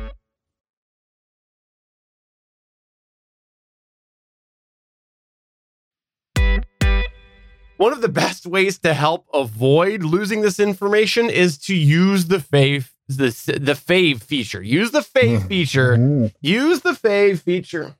One 7.82 7.92
of 7.92 8.00
the 8.00 8.08
best 8.08 8.46
ways 8.46 8.78
to 8.78 8.94
help 8.94 9.26
avoid 9.34 10.04
losing 10.04 10.42
this 10.42 10.60
information 10.60 11.28
is 11.28 11.58
to 11.66 11.74
use 11.74 12.26
the 12.26 12.36
fave 12.36 12.92
the, 13.08 13.30
the 13.60 13.72
fave 13.72 14.22
feature. 14.22 14.62
Use 14.62 14.92
the 14.92 15.00
fave 15.00 15.38
mm-hmm. 15.38 15.48
feature. 15.48 15.96
Mm-hmm. 15.96 16.26
Use 16.40 16.82
the 16.82 16.92
fave 16.92 17.40
feature. 17.40 17.96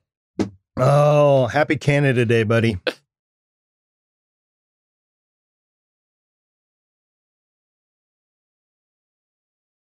Oh, 0.77 1.47
happy 1.47 1.75
Canada 1.75 2.25
Day, 2.25 2.43
buddy. 2.43 2.77